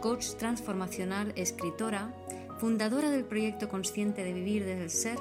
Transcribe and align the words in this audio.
coach 0.00 0.34
transformacional, 0.38 1.32
escritora, 1.36 2.14
fundadora 2.58 3.10
del 3.10 3.24
proyecto 3.24 3.68
Consciente 3.68 4.24
de 4.24 4.32
Vivir 4.32 4.64
desde 4.64 4.82
el 4.82 4.90
Ser 4.90 5.18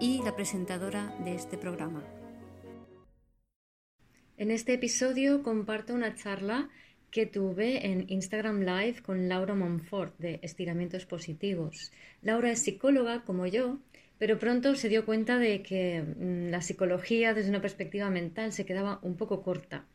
y 0.00 0.22
la 0.22 0.36
presentadora 0.36 1.14
de 1.24 1.34
este 1.34 1.58
programa. 1.58 2.04
En 4.36 4.50
este 4.50 4.74
episodio 4.74 5.42
comparto 5.42 5.94
una 5.94 6.14
charla 6.14 6.70
que 7.10 7.26
tuve 7.26 7.86
en 7.86 8.06
Instagram 8.08 8.60
Live 8.60 9.02
con 9.02 9.28
Laura 9.28 9.54
Monfort 9.54 10.16
de 10.18 10.38
Estiramientos 10.42 11.06
Positivos. 11.06 11.92
Laura 12.22 12.50
es 12.50 12.60
psicóloga 12.60 13.24
como 13.24 13.46
yo, 13.46 13.78
pero 14.18 14.38
pronto 14.38 14.76
se 14.76 14.88
dio 14.88 15.04
cuenta 15.04 15.38
de 15.38 15.62
que 15.62 16.02
mm, 16.02 16.50
la 16.50 16.62
psicología 16.62 17.34
desde 17.34 17.50
una 17.50 17.60
perspectiva 17.60 18.10
mental 18.10 18.52
se 18.52 18.64
quedaba 18.64 19.00
un 19.02 19.16
poco 19.16 19.42
corta 19.42 19.86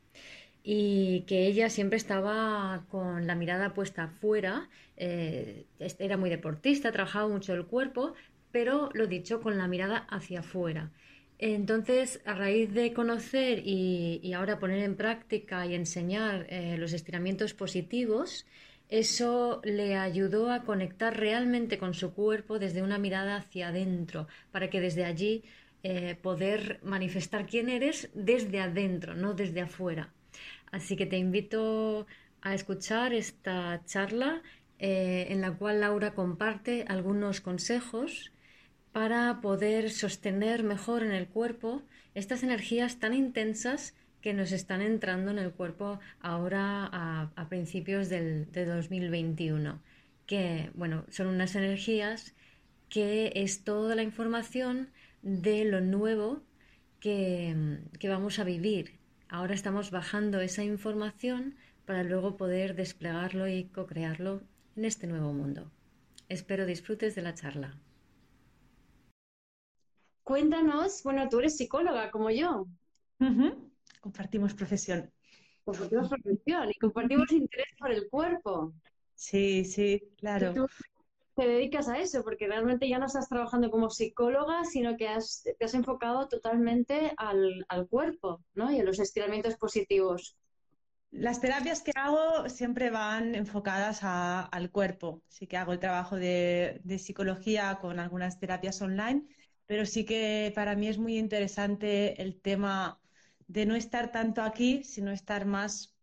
y 0.63 1.21
que 1.21 1.47
ella 1.47 1.69
siempre 1.69 1.97
estaba 1.97 2.85
con 2.89 3.27
la 3.27 3.35
mirada 3.35 3.73
puesta 3.73 4.03
afuera, 4.03 4.69
eh, 4.97 5.65
era 5.99 6.17
muy 6.17 6.29
deportista, 6.29 6.91
trabajaba 6.91 7.27
mucho 7.27 7.53
el 7.53 7.65
cuerpo, 7.65 8.13
pero 8.51 8.89
lo 8.93 9.07
dicho, 9.07 9.41
con 9.41 9.57
la 9.57 9.67
mirada 9.67 10.07
hacia 10.09 10.41
afuera. 10.41 10.91
Entonces, 11.37 12.21
a 12.25 12.33
raíz 12.33 12.73
de 12.73 12.91
conocer 12.93 13.61
y, 13.65 14.33
ahora 14.33 14.59
poner 14.59 14.79
en 14.79 14.95
práctica 14.95 15.65
y 15.65 15.73
enseñar 15.73 16.45
eh, 16.49 16.75
los 16.77 16.91
estiramientos 16.91 17.53
positivos, 17.53 18.45
eso 18.89 19.61
le 19.63 19.95
ayudó 19.95 20.51
a 20.51 20.63
conectar 20.63 21.17
realmente 21.17 21.77
con 21.77 21.93
su 21.93 22.13
cuerpo 22.13 22.59
desde 22.59 22.81
una 22.81 22.97
mirada 22.97 23.37
hacia 23.37 23.69
adentro, 23.69 24.27
para 24.51 24.69
que 24.69 24.81
desde 24.81 25.05
allí 25.05 25.43
eh, 25.83 26.17
poder 26.21 26.79
manifestar 26.83 27.45
quién 27.45 27.69
eres 27.69 28.09
desde 28.13 28.59
adentro, 28.59 29.15
no 29.15 29.33
desde 29.33 29.61
afuera. 29.61 30.11
Así 30.71 30.95
que 30.95 31.05
te 31.05 31.17
invito 31.17 32.07
a 32.41 32.53
escuchar 32.53 33.13
esta 33.13 33.81
charla 33.85 34.41
eh, 34.79 35.27
en 35.29 35.41
la 35.41 35.51
cual 35.51 35.81
Laura 35.81 36.13
comparte 36.13 36.85
algunos 36.87 37.41
consejos 37.41 38.31
para 38.91 39.41
poder 39.41 39.91
sostener 39.91 40.63
mejor 40.63 41.03
en 41.03 41.11
el 41.11 41.27
cuerpo 41.27 41.83
estas 42.15 42.43
energías 42.43 42.99
tan 42.99 43.13
intensas 43.13 43.93
que 44.21 44.33
nos 44.33 44.51
están 44.51 44.81
entrando 44.81 45.31
en 45.31 45.39
el 45.39 45.51
cuerpo 45.51 45.99
ahora 46.21 46.89
a, 46.91 47.49
principios 47.49 48.09
del, 48.09 48.51
de 48.51 48.65
2021. 48.65 49.81
Que, 50.25 50.71
bueno, 50.73 51.05
son 51.09 51.27
unas 51.27 51.55
energías 51.55 52.35
que 52.89 53.31
es 53.35 53.63
toda 53.63 53.95
la 53.95 54.03
información 54.03 54.89
de 55.21 55.65
lo 55.65 55.81
nuevo 55.81 56.41
que, 56.99 57.79
que 57.99 58.09
vamos 58.09 58.39
a 58.39 58.43
vivir. 58.43 58.98
Ahora 59.31 59.53
estamos 59.53 59.91
bajando 59.91 60.41
esa 60.41 60.63
información 60.63 61.55
para 61.85 62.03
luego 62.03 62.35
poder 62.35 62.75
desplegarlo 62.75 63.47
y 63.47 63.65
co-crearlo 63.65 64.41
en 64.75 64.85
este 64.85 65.05
nuevo 65.05 65.33
mundo. 65.33 65.71
Espero 66.29 66.65
disfrutes 66.65 67.13
de 67.13 67.21
la 67.21 67.35
charla. 67.35 67.79
Cuéntanos, 70.23 71.03
bueno, 71.03 71.29
tú 71.29 71.39
eres 71.39 71.57
psicóloga 71.57 72.09
como 72.09 72.31
yo. 72.31 72.65
Compartimos 74.01 74.55
profesión. 74.55 75.11
Compartimos 75.63 76.09
profesión 76.09 76.71
y 76.71 76.79
compartimos 76.79 77.31
interés 77.31 77.67
por 77.77 77.91
el 77.91 78.09
cuerpo. 78.09 78.73
Sí, 79.13 79.63
sí, 79.63 80.01
claro. 80.17 80.53
tú 80.55 80.67
te 81.39 81.47
dedicas 81.47 81.87
a 81.87 81.97
eso, 81.97 82.21
porque 82.23 82.47
realmente 82.47 82.89
ya 82.89 82.99
no 82.99 83.05
estás 83.05 83.29
trabajando 83.29 83.71
como 83.71 83.89
psicóloga, 83.89 84.65
sino 84.65 84.97
que 84.97 85.07
te 85.57 85.65
has 85.65 85.73
enfocado 85.73 86.27
totalmente 86.27 87.13
al, 87.15 87.65
cuerpo, 87.89 88.43
¿no? 88.55 88.69
Y 88.71 88.79
a 88.79 88.83
los 88.83 88.99
estiramientos 88.99 89.55
positivos. 89.55 90.37
Las 91.11 91.39
terapias 91.39 91.81
que 91.81 91.93
hago 91.95 92.49
siempre 92.49 92.89
van 92.89 93.35
enfocadas 93.35 94.01
al 94.03 94.69
cuerpo. 94.69 95.23
Sí 95.29 95.47
que 95.47 95.55
hago 95.55 95.71
el 95.71 95.79
trabajo 95.79 96.17
de, 96.17 96.81
psicología 96.99 97.79
con 97.79 97.99
algunas 97.99 98.37
terapias 98.37 98.81
online, 98.81 99.25
pero 99.65 99.85
sí 99.85 100.03
que 100.05 100.51
para 100.53 100.75
mí 100.75 100.89
es 100.89 100.97
muy 100.97 101.17
interesante 101.17 102.21
el 102.21 102.41
tema 102.41 102.99
de 103.47 103.65
no 103.65 103.75
estar 103.75 104.11
tanto 104.11 104.41
aquí, 104.41 104.83
sino 104.83 105.11
estar 105.11 105.45
más 105.45 105.95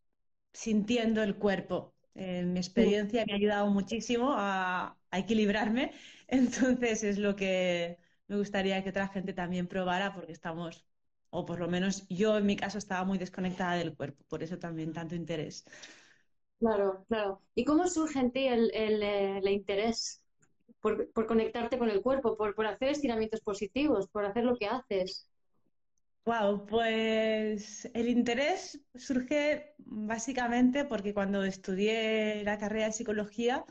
sintiendo 0.55 1.23
el 1.23 1.37
cuerpo. 1.37 1.96
En 2.17 2.53
mi 2.53 2.59
experiencia 2.59 3.25
me 3.27 3.33
ha 3.33 3.37
ayudado 3.37 3.67
muchísimo 3.69 4.33
a, 4.37 4.97
equilibrarme, 5.13 5.93
entonces 6.29 7.05
es 7.05 7.19
lo 7.19 7.37
que 7.37 7.99
me 8.29 8.37
gustaría 8.37 8.83
que 8.83 8.91
otra 8.91 9.09
gente 9.09 9.33
también 9.33 9.67
probara 9.67 10.15
porque 10.15 10.33
estamos, 10.33 10.85
o 11.31 11.47
por 11.47 11.59
lo 11.59 11.69
menos 11.69 12.07
yo 12.09 12.37
en 12.37 12.47
mi 12.47 12.57
caso 12.57 12.79
estaba 12.79 13.05
muy 13.05 13.19
desconectada 13.19 13.77
del 13.77 13.95
cuerpo, 13.97 14.25
por 14.29 14.43
eso 14.43 14.59
también 14.59 14.93
tanto 14.93 15.15
interés. 15.15 15.65
Claro, 16.59 17.05
claro. 17.09 17.43
¿Y 17.55 17.65
cómo 17.65 17.87
surge 17.87 18.19
en 18.19 18.33
ti 18.33 18.47
el, 18.47 18.71
el 18.75 19.03
eh, 19.03 19.53
interés 19.53 20.23
por, 20.81 21.27
conectarte 21.27 21.79
con 21.79 21.91
el 21.91 22.03
cuerpo, 22.03 22.37
por, 22.37 22.67
hacer 22.67 22.91
estiramientos 22.91 23.41
positivos, 23.41 24.09
por 24.09 24.25
hacer 24.25 24.45
lo 24.45 24.57
que 24.57 24.67
haces. 24.67 25.29
Wow, 26.27 26.67
pues 26.67 27.89
el 27.95 28.09
interés 28.09 28.81
surge 28.97 29.75
básicamente 29.79 30.85
porque 30.85 31.15
cuando 31.15 31.45
estudié 31.45 32.43
la 32.45 32.59
carrera 32.59 32.87
de 32.87 32.93
psicología 32.93 33.65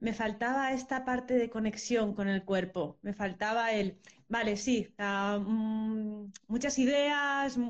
me 0.00 0.14
faltaba 0.14 0.72
esta 0.72 1.04
parte 1.04 1.34
de 1.34 1.50
conexión 1.50 2.14
con 2.14 2.28
el 2.28 2.44
cuerpo, 2.44 2.98
me 3.02 3.14
faltaba 3.14 3.72
el, 3.72 3.98
vale, 4.28 4.56
sí, 4.56 4.94
mm, 4.98 6.26
muchas 6.48 6.78
ideas, 6.78 7.58
mm, 7.58 7.62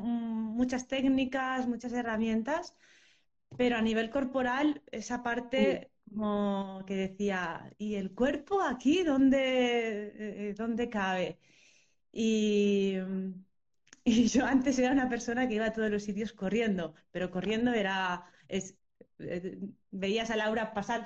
muchas 0.57 0.89
técnicas, 0.89 1.67
muchas 1.67 1.93
herramientas, 1.95 2.75
pero 3.57 3.77
a 3.77 3.83
nivel 3.83 4.11
corporal 4.11 4.83
esa 4.93 5.23
parte 5.23 5.91
como 6.11 6.85
que 6.87 6.95
decía, 6.97 7.73
¿y 7.79 7.97
el 7.97 8.15
cuerpo 8.15 8.63
aquí 8.63 9.03
dónde, 9.05 10.51
eh, 10.51 10.55
cabe? 10.91 11.39
Y, 12.13 12.97
yo 14.29 14.47
antes 14.47 14.79
era 14.79 14.93
una 14.93 15.09
persona 15.09 15.49
que 15.49 15.55
iba 15.55 15.67
a 15.67 15.73
todos 15.73 15.91
los 15.91 16.03
sitios 16.03 16.33
corriendo, 16.33 16.95
pero 17.11 17.31
corriendo 17.31 17.73
era, 17.73 18.25
es, 18.49 18.77
eh, 19.19 19.59
veías 19.91 20.31
a 20.31 20.37
Laura 20.37 20.73
pasar 20.73 21.05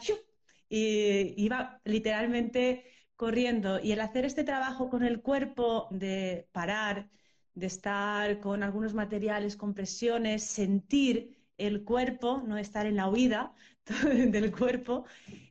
y 0.69 1.35
iba 1.37 1.81
literalmente 1.85 2.85
corriendo. 3.17 3.79
Y 3.81 3.93
el 3.93 4.01
hacer 4.01 4.25
este 4.25 4.45
trabajo 4.45 4.89
con 4.91 5.05
el 5.05 5.21
cuerpo 5.23 5.89
de 5.91 6.49
parar, 6.53 7.11
de 7.55 7.67
estar 7.67 8.41
con 8.41 8.63
algunos 8.63 8.95
materiales, 8.95 9.57
con 9.57 9.75
presiones, 9.75 10.45
sentir 10.45 11.37
el 11.59 11.85
cuerpo, 11.85 12.43
no 12.47 12.57
estar 12.59 12.87
en 12.87 12.97
la 12.97 13.09
huida 13.09 13.55
del 14.05 14.51
cuerpo, 14.53 15.05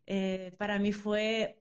eh, 0.07 0.53
para 0.57 0.79
mí 0.79 0.91
fue 0.91 1.60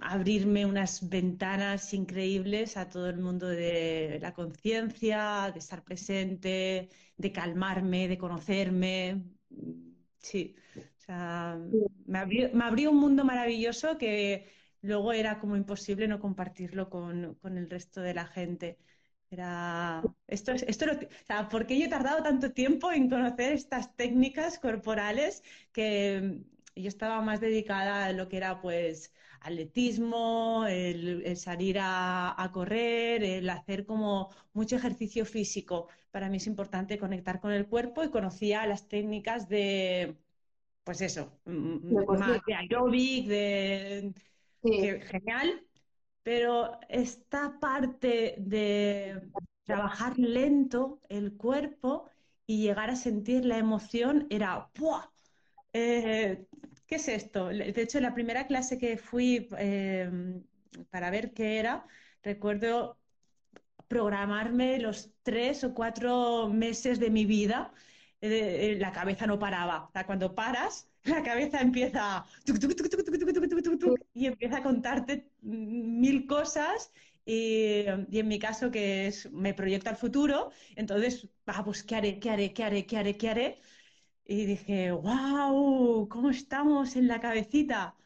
abrirme 0.00 0.66
unas 0.66 1.08
ventanas 1.08 1.92
increíbles 1.94 2.76
a 2.76 2.88
todo 2.88 3.08
el 3.08 3.18
mundo 3.18 3.48
de 3.48 4.18
la 4.20 4.32
conciencia, 4.34 5.50
de 5.52 5.58
estar 5.58 5.84
presente, 5.84 6.88
de 7.16 7.32
calmarme, 7.32 8.08
de 8.08 8.18
conocerme. 8.18 9.24
Sí, 10.18 10.54
me 12.06 12.18
abrió, 12.18 12.90
un 12.90 12.98
mundo 12.98 13.24
maravilloso 13.24 13.98
que 13.98 14.50
luego 14.82 15.12
era 15.12 15.38
como 15.38 15.56
imposible 15.56 16.08
no 16.08 16.20
compartirlo 16.20 16.88
con, 16.88 17.34
con 17.36 17.58
el 17.58 17.68
resto 17.68 18.00
de 18.00 18.14
la 18.14 18.26
gente. 18.26 18.78
Era, 19.30 20.02
esto, 20.26 20.52
esto 20.52 20.86
o 20.86 21.24
sea, 21.24 21.48
¿por 21.48 21.66
qué 21.66 21.78
yo 21.78 21.86
he 21.86 21.88
tardado 21.88 22.22
tanto 22.22 22.52
tiempo 22.52 22.90
en 22.90 23.08
conocer 23.08 23.52
estas 23.52 23.94
técnicas 23.96 24.58
corporales 24.58 25.42
que 25.72 26.42
yo 26.74 26.88
estaba 26.88 27.20
más 27.20 27.40
dedicada 27.40 28.06
a 28.06 28.12
lo 28.12 28.28
que 28.28 28.38
era 28.38 28.60
pues 28.60 29.12
atletismo, 29.40 30.66
el, 30.68 31.36
salir 31.36 31.78
a, 31.80 32.50
correr, 32.52 33.22
el 33.22 33.48
hacer 33.50 33.86
como 33.86 34.30
mucho 34.52 34.76
ejercicio 34.76 35.24
físico. 35.24 35.88
Para 36.10 36.28
mí 36.28 36.38
es 36.38 36.46
importante 36.46 36.98
conectar 36.98 37.40
con 37.40 37.52
el 37.52 37.66
cuerpo 37.66 38.04
y 38.04 38.10
conocía 38.10 38.66
las 38.66 38.88
técnicas 38.88 39.48
de, 39.48 40.16
pues 40.84 41.00
eso, 41.00 41.40
más 41.44 42.40
de 42.46 42.54
aeróbic, 42.54 43.26
de, 43.26 44.14
genial, 44.62 45.64
pero 46.22 46.78
esta 46.88 47.58
parte 47.60 48.34
de 48.38 49.30
trabajar 49.64 50.18
lento 50.18 51.00
el 51.08 51.36
cuerpo 51.36 52.08
y 52.46 52.62
llegar 52.62 52.90
a 52.90 52.96
sentir 52.96 53.44
la 53.44 53.58
emoción 53.58 54.26
era 54.28 54.68
¡pua! 54.74 55.12
Eh, 55.72 56.46
¿qué 56.90 56.96
es 56.96 57.08
esto? 57.08 57.48
De 57.48 57.82
hecho, 57.82 58.00
la 58.00 58.14
primera 58.14 58.46
clase 58.46 58.76
que 58.78 58.96
fui 58.98 59.48
em, 59.58 60.42
para 60.90 61.10
ver 61.10 61.32
qué 61.32 61.58
era, 61.58 61.86
recuerdo 62.22 62.98
programarme 63.88 64.78
los 64.80 65.12
tres 65.22 65.64
o 65.64 65.74
cuatro 65.74 66.48
meses 66.48 67.00
de 67.00 67.10
mi 67.10 67.26
vida, 67.26 67.72
eh, 68.20 68.76
la 68.80 68.92
cabeza 68.92 69.26
no 69.26 69.38
paraba. 69.38 69.84
O 69.88 69.92
sea, 69.92 70.06
cuando 70.06 70.34
paras, 70.34 70.88
la 71.04 71.22
cabeza 71.22 71.60
empieza 71.60 72.24
y 74.14 74.26
empieza 74.26 74.58
a 74.58 74.62
contarte 74.62 75.30
mil 75.42 76.26
cosas 76.26 76.92
y, 77.24 77.84
en 77.86 78.28
mi 78.28 78.38
caso 78.38 78.70
que 78.70 79.06
es 79.06 79.30
me 79.32 79.54
proyecta 79.54 79.90
al 79.90 79.96
futuro, 79.96 80.50
entonces, 80.76 81.28
ah, 81.46 81.64
pues 81.64 81.82
¿qué 81.84 81.96
haré? 81.96 82.18
¿Qué 82.20 82.30
haré? 82.30 82.52
¿Qué 82.52 82.64
haré? 82.64 82.86
¿Qué 82.86 82.96
haré? 82.98 83.16
¿Qué 83.16 83.28
haré? 83.30 83.60
Y 84.30 84.46
dije, 84.46 84.92
wow, 84.92 86.08
¿cómo 86.08 86.30
estamos 86.30 86.94
en 86.94 87.08
la 87.08 87.20
cabecita? 87.20 87.96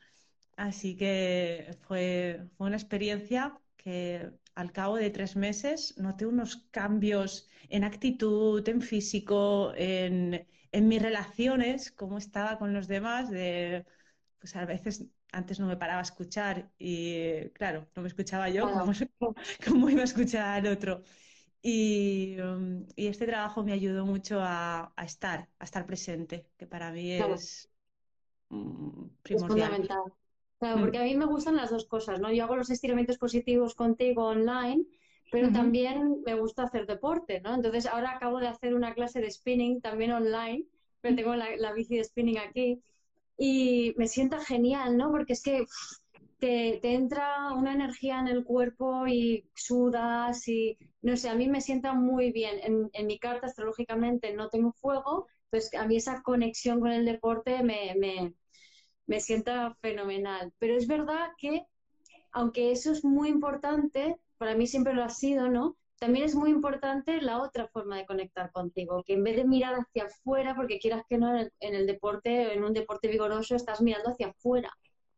Así 0.57 0.97
que 0.97 1.77
fue, 1.83 2.49
fue 2.57 2.69
una 2.69 2.77
experiencia 2.77 3.61
que 3.77 4.31
al 4.55 4.73
cabo 4.73 4.97
de 4.97 5.11
tres 5.11 5.37
meses 5.37 5.99
noté 5.99 6.25
unos 6.27 6.67
cambios 6.71 7.49
en 7.69 7.85
actitud, 7.85 8.67
en 8.69 8.81
físico, 8.81 9.75
en, 9.77 10.47
en 10.73 10.89
mis 10.89 11.03
relaciones, 11.03 11.93
cómo 11.93 12.17
estaba 12.19 12.59
con 12.59 12.73
los 12.73 12.89
demás, 12.89 13.31
de, 13.31 13.85
pues 14.39 14.57
a 14.57 14.65
veces 14.65 15.05
antes 15.33 15.61
no 15.61 15.67
me 15.67 15.77
paraba 15.77 16.01
a 16.01 16.03
escuchar 16.05 16.71
y 16.79 17.51
claro, 17.51 17.87
no 17.95 18.01
me 18.03 18.09
escuchaba 18.09 18.49
yo, 18.49 18.71
¿cómo, 18.71 18.93
iba 19.91 20.01
a 20.03 20.05
escuchar 20.05 20.65
al 20.67 20.73
otro? 20.73 21.03
Y, 21.67 22.37
um, 22.43 22.85
y, 22.95 23.07
este 23.07 23.25
trabajo 23.25 23.65
me 23.65 23.73
ayudó 23.73 24.05
mucho 24.05 24.39
a, 24.39 24.93
a, 24.95 25.05
estar, 25.07 25.49
a 25.59 25.65
estar 25.65 25.87
presente, 25.87 26.47
que 26.59 26.67
para 26.67 26.93
mí 26.93 27.13
es 27.13 27.71
mm, 28.51 29.07
primordial. 29.23 29.59
Es 29.59 29.67
fundamental. 29.71 30.13
Claro, 30.59 30.81
porque 30.81 30.99
mm. 30.99 31.01
a 31.01 31.05
mí 31.05 31.15
me 31.17 31.25
gustan 31.25 31.57
las 31.57 31.71
dos 31.71 31.87
cosas, 31.87 32.21
¿no? 32.21 32.31
Yo 32.31 32.45
hago 32.45 32.57
los 32.57 32.69
estiramientos 32.69 33.17
positivos 33.17 33.75
contigo 33.75 34.27
online, 34.27 34.85
pero 35.33 35.51
también 35.53 36.23
me 36.27 36.35
gusta 36.35 36.65
hacer 36.65 36.85
deporte, 36.87 37.41
¿no? 37.41 37.55
Entonces 37.55 37.87
ahora 37.87 38.11
acabo 38.11 38.41
de 38.41 38.49
hacer 38.49 38.75
una 38.75 38.93
clase 38.93 39.23
de 39.23 39.31
spinning 39.31 39.81
también 39.81 40.13
online, 40.13 40.67
pero 41.01 41.17
tengo 41.17 41.35
la, 41.35 41.57
la 41.57 41.73
bici 41.73 41.97
de 41.97 42.05
spinning 42.05 42.39
aquí 42.39 42.83
y 43.39 43.95
me 43.97 44.07
sienta 44.07 44.39
genial, 44.39 44.99
¿no? 44.99 45.11
Porque 45.11 45.33
es 45.33 45.43
que 45.43 45.65
te, 46.39 46.81
entra 46.95 47.53
una 47.53 47.73
energía 47.73 48.21
en 48.21 48.29
el 48.29 48.45
cuerpo 48.45 49.07
y 49.07 49.49
sudas 49.55 50.47
y, 50.49 50.79
no 51.03 51.17
sé, 51.17 51.29
a 51.29 51.35
mí 51.35 51.49
me 51.49 51.61
sienta 51.61 51.95
muy 51.95 52.33
bien. 52.33 52.61
En, 52.63 52.91
en 52.93 53.07
mi 53.07 53.19
carta 53.19 53.47
astrológicamente 53.47 54.33
no 54.35 54.49
tengo 54.49 54.73
fuego, 54.73 55.27
pues 55.51 55.73
a 55.75 55.87
mí 55.87 55.97
esa 55.97 56.23
conexión 56.23 56.81
con 56.81 56.93
el 56.93 57.05
deporte 57.05 57.63
me, 57.63 57.95
me, 57.99 58.35
me 59.07 59.21
sienta 59.21 59.77
fenomenal. 59.81 60.53
Pero 60.59 60.77
es 60.77 60.87
verdad 60.87 61.29
que, 61.39 61.65
aunque 62.33 62.73
eso 62.73 62.93
es 62.93 63.05
muy 63.05 63.29
importante, 63.29 64.17
para 64.39 64.55
mí 64.55 64.67
siempre 64.67 64.95
lo 64.95 65.05
ha 65.05 65.11
sido, 65.11 65.49
¿no? 65.49 65.77
También 65.99 66.25
es 66.25 66.35
muy 66.35 66.51
importante 66.51 67.21
la 67.23 67.41
otra 67.41 67.69
forma 67.69 67.97
de 67.97 68.07
conectar 68.07 68.51
contigo, 68.53 69.03
que 69.05 69.15
en 69.15 69.23
vez 69.25 69.37
de 69.37 69.45
mirar 69.45 69.75
hacia 69.75 70.05
afuera, 70.05 70.55
porque 70.55 70.79
quieras 70.79 71.03
que 71.09 71.19
no, 71.19 71.35
en 71.39 71.51
el, 71.61 71.87
deporte, 71.87 72.53
en 72.53 72.65
un 72.65 72.73
deporte 72.73 73.09
vigoroso, 73.09 73.55
estás 73.55 73.81
mirando 73.81 74.11
hacia 74.11 74.29
afuera. 74.29 74.71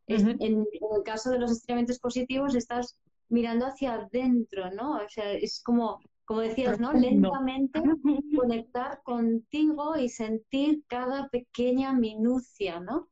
En, 0.07 0.37
el 0.41 1.03
caso 1.03 1.31
de 1.31 1.39
los 1.39 1.51
estiramientos 1.51 1.99
positivos, 1.99 2.55
estás 2.55 2.97
mirando 3.29 3.65
hacia 3.65 3.95
adentro, 3.95 4.71
¿no? 4.71 4.97
O 4.97 5.09
sea, 5.09 5.33
es 5.33 5.61
como, 5.63 5.99
como 6.25 6.41
decías, 6.41 6.79
¿no? 6.79 6.93
Lentamente 6.93 7.81
conectar 8.37 9.01
contigo 9.03 9.97
y 9.97 10.09
sentir 10.09 10.83
cada 10.87 11.27
pequeña 11.29 11.93
minucia, 11.93 12.79
¿no? 12.79 13.09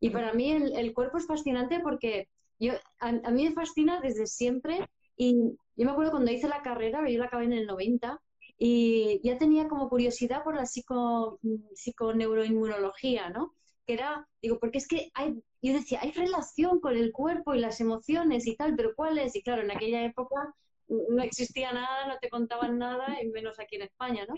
Y 0.00 0.10
para 0.10 0.34
mí 0.34 0.50
el, 0.50 0.92
cuerpo 0.92 1.18
es 1.18 1.26
fascinante 1.26 1.80
porque 1.80 2.28
yo, 2.58 2.74
a, 3.00 3.08
a, 3.08 3.30
mí 3.30 3.48
me 3.48 3.52
fascina 3.52 4.00
desde 4.00 4.26
siempre 4.26 4.86
y 5.16 5.56
yo 5.76 5.84
me 5.86 5.90
acuerdo 5.90 6.10
cuando 6.10 6.30
hice 6.30 6.48
la 6.48 6.62
carrera, 6.62 7.08
yo 7.08 7.18
la 7.18 7.26
acabé 7.26 7.44
en 7.44 7.52
el 7.52 7.66
90, 7.66 8.20
y 8.58 9.20
ya 9.22 9.36
tenía 9.38 9.68
como 9.68 9.88
curiosidad 9.88 10.44
por 10.44 10.54
la 10.54 10.66
psico, 10.66 11.40
psiconeuroinmunología, 11.74 13.30
¿no? 13.30 13.54
Que 13.86 13.94
era, 13.94 14.26
digo, 14.40 14.58
porque 14.58 14.78
es 14.78 14.88
que 14.88 15.10
hay, 15.14 15.34
yo 15.62 15.72
decía, 15.72 16.00
hay 16.02 16.12
relación 16.12 16.80
con 16.80 16.96
el 16.96 17.12
cuerpo 17.12 17.54
y 17.54 17.60
las 17.60 17.80
emociones 17.80 18.46
y 18.46 18.56
tal, 18.56 18.74
pero 18.76 18.94
¿cuál 18.94 19.18
es? 19.18 19.36
Y 19.36 19.42
claro, 19.42 19.62
en 19.62 19.70
aquella 19.70 20.04
época 20.04 20.54
no 20.88 21.22
existía 21.22 21.72
nada, 21.72 22.06
no 22.06 22.18
te 22.18 22.28
contaban 22.28 22.78
nada, 22.78 23.22
y 23.22 23.28
menos 23.28 23.58
aquí 23.58 23.76
en 23.76 23.82
España, 23.82 24.24
¿no? 24.28 24.34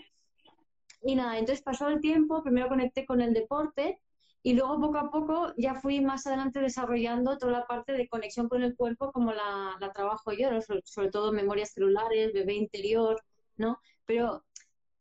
Y 1.01 1.15
nada, 1.15 1.37
entonces 1.37 1.63
pasó 1.63 1.87
el 1.87 2.01
tiempo, 2.01 2.43
primero 2.43 2.69
conecté 2.69 3.05
con 3.05 3.21
el 3.21 3.33
deporte 3.33 3.99
y 4.43 4.53
luego 4.53 4.79
poco 4.79 4.97
a 4.97 5.11
poco 5.11 5.53
ya 5.57 5.75
fui 5.75 5.99
más 5.99 6.25
adelante 6.25 6.59
desarrollando 6.59 7.37
toda 7.37 7.51
la 7.51 7.67
parte 7.67 7.93
de 7.93 8.07
conexión 8.07 8.47
con 8.47 8.63
el 8.63 8.75
cuerpo 8.75 9.11
como 9.11 9.33
la, 9.33 9.77
trabajo 9.93 10.31
yo, 10.31 10.49
sobre, 10.85 11.11
todo 11.11 11.31
memorias 11.31 11.73
celulares, 11.73 12.33
bebé 12.33 12.53
interior, 12.53 13.21
¿no? 13.57 13.79
Pero 14.05 14.45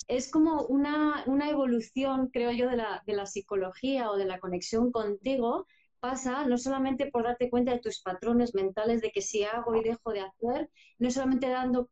es 0.08 0.30
como 0.30 0.62
una, 0.66 1.24
evolución, 1.48 2.28
creo 2.32 2.52
yo, 2.52 2.68
de 2.68 2.76
la, 2.76 3.02
de 3.06 3.14
la 3.14 3.26
psicología 3.26 4.10
o 4.10 4.16
de 4.16 4.24
la 4.24 4.38
conexión 4.38 4.92
contigo, 4.92 5.66
pasa 6.00 6.46
no 6.46 6.58
solamente 6.58 7.10
por 7.10 7.24
darte 7.24 7.50
cuenta 7.50 7.72
de 7.72 7.80
tus 7.80 8.00
patrones 8.00 8.54
mentales, 8.54 9.00
de 9.00 9.10
que 9.10 9.22
si 9.22 9.44
hago 9.44 9.74
y 9.74 9.82
dejo 9.82 10.12
de 10.12 10.20
hacer, 10.20 10.70
no 10.98 11.10
solamente 11.10 11.48
dando, 11.48 11.88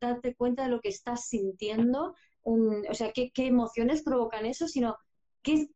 darte, 0.00 0.34
cuenta 0.34 0.64
de 0.64 0.70
lo 0.70 0.80
que 0.80 0.90
estás 0.90 1.28
sintiendo, 1.28 2.14
o 2.42 2.94
sea, 2.94 3.12
qué, 3.12 3.30
qué 3.32 3.46
emociones 3.46 4.02
provocan 4.02 4.46
eso, 4.46 4.68
sino 4.68 4.96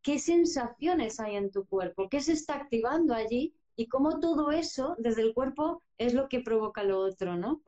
¿Qué, 0.03 0.19
sensaciones 0.19 1.21
hay 1.21 1.37
en 1.37 1.53
tu 1.53 1.65
cuerpo? 1.65 2.09
¿Qué 2.09 2.21
se 2.21 2.33
está 2.33 2.57
activando 2.57 3.15
allí? 3.15 3.55
Y 3.77 3.87
cómo 3.87 4.19
todo 4.19 4.51
eso 4.51 4.97
desde 4.99 5.23
el 5.23 5.33
cuerpo 5.33 5.81
es 5.97 6.13
lo 6.13 6.29
que 6.29 6.41
provoca 6.41 6.83
lo 6.83 6.99
otro, 6.99 7.37
¿no? 7.37 7.63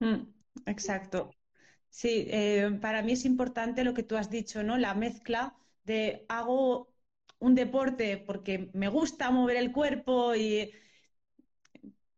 Mm, 0.00 0.28
exacto. 0.66 1.30
Sí, 1.92 2.26
eh, 2.30 2.78
para 2.80 3.02
mí 3.02 3.12
es 3.12 3.24
importante 3.24 3.84
lo 3.84 3.94
que 3.94 4.02
tú 4.02 4.16
has 4.16 4.30
dicho, 4.30 4.62
¿no? 4.64 4.78
La 4.78 4.94
mezcla 4.94 5.56
de 5.84 6.24
hago 6.28 6.92
un 7.38 7.54
deporte 7.54 8.16
porque 8.18 8.70
me 8.74 8.88
gusta 8.88 9.30
mover 9.30 9.56
el 9.56 9.72
cuerpo 9.72 10.34
y 10.34 10.72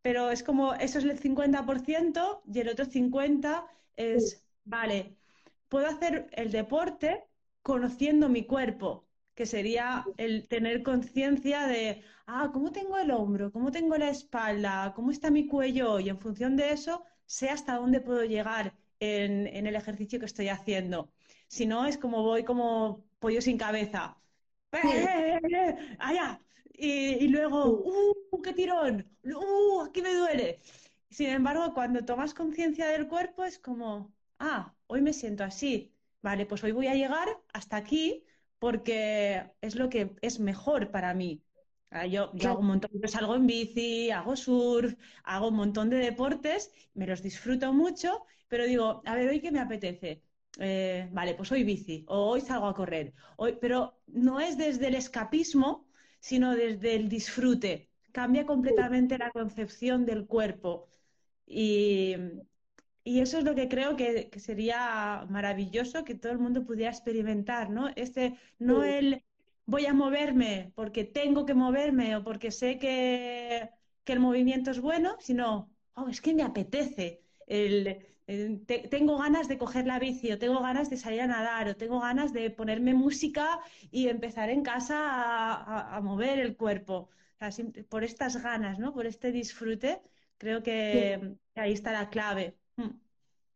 pero 0.02 0.30
es 0.30 0.42
como 0.42 0.74
eso 0.74 0.98
es 0.98 1.04
el 1.04 1.18
50% 1.18 2.42
y 2.52 2.60
el 2.60 2.68
otro 2.68 2.84
50 2.84 3.66
es 3.96 4.44
vale, 4.64 5.16
puedo 5.68 5.86
hacer 5.86 6.28
el 6.32 6.50
deporte 6.52 7.24
conociendo 7.62 8.28
mi 8.28 8.44
cuerpo, 8.46 9.06
que 9.34 9.46
sería 9.46 10.12
el 10.18 10.46
tener 10.48 10.82
conciencia 10.82 11.66
de, 11.66 12.02
ah, 12.26 12.50
¿cómo 12.52 12.72
tengo 12.72 12.98
el 12.98 13.10
hombro? 13.10 13.50
¿Cómo 13.52 13.70
tengo 13.72 13.96
la 13.96 14.10
espalda? 14.10 14.92
¿Cómo 14.94 15.10
está 15.10 15.30
mi 15.30 15.46
cuello? 15.48 15.98
Y 16.00 16.08
en 16.10 16.18
función 16.20 16.56
de 16.56 16.72
eso, 16.72 17.04
sé 17.26 17.48
hasta 17.50 17.76
dónde 17.76 18.00
puedo 18.00 18.24
llegar 18.24 18.74
en, 19.04 19.66
el 19.66 19.76
ejercicio 19.76 20.18
que 20.18 20.26
estoy 20.26 20.48
haciendo. 20.48 21.12
Si 21.48 21.66
no, 21.66 21.86
es 21.86 21.98
como 21.98 22.22
voy 22.22 22.44
como 22.44 23.04
pollo 23.18 23.40
sin 23.40 23.58
cabeza. 23.58 24.18
¡Eh, 24.72 25.96
allá! 25.98 26.40
Y, 26.72 27.28
luego, 27.28 27.66
¡uh, 27.66 28.42
qué 28.42 28.52
tirón! 28.52 29.06
¡uh, 29.24 29.82
aquí 29.82 30.02
me 30.02 30.14
duele! 30.14 30.60
Sin 31.10 31.28
embargo, 31.28 31.72
cuando 31.74 32.04
tomas 32.04 32.34
conciencia 32.34 32.88
del 32.88 33.06
cuerpo, 33.08 33.44
es 33.44 33.58
como, 33.58 34.12
ah, 34.40 34.74
hoy 34.88 35.00
me 35.02 35.12
siento 35.12 35.44
así 35.44 35.94
vale, 36.24 36.46
pues 36.46 36.64
hoy 36.64 36.72
voy 36.72 36.86
a 36.88 36.94
llegar 36.94 37.28
hasta 37.52 37.76
aquí 37.76 38.24
porque 38.58 39.52
es 39.60 39.76
lo 39.76 39.90
que 39.90 40.16
es 40.22 40.40
mejor 40.40 40.90
para 40.90 41.12
mí. 41.14 41.42
Ah, 41.90 42.06
yo, 42.06 42.32
hago 42.44 42.60
un 42.60 42.66
montón, 42.66 42.90
yo 42.94 43.08
salgo 43.08 43.36
en 43.36 43.46
bici, 43.46 44.10
hago 44.10 44.34
surf, 44.34 44.94
hago 45.22 45.48
un 45.48 45.56
montón 45.56 45.90
de 45.90 45.98
deportes, 45.98 46.72
me 46.94 47.06
los 47.06 47.22
disfruto 47.22 47.72
mucho, 47.74 48.24
pero 48.54 48.66
digo, 48.66 49.02
a 49.04 49.16
ver, 49.16 49.28
hoy 49.28 49.40
qué 49.40 49.50
me 49.50 49.58
apetece. 49.58 50.22
Eh, 50.60 51.08
vale, 51.10 51.34
pues 51.34 51.50
hoy 51.50 51.64
bici, 51.64 52.04
o 52.06 52.30
hoy 52.30 52.40
salgo 52.40 52.68
a 52.68 52.74
correr. 52.76 53.12
Hoy, 53.36 53.58
pero 53.60 53.98
no 54.06 54.38
es 54.38 54.56
desde 54.56 54.86
el 54.86 54.94
escapismo, 54.94 55.88
sino 56.20 56.54
desde 56.54 56.94
el 56.94 57.08
disfrute. 57.08 57.90
Cambia 58.12 58.46
completamente 58.46 59.18
la 59.18 59.32
concepción 59.32 60.06
del 60.06 60.28
cuerpo. 60.28 60.86
Y, 61.48 62.14
y 63.02 63.18
eso 63.18 63.38
es 63.38 63.44
lo 63.44 63.56
que 63.56 63.68
creo 63.68 63.96
que, 63.96 64.30
sería 64.36 65.26
maravilloso 65.28 66.04
que 66.04 66.14
todo 66.14 66.30
el 66.30 66.38
mundo 66.38 66.64
pudiera 66.64 66.92
experimentar, 66.92 67.70
¿no? 67.70 67.88
Este, 67.96 68.38
no 68.60 68.84
el 68.84 69.24
voy 69.66 69.86
a 69.86 69.94
moverme 69.94 70.70
porque 70.76 71.02
tengo 71.02 71.44
que 71.44 71.54
moverme 71.54 72.14
o 72.14 72.22
porque 72.22 72.52
sé 72.52 72.78
que, 72.78 73.68
el 74.06 74.20
movimiento 74.20 74.70
es 74.70 74.80
bueno, 74.80 75.16
sino, 75.18 75.72
oh, 75.94 76.08
es 76.08 76.20
que 76.20 76.34
me 76.34 76.44
apetece. 76.44 77.20
El, 77.48 78.13
tengo 78.26 79.18
ganas 79.18 79.48
de 79.48 79.58
coger 79.58 79.86
la 79.86 79.98
bici 79.98 80.32
o 80.32 80.38
tengo 80.38 80.60
ganas 80.60 80.88
de 80.88 80.96
salir 80.96 81.20
a 81.20 81.26
nadar 81.26 81.68
o 81.68 81.76
tengo 81.76 82.00
ganas 82.00 82.32
de 82.32 82.50
ponerme 82.50 82.94
música 82.94 83.60
y 83.90 84.08
empezar 84.08 84.48
en 84.48 84.62
casa 84.62 84.96
a, 85.96 86.00
mover 86.00 86.38
el 86.38 86.56
cuerpo. 86.56 87.10
por 87.88 88.04
estas 88.04 88.42
ganas, 88.42 88.78
¿no? 88.78 88.94
Por 88.94 89.06
este 89.06 89.30
disfrute, 89.30 90.00
creo 90.38 90.62
que 90.62 91.36
ahí 91.54 91.72
está 91.72 91.92
la 91.92 92.08
clave. 92.08 92.56
Mm. 92.76 92.90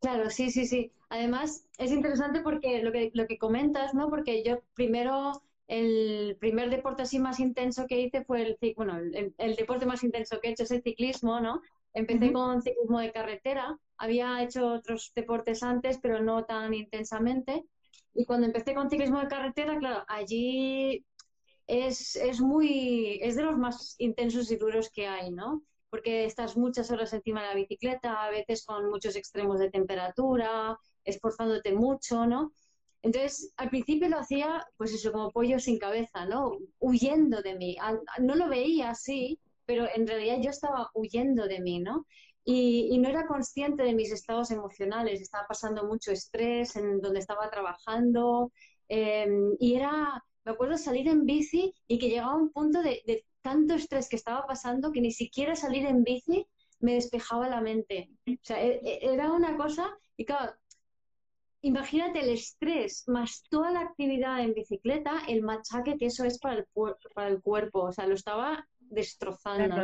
Claro, 0.00 0.30
sí, 0.30 0.50
sí, 0.50 0.66
sí. 0.66 0.92
Además, 1.08 1.66
es 1.78 1.90
interesante 1.90 2.40
porque 2.40 2.82
lo 2.82 2.92
que, 2.92 3.10
lo 3.14 3.26
que 3.26 3.38
comentas, 3.38 3.94
¿no? 3.94 4.10
Porque 4.10 4.44
yo 4.44 4.60
primero 4.74 5.42
el 5.68 6.36
primer 6.40 6.70
deporte 6.70 7.02
así 7.02 7.18
más 7.18 7.40
intenso 7.40 7.86
que 7.86 8.00
hice 8.00 8.24
fue 8.24 8.42
el, 8.42 8.74
bueno, 8.74 8.98
el, 8.98 9.56
deporte 9.56 9.86
más 9.86 10.02
intenso 10.02 10.40
que 10.40 10.48
he 10.48 10.52
hecho 10.52 10.62
es 10.62 10.70
el 10.70 10.82
ciclismo, 10.82 11.40
¿no? 11.40 11.60
Empecé 11.92 12.32
con 12.32 12.62
ciclismo 12.62 13.00
de 13.00 13.12
carretera, 13.12 13.78
había 13.98 14.42
hecho 14.42 14.66
otros 14.66 15.12
deportes 15.14 15.62
antes, 15.62 15.98
pero 16.00 16.22
no 16.22 16.44
tan 16.44 16.72
intensamente. 16.74 17.64
Y 18.14 18.24
cuando 18.24 18.46
empecé 18.46 18.74
con 18.74 18.90
ciclismo 18.90 19.20
de 19.20 19.28
carretera, 19.28 19.78
claro, 19.78 20.04
allí 20.08 21.04
es, 21.66 22.16
es 22.16 22.40
muy, 22.40 23.20
es 23.22 23.36
de 23.36 23.42
los 23.42 23.58
más 23.58 23.94
intensos 23.98 24.50
y 24.50 24.56
duros 24.56 24.90
que 24.90 25.06
hay, 25.06 25.30
¿no? 25.30 25.62
Porque 25.90 26.24
estás 26.24 26.56
muchas 26.56 26.90
horas 26.90 27.12
encima 27.12 27.42
de 27.42 27.48
la 27.48 27.54
bicicleta, 27.54 28.24
a 28.24 28.30
veces 28.30 28.64
con 28.64 28.88
muchos 28.90 29.16
extremos 29.16 29.58
de 29.58 29.70
temperatura, 29.70 30.78
esforzándote 31.04 31.72
mucho, 31.72 32.26
¿no? 32.26 32.52
Entonces, 33.02 33.52
al 33.56 33.70
principio 33.70 34.08
lo 34.08 34.18
hacía, 34.18 34.66
pues 34.76 34.92
eso, 34.92 35.12
como 35.12 35.30
pollo 35.30 35.58
sin 35.58 35.78
cabeza, 35.78 36.26
¿no? 36.26 36.58
Huyendo 36.78 37.42
de 37.42 37.56
mí. 37.56 37.76
No 38.20 38.34
lo 38.34 38.48
veía 38.48 38.90
así, 38.90 39.38
pero 39.66 39.86
en 39.94 40.06
realidad 40.06 40.38
yo 40.40 40.50
estaba 40.50 40.90
huyendo 40.94 41.46
de 41.46 41.60
mí, 41.60 41.78
¿no? 41.78 42.06
Y, 42.44 42.96
no 42.98 43.08
era 43.08 43.26
consciente 43.26 43.82
de 43.82 43.94
mis 43.94 44.10
estados 44.12 44.50
emocionales. 44.50 45.20
Estaba 45.20 45.46
pasando 45.46 45.84
mucho 45.84 46.12
estrés 46.12 46.76
en 46.76 47.00
donde 47.00 47.20
estaba 47.20 47.50
trabajando. 47.50 48.52
Em, 48.88 49.54
y 49.60 49.74
era, 49.74 50.24
me 50.44 50.52
acuerdo 50.52 50.78
salir 50.78 51.08
en 51.08 51.26
bici 51.26 51.74
y 51.86 51.98
que 51.98 52.08
llegaba 52.08 52.36
un 52.36 52.50
punto 52.50 52.82
de, 52.82 53.02
de 53.06 53.26
tanto 53.42 53.74
estrés 53.74 54.08
que 54.08 54.16
estaba 54.16 54.46
pasando 54.46 54.92
que 54.92 55.00
ni 55.00 55.12
siquiera 55.12 55.54
salir 55.54 55.86
en 55.86 56.04
bici 56.04 56.46
me 56.80 56.94
despejaba 56.94 57.48
la 57.48 57.60
mente. 57.60 58.10
O 58.26 58.32
sea, 58.42 58.62
e, 58.62 58.80
e, 58.82 59.12
era 59.12 59.32
una 59.32 59.56
cosa, 59.56 59.96
y 60.16 60.24
claro, 60.24 60.54
imagínate 61.62 62.20
el 62.20 62.30
estrés 62.30 63.04
más 63.08 63.42
toda 63.50 63.70
la 63.70 63.80
actividad 63.80 64.40
en 64.40 64.54
bicicleta, 64.54 65.22
el 65.28 65.42
machaque 65.42 65.96
que 65.96 66.06
eso 66.06 66.24
es 66.24 66.38
para 66.38 66.56
el, 66.56 66.66
para 67.14 67.28
el 67.28 67.42
cuerpo. 67.42 67.84
O 67.84 67.92
sea, 67.92 68.06
lo 68.06 68.14
estaba 68.14 68.66
destrozando. 68.78 69.74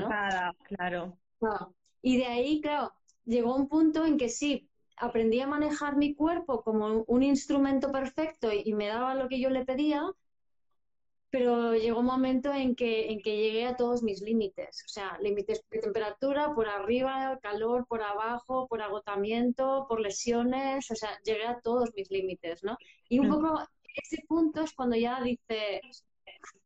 claro. 1.38 1.74
Y 2.06 2.18
de 2.18 2.26
ahí, 2.26 2.60
claro, 2.60 2.92
llegó 3.24 3.56
un 3.56 3.66
punto 3.66 4.04
en 4.04 4.18
que 4.18 4.28
sí, 4.28 4.68
aprendí 4.98 5.40
a 5.40 5.46
manejar 5.46 5.96
mi 5.96 6.14
cuerpo 6.14 6.62
como 6.62 7.02
un 7.06 7.22
instrumento 7.22 7.90
perfecto 7.90 8.52
y 8.52 8.74
me 8.74 8.88
daba 8.88 9.14
lo 9.14 9.26
que 9.26 9.40
yo 9.40 9.48
le 9.48 9.64
pedía, 9.64 10.04
pero 11.30 11.74
llegó 11.74 12.00
un 12.00 12.04
momento 12.04 12.52
en 12.52 12.76
que, 12.76 13.10
en 13.10 13.22
que 13.22 13.38
llegué 13.38 13.64
a 13.64 13.76
todos 13.76 14.02
mis 14.02 14.20
límites, 14.20 14.84
o 14.84 14.88
sea, 14.88 15.18
límites 15.22 15.64
de 15.70 15.80
temperatura, 15.80 16.54
por 16.54 16.68
arriba, 16.68 17.38
calor, 17.42 17.86
por 17.88 18.02
abajo, 18.02 18.68
por 18.68 18.82
agotamiento, 18.82 19.86
por 19.88 19.98
lesiones, 19.98 20.90
o 20.90 20.94
sea, 20.94 21.18
llegué 21.24 21.46
a 21.46 21.58
todos 21.60 21.90
mis 21.96 22.10
límites, 22.10 22.62
¿no? 22.62 22.76
Y 23.08 23.18
un 23.18 23.30
poco 23.30 23.66
ese 23.94 24.22
punto 24.28 24.60
es 24.60 24.74
cuando 24.74 24.96
ya 24.96 25.22
dices, 25.22 26.04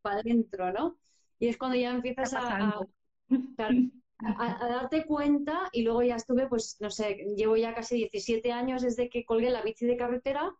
para 0.02 0.18
adentro, 0.18 0.72
¿no? 0.72 0.98
Y 1.38 1.46
es 1.46 1.56
cuando 1.56 1.76
ya 1.76 1.92
empiezas 1.92 2.34
a, 2.34 2.58
a, 2.58 2.80
darte 4.18 5.06
cuenta 5.06 5.68
y 5.72 5.82
luego 5.82 6.02
ya 6.02 6.16
estuve, 6.16 6.48
pues, 6.48 6.76
no 6.80 6.90
sé, 6.90 7.24
llevo 7.36 7.56
ya 7.56 7.74
casi 7.74 7.96
17 7.96 8.52
años 8.52 8.82
desde 8.82 9.08
que 9.08 9.24
colgué 9.24 9.50
la 9.50 9.62
bici 9.62 9.86
de 9.86 9.96
carretera 9.96 10.54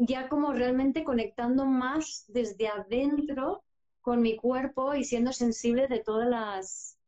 ya 0.00 0.28
como 0.28 0.52
realmente 0.52 1.04
conectando 1.04 1.66
más 1.66 2.24
desde 2.28 2.68
adentro 2.68 3.62
con 4.00 4.22
mi 4.22 4.36
cuerpo 4.36 4.94
y 4.94 5.04
siendo 5.04 5.30
sensible 5.30 5.86
de 5.88 6.00
todas 6.00 6.26
las, 6.26 6.98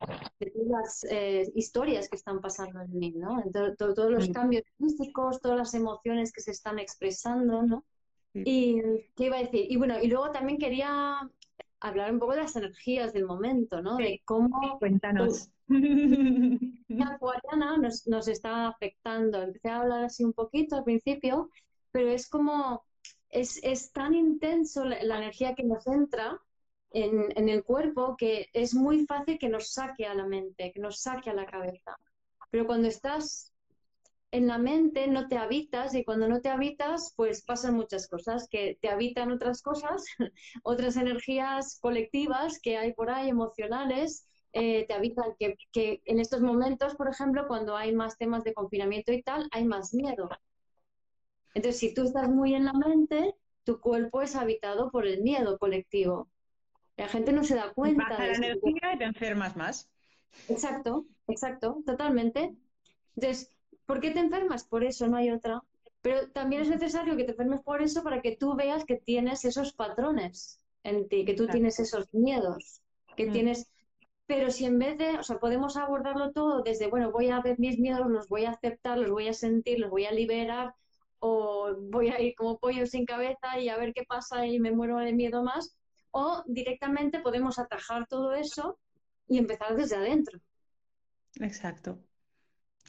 eh, 1.08 1.50
historias 1.54 2.10
que 2.10 2.16
están 2.16 2.40
pasando 2.40 2.82
en 2.82 2.98
mí, 2.98 3.12
¿no? 3.12 3.42
todos 3.78 4.10
los 4.10 4.28
cambios 4.28 4.64
físicos, 4.76 5.40
todas 5.40 5.56
las 5.56 5.74
emociones 5.74 6.32
que 6.32 6.42
se 6.42 6.50
están 6.50 6.78
expresando, 6.78 7.62
¿no? 7.62 7.84
Y, 8.34 8.80
¿qué 9.16 9.26
iba 9.26 9.36
a 9.36 9.42
decir? 9.42 9.66
Y 9.70 9.76
bueno, 9.76 9.98
y 10.02 10.08
luego 10.08 10.30
también 10.30 10.58
quería 10.58 11.18
hablar 11.82 12.12
un 12.12 12.18
poco 12.18 12.32
de 12.32 12.42
las 12.42 12.56
energías 12.56 13.12
del 13.12 13.26
momento, 13.26 13.82
¿no? 13.82 13.96
De 13.96 14.22
cómo... 14.24 14.78
Cuéntanos. 14.78 15.50
La 15.68 17.06
acuariana 17.06 17.76
nos, 17.78 18.06
nos 18.06 18.28
está 18.28 18.68
afectando. 18.68 19.42
Empecé 19.42 19.68
a 19.68 19.80
hablar 19.80 20.04
así 20.04 20.24
un 20.24 20.32
poquito 20.32 20.76
al 20.76 20.84
principio 20.84 21.50
pero 21.92 22.10
es 22.10 22.28
como, 22.28 22.84
es, 23.28 23.60
es 23.62 23.92
tan 23.92 24.14
intenso 24.14 24.84
la, 24.84 25.18
energía 25.18 25.54
que 25.54 25.62
nos 25.62 25.86
entra 25.86 26.40
en, 26.90 27.26
en, 27.36 27.48
el 27.48 27.62
cuerpo 27.62 28.16
que 28.16 28.48
es 28.52 28.74
muy 28.74 29.06
fácil 29.06 29.38
que 29.38 29.48
nos 29.48 29.72
saque 29.72 30.06
a 30.06 30.14
la 30.14 30.26
mente, 30.26 30.72
que 30.72 30.80
nos 30.80 31.00
saque 31.00 31.30
a 31.30 31.34
la 31.34 31.46
cabeza. 31.46 31.96
Pero 32.50 32.66
cuando 32.66 32.88
estás 32.88 33.51
en 34.32 34.46
la 34.46 34.58
mente 34.58 35.06
no 35.08 35.28
te 35.28 35.36
habitas 35.36 35.94
y 35.94 36.04
cuando 36.04 36.26
no 36.26 36.40
te 36.40 36.48
habitas 36.48 37.12
pues 37.16 37.44
pasan 37.44 37.74
muchas 37.74 38.08
cosas, 38.08 38.48
que 38.50 38.78
te 38.80 38.88
habitan 38.88 39.30
otras 39.30 39.62
cosas, 39.62 40.04
otras 40.64 40.96
energías 40.96 41.78
colectivas 41.80 42.58
que 42.60 42.78
hay 42.78 42.94
por 42.94 43.10
ahí, 43.10 43.28
emocionales, 43.28 44.26
eh, 44.54 44.86
te 44.86 44.94
habitan, 44.94 45.34
que, 45.38 45.56
que 45.70 46.02
en 46.06 46.18
estos 46.18 46.40
momentos, 46.40 46.94
por 46.96 47.08
ejemplo, 47.08 47.46
cuando 47.46 47.76
hay 47.76 47.94
más 47.94 48.16
temas 48.16 48.42
de 48.42 48.54
confinamiento 48.54 49.12
y 49.12 49.22
tal, 49.22 49.48
hay 49.52 49.66
más 49.66 49.94
miedo. 49.94 50.28
Entonces, 51.54 51.78
si 51.78 51.94
tú 51.94 52.04
estás 52.04 52.28
muy 52.28 52.54
en 52.54 52.64
la 52.64 52.72
mente, 52.72 53.34
tu 53.64 53.80
cuerpo 53.80 54.22
es 54.22 54.34
habitado 54.34 54.90
por 54.90 55.06
el 55.06 55.22
miedo 55.22 55.58
colectivo. 55.58 56.28
La 56.96 57.08
gente 57.08 57.32
no 57.32 57.44
se 57.44 57.54
da 57.54 57.72
cuenta. 57.74 58.08
Baja 58.08 58.26
la 58.26 58.34
energía 58.34 58.94
y 58.94 58.98
te 58.98 59.04
enfermas 59.04 59.56
más. 59.56 59.90
Exacto, 60.48 61.04
exacto, 61.28 61.82
totalmente. 61.84 62.54
Entonces, 63.16 63.50
¿por 63.92 64.00
qué 64.00 64.10
te 64.10 64.20
enfermas? 64.20 64.64
Por 64.64 64.84
eso, 64.84 65.06
no 65.06 65.18
hay 65.18 65.30
otra. 65.30 65.62
Pero 66.00 66.30
también 66.30 66.62
es 66.62 66.70
necesario 66.70 67.14
que 67.14 67.24
te 67.24 67.32
enfermes 67.32 67.60
por 67.60 67.82
eso 67.82 68.02
para 68.02 68.22
que 68.22 68.34
tú 68.34 68.56
veas 68.56 68.86
que 68.86 68.96
tienes 68.96 69.44
esos 69.44 69.74
patrones 69.74 70.58
en 70.82 71.10
ti, 71.10 71.26
que 71.26 71.34
tú 71.34 71.46
tienes 71.46 71.78
esos 71.78 72.08
miedos, 72.14 72.80
que 73.16 73.26
mm. 73.26 73.32
tienes... 73.32 73.70
Pero 74.26 74.50
si 74.50 74.64
en 74.64 74.78
vez 74.78 74.96
de, 74.96 75.18
o 75.18 75.22
sea, 75.22 75.38
podemos 75.38 75.76
abordarlo 75.76 76.32
todo 76.32 76.62
desde, 76.62 76.86
bueno, 76.86 77.12
voy 77.12 77.28
a 77.28 77.42
ver 77.42 77.58
mis 77.58 77.78
miedos, 77.78 78.06
los 78.06 78.28
voy 78.28 78.46
a 78.46 78.52
aceptar, 78.52 78.96
los 78.96 79.10
voy 79.10 79.28
a 79.28 79.34
sentir, 79.34 79.78
los 79.78 79.90
voy 79.90 80.06
a 80.06 80.12
liberar, 80.12 80.74
o 81.18 81.74
voy 81.78 82.08
a 82.08 82.18
ir 82.18 82.34
como 82.34 82.58
pollo 82.58 82.86
sin 82.86 83.04
cabeza 83.04 83.60
y 83.60 83.68
a 83.68 83.76
ver 83.76 83.92
qué 83.92 84.04
pasa 84.04 84.46
y 84.46 84.58
me 84.58 84.72
muero 84.72 84.96
de 85.00 85.12
miedo 85.12 85.44
más, 85.44 85.76
o 86.12 86.42
directamente 86.46 87.20
podemos 87.20 87.58
atajar 87.58 88.06
todo 88.06 88.32
eso 88.32 88.78
y 89.28 89.36
empezar 89.36 89.76
desde 89.76 89.96
adentro. 89.96 90.40
Exacto. 91.40 91.98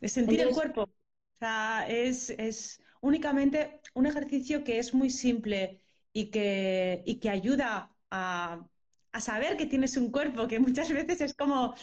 Es 0.03 0.13
sentir 0.13 0.41
el 0.41 0.49
cuerpo. 0.49 0.83
O 0.83 1.39
sea, 1.39 1.87
es, 1.87 2.81
únicamente 3.01 3.79
un 3.95 4.05
ejercicio 4.05 4.63
que 4.63 4.79
es 4.79 4.93
muy 4.93 5.09
simple 5.09 5.81
y 6.13 6.29
que, 6.29 7.01
y 7.05 7.15
que 7.15 7.29
ayuda 7.29 7.91
a, 8.11 8.65
a 9.11 9.19
saber 9.19 9.57
que 9.57 9.65
tienes 9.65 9.97
un 9.97 10.11
cuerpo, 10.11 10.47
que 10.47 10.59
muchas 10.59 10.89
veces 10.89 11.21
es 11.21 11.33
como 11.33 11.73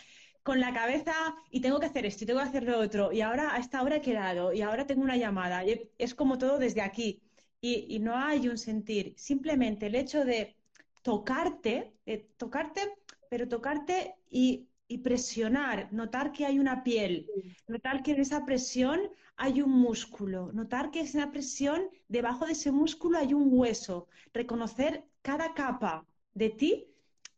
con 0.42 0.60
la 0.60 0.72
cabeza 0.72 1.14
y 1.50 1.60
tengo 1.60 1.78
que 1.78 1.86
hacer 1.86 2.06
esto 2.06 2.24
y 2.24 2.26
tengo 2.26 2.40
que 2.40 2.48
hacer 2.48 2.64
lo 2.64 2.78
otro 2.78 3.12
y 3.12 3.20
ahora 3.20 3.54
a 3.54 3.58
esta 3.58 3.82
hora 3.82 3.96
he 3.96 4.00
quedado 4.00 4.52
y 4.52 4.62
ahora 4.62 4.86
tengo 4.86 5.02
una 5.02 5.16
llamada. 5.16 5.62
es 5.98 6.14
como 6.14 6.38
todo 6.38 6.58
desde 6.58 6.80
aquí 6.80 7.22
y, 7.60 7.98
no 8.00 8.16
hay 8.16 8.48
un 8.48 8.56
sentir. 8.58 9.14
Simplemente 9.16 9.86
el 9.86 9.94
hecho 9.94 10.24
de 10.24 10.56
tocarte, 11.02 11.92
tocarte, 12.36 12.80
pero 13.28 13.48
tocarte 13.48 14.14
y, 14.30 14.69
presionar, 14.98 15.92
notar 15.92 16.32
que 16.32 16.46
hay 16.46 16.58
una 16.58 16.82
piel, 16.82 17.26
notar 17.68 18.02
que 18.02 18.12
en 18.12 18.20
esa 18.20 18.44
presión 18.44 19.00
hay 19.36 19.62
un 19.62 19.70
músculo, 19.70 20.52
notar 20.52 20.90
que 20.90 21.00
en 21.00 21.06
esa 21.06 21.30
presión 21.30 21.88
debajo 22.08 22.46
de 22.46 22.52
ese 22.52 22.72
músculo 22.72 23.18
hay 23.18 23.32
un 23.32 23.48
hueso, 23.50 24.08
reconocer 24.34 25.04
cada 25.22 25.54
capa 25.54 26.06
de 26.34 26.50
ti 26.50 26.86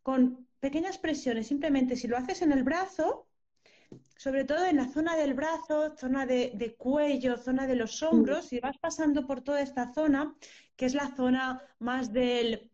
con 0.03 0.47
pequeñas 0.61 0.99
presiones, 0.99 1.47
simplemente 1.47 1.97
si 1.97 2.09
lo 2.09 2.17
haces 2.17 2.43
en 2.43 2.53
el 2.53 2.63
brazo, 2.65 3.27
sobre 4.17 4.45
todo 4.45 4.65
en 4.65 4.77
la 4.77 4.89
zona 4.89 5.17
del 5.17 5.35
brazo, 5.35 5.97
zona 5.97 6.27
de, 6.27 6.75
cuello, 6.79 7.37
zona 7.37 7.67
de 7.67 7.77
los 7.77 8.03
hombros, 8.03 8.53
y 8.53 8.61
vas 8.61 8.79
pasando 8.79 9.27
por 9.27 9.41
toda 9.41 9.61
esta 9.61 9.93
zona, 9.93 10.35
que 10.77 10.87
es 10.87 10.95
la 10.95 11.15
zona 11.17 11.61
más 11.79 12.13
del 12.13 12.71
mm, 12.71 12.72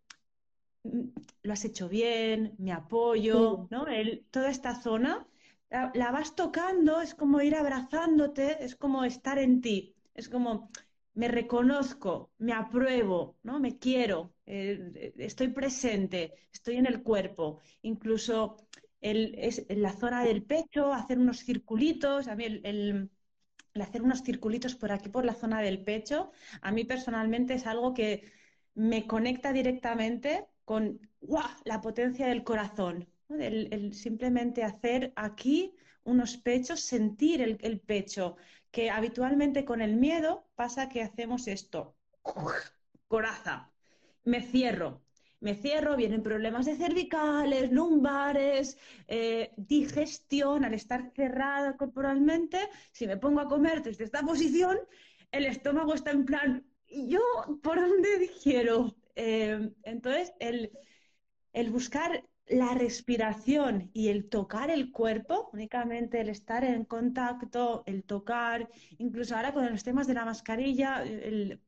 lo 0.82 1.52
has 1.52 1.64
hecho 1.64 1.88
bien, 1.88 2.54
me 2.58 2.73
apoyo, 2.73 3.68
¿no? 3.70 3.87
toda 4.30 4.50
esta 4.50 4.80
zona, 4.80 5.26
la, 5.70 6.11
vas 6.11 6.35
tocando, 6.35 7.00
es 7.00 7.14
como 7.14 7.40
ir 7.40 7.54
abrazándote, 7.54 8.64
es 8.64 8.76
como 8.76 9.04
estar 9.04 9.38
en 9.38 9.61
ti, 9.61 9.94
es 10.14 10.28
como 10.28 10.70
me 11.14 11.28
reconozco, 11.28 12.30
me 12.38 12.52
apruebo, 12.52 13.37
¿no? 13.42 13.58
Me 13.58 13.76
quiero, 13.78 14.35
eh, 14.47 15.12
estoy 15.18 15.49
presente, 15.49 16.32
estoy 16.52 16.76
en 16.76 16.87
el 16.87 17.02
cuerpo, 17.02 17.61
incluso 17.82 18.56
el, 19.00 19.35
en 19.37 19.82
la 19.82 19.92
zona 19.92 20.23
del 20.25 20.44
pecho, 20.44 20.92
hacer 20.92 21.18
unos 21.18 21.44
circulitos, 21.44 22.28
a 22.28 22.37
mí 22.37 22.44
el, 22.44 23.11
hacer 23.75 24.02
unos 24.02 24.23
circulitos 24.23 24.76
por 24.76 24.92
aquí, 24.92 25.08
por 25.08 25.25
la 25.25 25.35
zona 25.35 25.61
del 25.61 25.82
pecho, 25.82 26.30
a 26.62 26.70
mí 26.73 26.85
personalmente 26.85 27.54
es 27.54 27.66
algo 27.66 27.94
que 27.94 28.30
me 28.75 29.06
conecta 29.06 29.52
directamente 29.52 30.47
con 30.68 31.00
la 31.64 31.80
potencia 31.80 32.26
del 32.26 32.44
corazón, 32.44 33.08
el, 33.30 33.94
simplemente 33.94 34.64
hacer 34.64 35.14
aquí 35.16 35.75
unos 36.04 36.37
pechos, 36.37 36.80
sentir 36.80 37.40
el, 37.40 37.80
pecho, 37.80 38.37
que 38.70 38.90
habitualmente 38.90 39.64
con 39.64 39.80
el 39.80 39.96
miedo 39.96 40.46
pasa 40.56 40.90
que 40.90 41.02
hacemos 41.02 41.48
esto, 41.48 41.96
coraza, 43.06 43.72
me 44.25 44.42
cierro. 44.42 45.00
me 45.40 45.54
cierro, 45.54 45.96
vienen 45.96 46.22
problemas 46.22 46.66
de 46.66 46.76
cervicales, 46.76 47.72
lumbares, 47.72 48.76
eh, 49.06 49.54
digestión, 49.56 50.66
al 50.66 50.75
estar 50.75 51.12
cerrada 51.16 51.78
corporalmente, 51.78 52.58
si 52.92 53.06
me 53.06 53.16
pongo 53.16 53.40
a 53.40 53.48
comer 53.48 53.82
desde 53.82 54.04
esta 54.04 54.20
posición, 54.20 54.76
el 55.32 55.46
estómago 55.46 55.94
está 55.94 56.10
en 56.10 56.26
plan, 56.26 56.66
¿y 56.87 57.08
yo 57.08 57.22
por 57.62 57.80
dónde 57.80 58.18
digiero? 58.18 58.94
Eh, 59.20 59.72
entonces, 59.82 60.32
el, 60.38 60.70
el 61.52 61.70
buscar 61.70 62.25
la 62.46 62.72
respiración 62.75 63.90
y 63.92 64.08
el 64.08 64.28
tocar 64.28 64.70
el 64.70 64.92
cuerpo, 64.92 65.50
únicamente 65.52 66.20
el 66.20 66.28
estar 66.28 66.64
en 66.64 66.84
contacto, 66.84 67.82
el 67.87 68.04
tocar, 68.04 68.70
incluso 68.98 69.34
ahora 69.34 69.52
con 69.52 69.68
los 69.68 69.82
temas 69.82 70.06
de 70.06 70.14
la 70.14 70.25
mascarilla, 70.25 71.02
el, 71.02 71.60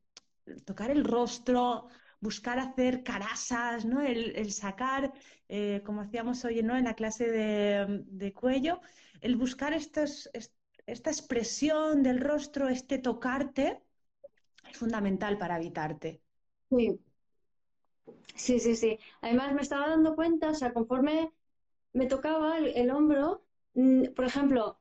tocar 0.65 0.91
el 0.91 1.03
rostro, 1.03 1.87
buscar 2.21 2.57
hacer 2.57 3.03
carasas, 3.03 3.83
¿no? 3.85 4.01
el, 4.01 4.51
sacar, 4.53 5.11
eh, 5.49 5.81
como 5.85 6.01
hacíamos 6.01 6.45
hoy 6.45 6.63
¿no? 6.63 6.77
en 6.77 6.85
la 6.85 6.95
clase 6.95 7.29
de, 7.29 8.33
cuello, 8.33 8.79
el 9.19 9.35
buscar 9.35 9.73
estos, 9.73 10.29
esta 10.85 11.09
expresión 11.09 12.01
del 12.01 12.21
rostro, 12.21 12.69
este 12.69 12.97
tocarte, 12.97 13.81
es 14.69 14.77
fundamental 14.77 15.37
para 15.37 15.55
habitarte. 15.55 16.21
Sí. 16.69 17.10
Sí, 18.35 18.59
sí, 18.59 18.75
sí. 18.75 18.99
Además 19.21 19.53
me 19.53 19.61
estaba 19.61 19.89
dando 19.89 20.15
cuenta, 20.15 20.49
o 20.49 20.53
sea, 20.53 20.73
conforme 20.73 21.31
me 21.93 22.05
tocaba 22.07 22.57
el, 22.57 22.89
hombro, 22.91 23.43
mm, 23.73 24.13
por 24.15 24.25
ejemplo, 24.25 24.79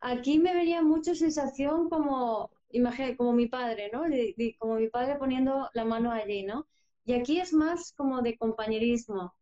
aquí 0.00 0.38
me 0.38 0.54
vería 0.54 0.82
mucho 0.82 1.14
sensación 1.14 1.88
como, 1.88 2.50
imagen, 2.70 3.16
como 3.16 3.32
mi 3.32 3.46
padre, 3.46 3.90
¿no? 3.92 4.04
como 4.58 4.76
mi 4.76 4.88
padre 4.88 5.16
poniendo 5.16 5.68
la 5.74 5.84
mano 5.84 6.10
allí, 6.10 6.44
¿no? 6.44 6.66
Y 7.04 7.14
aquí 7.14 7.40
es 7.40 7.52
más 7.52 7.92
como 7.94 8.22
de 8.22 8.38
compañerismo, 8.38 9.34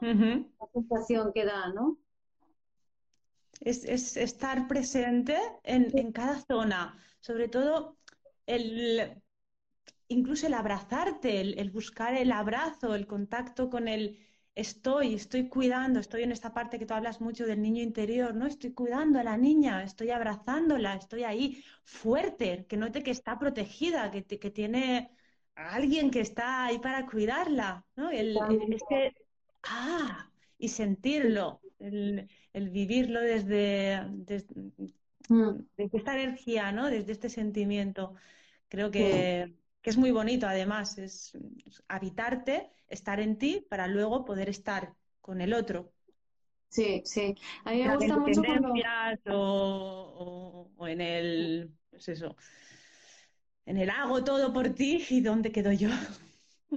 la 0.00 0.68
sensación 0.72 1.32
que 1.32 1.44
da, 1.46 1.72
¿no? 1.72 1.98
Es, 3.60 4.16
estar 4.16 4.68
presente 4.68 5.36
en, 5.62 5.96
en 5.98 6.12
cada 6.12 6.40
zona, 6.42 7.02
sobre 7.20 7.48
todo 7.48 7.96
el 8.46 9.22
incluso 10.08 10.46
el 10.46 10.54
abrazarte, 10.54 11.40
el, 11.40 11.70
buscar 11.70 12.14
el 12.14 12.32
abrazo, 12.32 12.94
el 12.94 13.06
contacto 13.06 13.70
con 13.70 13.88
el 13.88 14.18
estoy, 14.54 15.14
estoy 15.14 15.48
cuidando, 15.48 16.00
estoy 16.00 16.22
en 16.22 16.32
esta 16.32 16.54
parte 16.54 16.78
que 16.78 16.86
tú 16.86 16.94
hablas 16.94 17.20
mucho 17.20 17.46
del 17.46 17.60
niño 17.60 17.82
interior, 17.82 18.34
¿no? 18.34 18.46
Estoy 18.46 18.72
cuidando 18.72 19.18
a 19.18 19.24
la 19.24 19.36
niña, 19.36 19.82
estoy 19.82 20.10
abrazándola, 20.10 20.94
estoy 20.94 21.24
ahí 21.24 21.62
fuerte, 21.84 22.66
que 22.68 22.76
note 22.76 23.02
que 23.02 23.10
está 23.10 23.38
protegida, 23.38 24.10
que, 24.10 24.24
que 24.24 24.50
tiene 24.50 25.10
a 25.56 25.74
alguien 25.74 26.10
que 26.10 26.20
está 26.20 26.66
ahí 26.66 26.78
para 26.78 27.06
cuidarla, 27.06 27.84
¿no? 27.96 28.10
El, 28.10 28.38
ah, 29.64 30.30
y 30.58 30.68
sentirlo, 30.68 31.60
el, 31.78 32.28
vivirlo 32.54 33.20
desde, 33.20 34.00
mm. 35.28 35.52
desde, 35.76 35.98
esta 35.98 36.14
energía, 36.14 36.72
¿no? 36.72 36.86
Desde 36.86 37.12
este 37.12 37.28
sentimiento. 37.28 38.14
Creo 38.68 38.90
que 38.90 39.54
que 39.86 39.90
es 39.90 39.96
muy 39.96 40.10
bonito 40.10 40.48
además, 40.48 40.98
es 40.98 41.38
habitarte, 41.86 42.72
estar 42.88 43.20
en 43.20 43.38
ti 43.38 43.64
para 43.70 43.86
luego 43.86 44.24
poder 44.24 44.48
estar 44.48 44.96
con 45.20 45.40
el 45.40 45.54
otro. 45.54 45.92
Sí, 46.70 47.02
sí. 47.04 47.36
A 47.64 47.70
mí 47.70 47.84
me 47.84 47.94
gusta 47.94 48.18
mucho 48.18 48.42
cuando... 48.44 48.74
o, 49.30 50.72
o, 50.76 50.88
en 50.88 51.00
el, 51.00 51.70
pues 51.88 52.08
eso, 52.08 52.34
en 53.66 53.76
el 53.76 53.90
hago 53.90 54.24
todo 54.24 54.52
por 54.52 54.70
ti 54.70 55.04
y 55.10 55.20
dónde 55.20 55.52
quedo 55.52 55.70
yo. 55.70 55.90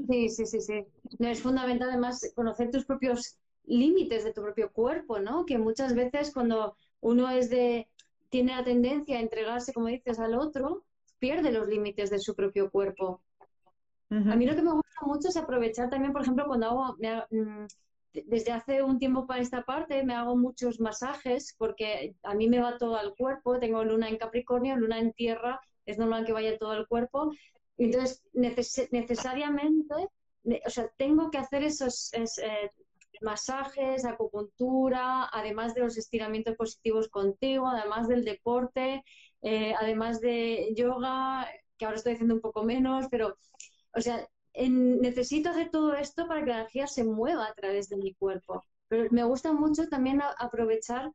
Sí, 0.07 0.29
sí, 0.29 0.45
sí, 0.45 0.61
sí. 0.61 0.85
No, 1.17 1.29
es 1.29 1.41
fundamental 1.41 1.89
además 1.89 2.31
conocer 2.35 2.69
tus 2.69 2.85
propios 2.85 3.39
límites 3.65 4.23
de 4.23 4.33
tu 4.33 4.43
propio 4.43 4.71
cuerpo, 4.71 5.19
¿no? 5.19 5.45
Que 5.47 5.57
muchas 5.57 5.95
veces 5.95 6.31
cuando 6.31 6.75
uno 7.01 7.27
es 7.31 7.49
de, 7.49 7.87
tiene 8.29 8.55
la 8.55 8.63
tendencia 8.63 9.17
a 9.17 9.21
entregarse, 9.21 9.73
como 9.73 9.87
dices, 9.87 10.19
al 10.19 10.35
otro, 10.35 10.85
pierde 11.19 11.51
los 11.51 11.67
límites 11.67 12.09
de 12.09 12.19
su 12.19 12.35
propio 12.35 12.69
cuerpo. 12.69 13.21
A 14.11 14.35
mí 14.35 14.47
lo 14.47 14.55
que 14.55 14.63
me 14.63 14.71
gusta 14.71 15.05
mucho 15.05 15.27
es 15.29 15.37
aprovechar 15.37 15.89
también, 15.91 16.11
por 16.11 16.23
ejemplo, 16.23 16.47
cuando 16.47 16.65
hago, 16.65 16.97
mm, 17.29 17.67
desde 18.11 18.51
hace 18.51 18.81
un 18.81 18.97
tiempo 18.97 19.27
para 19.27 19.41
esta 19.41 19.61
parte, 19.63 20.03
me 20.03 20.15
hago 20.15 20.35
muchos 20.35 20.79
masajes 20.79 21.53
porque 21.59 22.15
a 22.23 22.33
mí 22.33 22.49
me 22.49 22.59
va 22.59 22.79
todo 22.79 22.95
al 22.95 23.13
cuerpo, 23.15 23.59
tengo 23.59 23.83
luna 23.83 24.09
en 24.09 24.17
Capricornio, 24.17 24.75
luna 24.77 24.97
en 24.97 25.13
tierra, 25.13 25.61
es 25.85 25.99
normal 25.99 26.25
que 26.25 26.33
vaya 26.33 26.57
todo 26.57 26.71
al 26.71 26.87
cuerpo. 26.87 27.31
Entonces, 27.77 28.23
necesariamente, 28.33 29.93
o 30.65 30.69
sea, 30.69 30.89
tengo 30.97 31.29
que 31.29 31.37
hacer 31.37 31.63
esos 31.63 32.11
eh, 32.13 32.71
masajes, 33.21 34.05
acupuntura, 34.05 35.29
además 35.31 35.73
de 35.75 35.81
los 35.81 35.97
estiramientos 35.97 36.55
positivos 36.55 37.09
contigo, 37.09 37.67
además 37.67 38.07
del 38.07 38.25
deporte, 38.25 39.03
eh, 39.41 39.73
además 39.79 40.19
de 40.21 40.73
yoga, 40.75 41.47
que 41.77 41.85
ahora 41.85 41.97
estoy 41.97 42.13
haciendo 42.13 42.35
un 42.35 42.41
poco 42.41 42.63
menos, 42.63 43.07
pero, 43.09 43.37
o 43.95 44.01
sea, 44.01 44.27
necesito 44.55 45.49
hacer 45.49 45.69
todo 45.69 45.93
esto 45.93 46.27
para 46.27 46.41
que 46.43 46.49
la 46.49 46.57
energía 46.57 46.87
se 46.87 47.03
mueva 47.03 47.47
a 47.47 47.53
través 47.53 47.89
de 47.89 47.97
mi 47.97 48.13
cuerpo. 48.15 48.63
Pero 48.87 49.07
me 49.11 49.23
gusta 49.23 49.53
mucho 49.53 49.87
también 49.87 50.21
aprovechar 50.37 51.11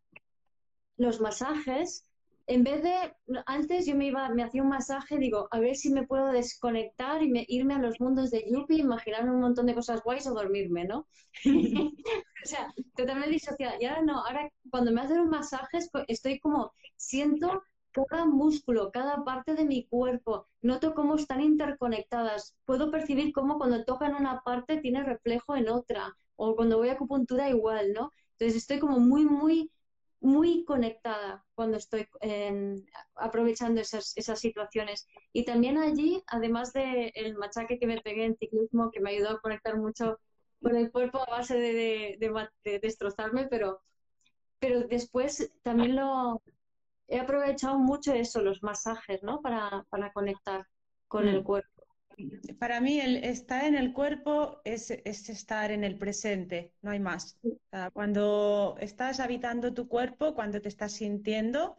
los 0.96 1.20
masajes. 1.20 2.06
En 2.46 2.62
vez 2.62 2.82
de, 2.82 3.14
antes 3.46 3.86
yo 3.86 3.96
me 3.96 4.06
iba, 4.06 4.28
me 4.28 4.42
hacía 4.42 4.62
un 4.62 4.68
masaje, 4.68 5.18
digo, 5.18 5.48
a 5.50 5.58
ver 5.58 5.76
si 5.76 5.90
me 5.90 6.06
puedo 6.06 6.28
desconectar 6.28 7.22
y 7.22 7.30
me, 7.30 7.44
irme 7.48 7.74
a 7.74 7.78
los 7.78 8.00
mundos 8.00 8.30
de 8.30 8.44
Yuppie, 8.50 8.80
imaginarme 8.80 9.30
un 9.30 9.40
montón 9.40 9.66
de 9.66 9.74
cosas 9.74 10.02
guays 10.02 10.26
o 10.26 10.34
dormirme, 10.34 10.84
¿no? 10.84 11.06
o 11.46 12.46
sea, 12.46 12.72
totalmente 12.96 13.30
disociada. 13.30 13.76
Y 13.80 13.86
ahora 13.86 14.02
no, 14.02 14.24
ahora 14.24 14.50
cuando 14.70 14.92
me 14.92 15.00
hacen 15.00 15.20
un 15.20 15.30
masaje 15.30 15.78
estoy 16.06 16.38
como, 16.38 16.72
siento 16.96 17.62
cada 18.02 18.24
músculo, 18.24 18.90
cada 18.90 19.24
parte 19.24 19.54
de 19.54 19.64
mi 19.64 19.86
cuerpo, 19.86 20.48
noto 20.62 20.94
cómo 20.94 21.14
están 21.14 21.40
interconectadas. 21.40 22.56
Puedo 22.64 22.90
percibir 22.90 23.32
cómo 23.32 23.58
cuando 23.58 23.84
tocan 23.84 24.14
una 24.14 24.42
parte 24.42 24.78
tiene 24.78 25.04
reflejo 25.04 25.54
en 25.54 25.68
otra, 25.68 26.16
o 26.36 26.56
cuando 26.56 26.78
voy 26.78 26.88
a 26.88 26.94
acupuntura 26.94 27.48
igual, 27.48 27.92
¿no? 27.92 28.10
Entonces 28.32 28.56
estoy 28.56 28.80
como 28.80 28.98
muy, 28.98 29.24
muy, 29.24 29.70
muy 30.20 30.64
conectada 30.64 31.44
cuando 31.54 31.76
estoy 31.76 32.08
em, 32.20 32.84
aprovechando 33.14 33.80
esas, 33.80 34.16
esas 34.16 34.40
situaciones. 34.40 35.06
Y 35.32 35.44
también 35.44 35.78
allí, 35.78 36.22
además 36.26 36.72
del 36.72 37.12
el 37.14 37.36
machaque 37.36 37.78
que 37.78 37.86
me 37.86 38.00
pegué 38.00 38.24
en 38.24 38.36
ciclismo, 38.36 38.90
que 38.90 39.00
me 39.00 39.10
ayudó 39.10 39.30
a 39.30 39.40
conectar 39.40 39.78
mucho 39.78 40.18
con 40.60 40.76
el 40.76 40.90
cuerpo 40.90 41.18
a 41.18 41.30
base 41.30 41.56
de, 41.58 42.18
de 42.18 42.78
destrozarme, 42.80 43.46
pero, 43.48 43.82
pero 44.58 44.80
después 44.88 45.52
también 45.62 45.94
lo, 45.96 46.42
he 47.08 47.18
aprovechado 47.18 47.78
mucho 47.78 48.12
eso, 48.12 48.40
los 48.40 48.62
masajes, 48.62 49.22
¿no? 49.22 49.40
Para, 49.40 49.86
conectar 50.12 50.66
con 51.08 51.28
el 51.28 51.40
mm. 51.40 51.44
cuerpo. 51.44 51.70
Para 52.58 52.80
mí, 52.80 53.00
el 53.00 53.16
estar 53.24 53.64
en 53.64 53.74
el 53.74 53.92
cuerpo 53.92 54.60
es, 54.64 54.90
estar 54.90 55.72
en 55.72 55.82
el 55.82 55.98
presente, 55.98 56.72
no 56.80 56.92
hay 56.92 57.00
más. 57.00 57.38
cuando 57.92 58.76
estás 58.78 59.18
habitando 59.18 59.74
tu 59.74 59.88
cuerpo, 59.88 60.34
cuando 60.34 60.60
te 60.60 60.68
estás 60.68 60.92
sintiendo, 60.92 61.76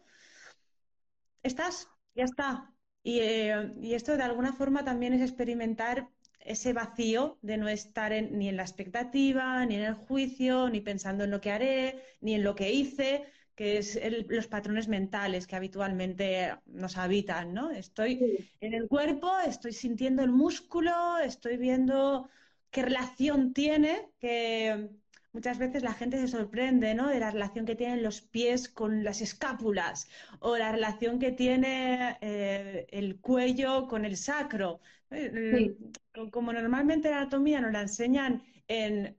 estás, 1.42 1.88
ya 2.14 2.24
está. 2.24 2.72
Y, 3.02 3.20
eh, 3.20 3.72
y 3.80 3.94
esto 3.94 4.16
de 4.16 4.24
alguna 4.24 4.52
forma 4.52 4.84
también 4.84 5.14
es 5.14 5.22
experimentar 5.22 6.08
ese 6.40 6.72
vacío 6.72 7.38
de 7.42 7.56
no 7.56 7.68
estar 7.68 8.12
ni 8.12 8.48
en 8.48 8.56
la 8.56 8.62
expectativa, 8.62 9.64
ni 9.66 9.76
en 9.76 9.82
el 9.82 9.94
juicio, 9.94 10.68
ni 10.68 10.80
pensando 10.80 11.24
en 11.24 11.30
lo 11.30 11.40
que 11.40 11.50
haré, 11.50 12.02
ni 12.20 12.34
en 12.34 12.44
lo 12.44 12.54
que 12.54 12.72
hice, 12.72 13.26
que 13.56 13.78
es 13.78 13.98
los 14.28 14.46
patrones 14.46 14.86
mentales 14.86 15.46
que 15.46 15.56
habitualmente 15.56 16.54
nos 16.66 16.98
habitan, 16.98 17.54
¿no? 17.54 17.70
Estoy 17.70 18.48
en 18.60 18.74
el 18.74 18.86
cuerpo, 18.86 19.32
estoy 19.46 19.72
sintiendo 19.72 20.22
el 20.22 20.30
músculo, 20.30 21.18
estoy 21.18 21.56
viendo 21.56 22.28
qué 22.70 22.82
relación 22.82 23.54
tiene, 23.54 24.10
que 24.20 24.90
muchas 25.32 25.58
veces 25.58 25.82
la 25.82 25.94
gente 25.94 26.18
se 26.18 26.28
sorprende, 26.28 26.94
¿no? 26.94 27.08
De 27.08 27.18
la 27.18 27.30
relación 27.30 27.64
que 27.64 27.76
tienen 27.76 28.02
los 28.02 28.20
pies 28.20 28.68
con 28.68 29.02
las 29.02 29.22
escápulas 29.22 30.06
o 30.40 30.58
la 30.58 30.70
relación 30.70 31.18
que 31.18 31.32
tiene 31.32 32.18
eh, 32.20 32.86
el 32.90 33.20
cuello 33.20 33.88
con 33.88 34.04
el 34.04 34.18
sacro. 34.18 34.80
Eh, 35.10 35.74
como 36.30 36.52
normalmente 36.52 37.08
la 37.08 37.20
anatomía 37.20 37.62
nos 37.62 37.72
la 37.72 37.80
enseñan 37.80 38.42
en 38.68 39.16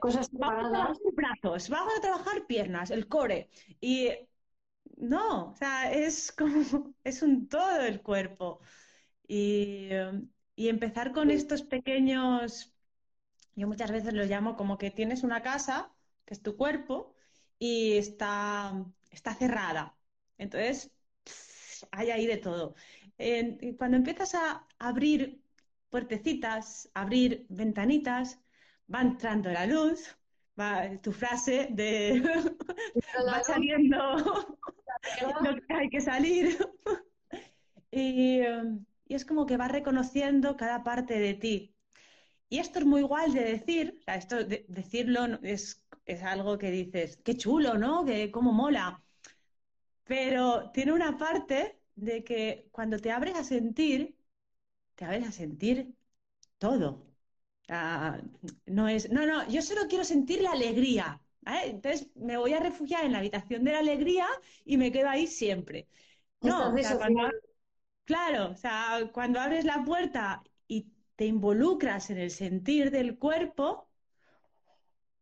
Cosas 0.00 0.28
vamos 0.32 0.66
a 0.66 0.70
trabajar 0.70 0.96
brazos, 1.14 1.68
vamos 1.70 1.92
a 1.96 2.00
trabajar 2.00 2.46
piernas, 2.46 2.90
el 2.90 3.08
core. 3.08 3.48
Y 3.80 4.10
no, 4.96 5.50
o 5.52 5.56
sea, 5.56 5.92
es 5.92 6.32
como, 6.32 6.94
es 7.04 7.22
un 7.22 7.48
todo 7.48 7.80
el 7.82 8.02
cuerpo. 8.02 8.60
Y, 9.28 9.88
y 10.56 10.68
empezar 10.68 11.12
con 11.12 11.30
estos 11.30 11.62
pequeños, 11.62 12.74
yo 13.56 13.68
muchas 13.68 13.92
veces 13.92 14.14
los 14.14 14.28
llamo 14.28 14.56
como 14.56 14.78
que 14.78 14.90
tienes 14.90 15.22
una 15.24 15.42
casa, 15.42 15.92
que 16.26 16.34
es 16.34 16.42
tu 16.42 16.56
cuerpo, 16.56 17.14
y 17.58 17.98
está, 17.98 18.74
está 19.10 19.34
cerrada. 19.34 19.96
Entonces, 20.38 20.92
hay 21.90 22.10
ahí 22.10 22.26
de 22.26 22.36
todo. 22.38 22.74
cuando 23.78 23.96
empiezas 23.96 24.34
a 24.34 24.66
abrir 24.78 25.42
puertecitas, 25.90 26.90
abrir 26.94 27.46
ventanitas, 27.48 28.40
va 28.92 29.02
entrando 29.02 29.50
la 29.50 29.66
luz, 29.66 30.16
va 30.58 30.88
tu 31.02 31.12
frase 31.12 31.68
de 31.70 32.22
va 33.28 33.42
saliendo 33.42 33.98
lo 35.42 35.54
que 35.66 35.74
hay 35.74 35.88
que 35.88 36.00
salir. 36.00 36.58
y, 37.90 38.40
y, 38.40 39.14
es 39.14 39.24
como 39.24 39.46
que 39.46 39.56
va 39.56 39.68
reconociendo 39.68 40.56
cada 40.56 40.82
parte 40.82 41.18
de 41.18 41.34
ti. 41.34 41.74
Y 42.48 42.58
esto 42.58 42.78
es 42.78 42.86
muy 42.86 43.00
igual 43.00 43.32
de 43.32 43.44
decir, 43.44 43.96
o 44.00 44.02
sea, 44.04 44.16
esto 44.16 44.44
de, 44.44 44.64
decirlo 44.68 45.24
es, 45.42 45.84
es, 46.06 46.22
algo 46.22 46.58
que 46.58 46.70
dices, 46.70 47.16
qué 47.24 47.36
chulo, 47.36 47.76
¿no? 47.78 48.04
Que 48.04 48.30
cómo 48.30 48.52
mola. 48.52 49.02
Pero 50.04 50.70
tiene 50.72 50.92
una 50.92 51.16
parte 51.18 51.80
de 51.94 52.24
que 52.24 52.68
cuando 52.72 52.98
te 52.98 53.10
abres 53.10 53.36
a 53.36 53.44
sentir, 53.44 54.16
te 54.94 55.04
abres 55.04 55.28
a 55.28 55.32
sentir 55.32 55.94
todo. 56.58 57.13
No 57.68 58.88
es, 58.88 59.10
no, 59.10 59.26
no, 59.26 59.48
yo 59.48 59.62
solo 59.62 59.82
quiero 59.88 60.04
sentir 60.04 60.42
la 60.42 60.52
alegría. 60.52 61.20
Entonces 61.64 62.08
me 62.14 62.36
voy 62.36 62.54
a 62.54 62.60
refugiar 62.60 63.04
en 63.04 63.12
la 63.12 63.18
habitación 63.18 63.64
de 63.64 63.72
la 63.72 63.78
alegría 63.80 64.26
y 64.64 64.76
me 64.76 64.90
quedo 64.92 65.08
ahí 65.08 65.26
siempre. 65.26 65.88
No, 66.40 66.74
claro, 68.04 68.50
o 68.50 68.56
sea, 68.56 69.10
cuando 69.12 69.40
abres 69.40 69.64
la 69.64 69.84
puerta 69.84 70.42
y 70.68 70.86
te 71.16 71.26
involucras 71.26 72.10
en 72.10 72.18
el 72.18 72.30
sentir 72.30 72.90
del 72.90 73.18
cuerpo, 73.18 73.88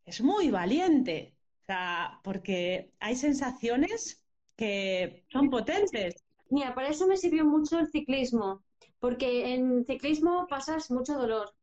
es 0.04 0.20
muy 0.20 0.50
valiente. 0.50 1.36
O 1.62 1.64
sea, 1.66 2.20
porque 2.24 2.92
hay 2.98 3.16
sensaciones 3.16 4.24
que 4.56 5.24
son 5.30 5.48
potentes. 5.50 6.14
Mira, 6.50 6.74
para 6.74 6.88
eso 6.88 7.06
me 7.06 7.16
sirvió 7.16 7.44
mucho 7.44 7.78
el 7.78 7.88
ciclismo, 7.88 8.62
porque 9.00 9.54
en 9.54 9.84
ciclismo 9.84 10.46
pasas 10.48 10.90
mucho 10.90 11.14
dolor. 11.14 11.54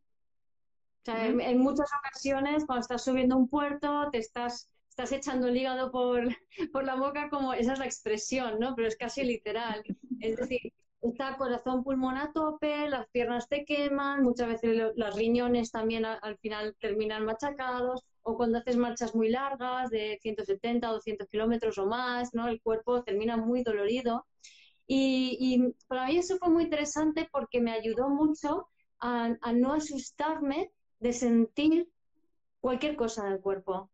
Sea, 1.11 1.27
en, 1.27 1.57
muchas 1.59 1.89
ocasiones 1.97 2.65
cuando 2.65 2.81
estás 2.81 3.03
subiendo 3.03 3.37
un 3.37 3.47
puerto 3.47 4.09
te 4.11 4.19
estás, 4.19 4.69
estás 4.89 5.11
echando 5.11 5.47
el 5.47 5.57
hígado 5.57 5.91
por, 5.91 6.23
por 6.73 6.83
la 6.83 6.95
boca 6.95 7.29
como 7.29 7.53
esa 7.53 7.73
es 7.73 7.79
la 7.79 7.85
expresión, 7.85 8.59
¿no? 8.59 8.75
Pero 8.75 8.87
es 8.87 8.97
casi 8.97 9.23
literal. 9.23 9.83
Es 10.19 10.37
decir, 10.37 10.73
está 11.01 11.37
corazón 11.37 11.83
pulmón 11.83 12.17
a 12.17 12.31
tope, 12.33 12.89
las 12.89 13.07
piernas 13.09 13.47
te 13.47 13.65
queman, 13.65 14.23
muchas 14.23 14.47
veces 14.49 14.91
los 14.95 15.15
riñones 15.15 15.71
también 15.71 16.05
al 16.05 16.37
final 16.37 16.75
terminan 16.79 17.25
machacados, 17.25 18.03
o 18.23 18.35
cuando 18.35 18.59
haces 18.59 18.77
marchas 18.77 19.15
muy 19.15 19.29
largas 19.29 19.89
de 19.89 20.19
170 20.21 20.89
o 20.89 20.93
200 20.95 21.27
kilómetros 21.29 21.77
o 21.77 21.85
más, 21.85 22.33
¿no? 22.33 22.47
El 22.47 22.61
cuerpo 22.61 23.03
termina 23.03 23.37
muy 23.37 23.63
dolorido. 23.63 24.25
Y, 24.91 25.73
para 25.87 26.07
mí 26.07 26.17
eso 26.17 26.37
fue 26.37 26.49
muy 26.49 26.63
interesante 26.63 27.29
porque 27.31 27.61
me 27.61 27.71
ayudó 27.71 28.09
mucho 28.09 28.67
a, 28.99 29.29
no 29.53 29.73
asustarme 29.73 30.71
de 30.99 31.13
sentir 31.13 31.89
cualquier 32.61 32.95
cosa 32.95 33.25
en 33.25 33.33
el 33.33 33.41
cuerpo. 33.41 33.89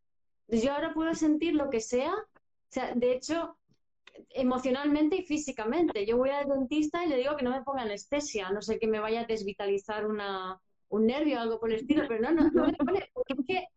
yo 0.48 0.74
ahora 0.74 0.94
puedo 0.94 1.14
sentir 1.14 1.54
lo 1.56 1.70
que 1.70 1.80
sea, 1.80 2.14
o 2.14 2.70
sea, 2.70 2.94
de 2.94 3.14
hecho, 3.14 3.58
emocionalmente 4.32 5.18
y 5.18 5.26
físicamente. 5.26 6.06
Yo 6.06 6.18
voy 6.18 6.30
al 6.30 6.48
dentista 6.48 7.06
y 7.06 7.10
le 7.10 7.18
digo 7.18 7.36
que 7.36 7.44
no 7.44 7.52
me 7.52 7.64
ponga 7.64 7.84
anestesia, 7.84 8.50
no 8.52 8.62
sé 8.62 8.80
que 8.80 8.88
me 8.88 9.00
vaya 9.00 9.22
a 9.22 9.26
desvitalizar 9.26 10.06
una, 10.06 10.60
un 10.90 11.06
nervio 11.06 11.38
o 11.38 11.42
algo 11.42 11.60
por 11.60 11.72
el 11.72 11.78
estilo, 11.78 12.04
pero 12.08 12.22
no, 12.22 12.32
no, 12.32 12.50
no 12.52 12.68
me 12.68 12.74
pone, 12.74 13.10
porque 13.14 13.68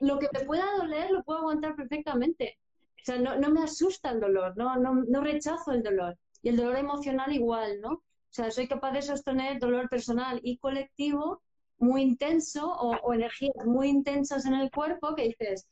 lo 0.00 0.18
que 0.18 0.28
me 0.32 0.44
pueda 0.44 0.76
doler 0.76 1.10
lo 1.10 1.22
puedo 1.24 1.40
aguantar 1.40 1.76
perfectamente. 1.76 2.58
O 3.00 3.04
sea, 3.04 3.18
no, 3.18 3.38
no 3.38 3.50
me 3.50 3.62
asusta 3.62 4.10
el 4.10 4.20
dolor, 4.20 4.56
no, 4.56 4.76
no, 4.76 4.94
no 4.94 5.20
rechazo 5.20 5.72
el 5.72 5.82
dolor. 5.82 6.18
Y 6.42 6.48
el 6.48 6.56
dolor 6.56 6.76
emocional 6.76 7.32
igual, 7.32 7.80
¿no? 7.80 7.92
O 7.92 8.02
sea, 8.36 8.50
soy 8.50 8.68
capaz 8.68 8.92
de 8.92 9.02
sostener 9.02 9.58
dolor 9.58 9.88
personal 9.88 10.40
y 10.42 10.58
colectivo 10.58 11.42
muy 11.78 12.02
intenso 12.02 12.70
o, 12.72 13.12
energías 13.12 13.66
muy 13.66 13.88
intensas 13.88 14.46
en 14.46 14.54
el 14.54 14.70
cuerpo 14.70 15.14
que 15.14 15.28
dices, 15.28 15.66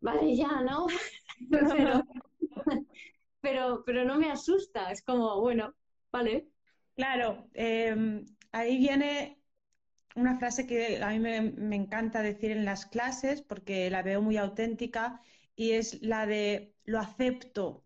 vale, 0.00 0.36
ya, 0.36 0.62
¿no? 0.62 0.86
pero, 3.40 3.82
pero, 3.84 4.04
no 4.04 4.18
me 4.18 4.30
asusta, 4.30 4.90
es 4.90 5.02
como, 5.02 5.40
bueno, 5.40 5.74
vale. 6.12 6.48
Claro, 6.96 7.48
em, 7.54 8.24
ahí 8.52 8.78
viene 8.78 9.40
una 10.14 10.38
frase 10.38 10.66
que 10.66 11.02
a 11.02 11.10
mí 11.10 11.18
me, 11.18 11.40
me, 11.40 11.76
encanta 11.76 12.22
decir 12.22 12.52
en 12.52 12.64
las 12.64 12.86
clases 12.86 13.42
porque 13.42 13.90
la 13.90 14.02
veo 14.02 14.22
muy 14.22 14.36
auténtica 14.36 15.20
y 15.56 15.72
es 15.72 16.00
la 16.02 16.26
de 16.26 16.72
lo 16.84 17.00
acepto, 17.00 17.84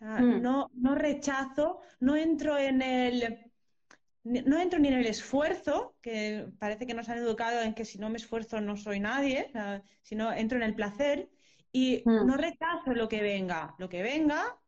Mm. 0.00 0.40
no, 0.40 0.70
no 0.74 0.94
rechazo, 0.94 1.80
no 2.00 2.16
entro 2.16 2.56
en 2.56 2.80
el 2.80 3.49
no 4.22 4.60
entro 4.60 4.78
ni 4.78 4.88
en 4.88 4.94
el 4.94 5.06
esfuerzo, 5.06 5.96
que 6.02 6.46
parece 6.58 6.86
que 6.86 6.94
nos 6.94 7.08
han 7.08 7.18
educado 7.18 7.62
en 7.62 7.74
que 7.74 7.84
si 7.84 7.98
no 7.98 8.10
me 8.10 8.18
esfuerzo 8.18 8.60
no 8.60 8.76
soy 8.76 9.00
nadie, 9.00 9.50
sino 10.02 10.32
entro 10.32 10.58
en 10.58 10.64
el 10.64 10.74
placer 10.74 11.30
y 11.72 12.02
mm. 12.04 12.26
no 12.26 12.36
rechazo 12.36 12.92
lo 12.94 13.08
que 13.08 13.22
venga. 13.22 13.74
Lo 13.78 13.88
que 13.88 14.02
venga 14.02 14.58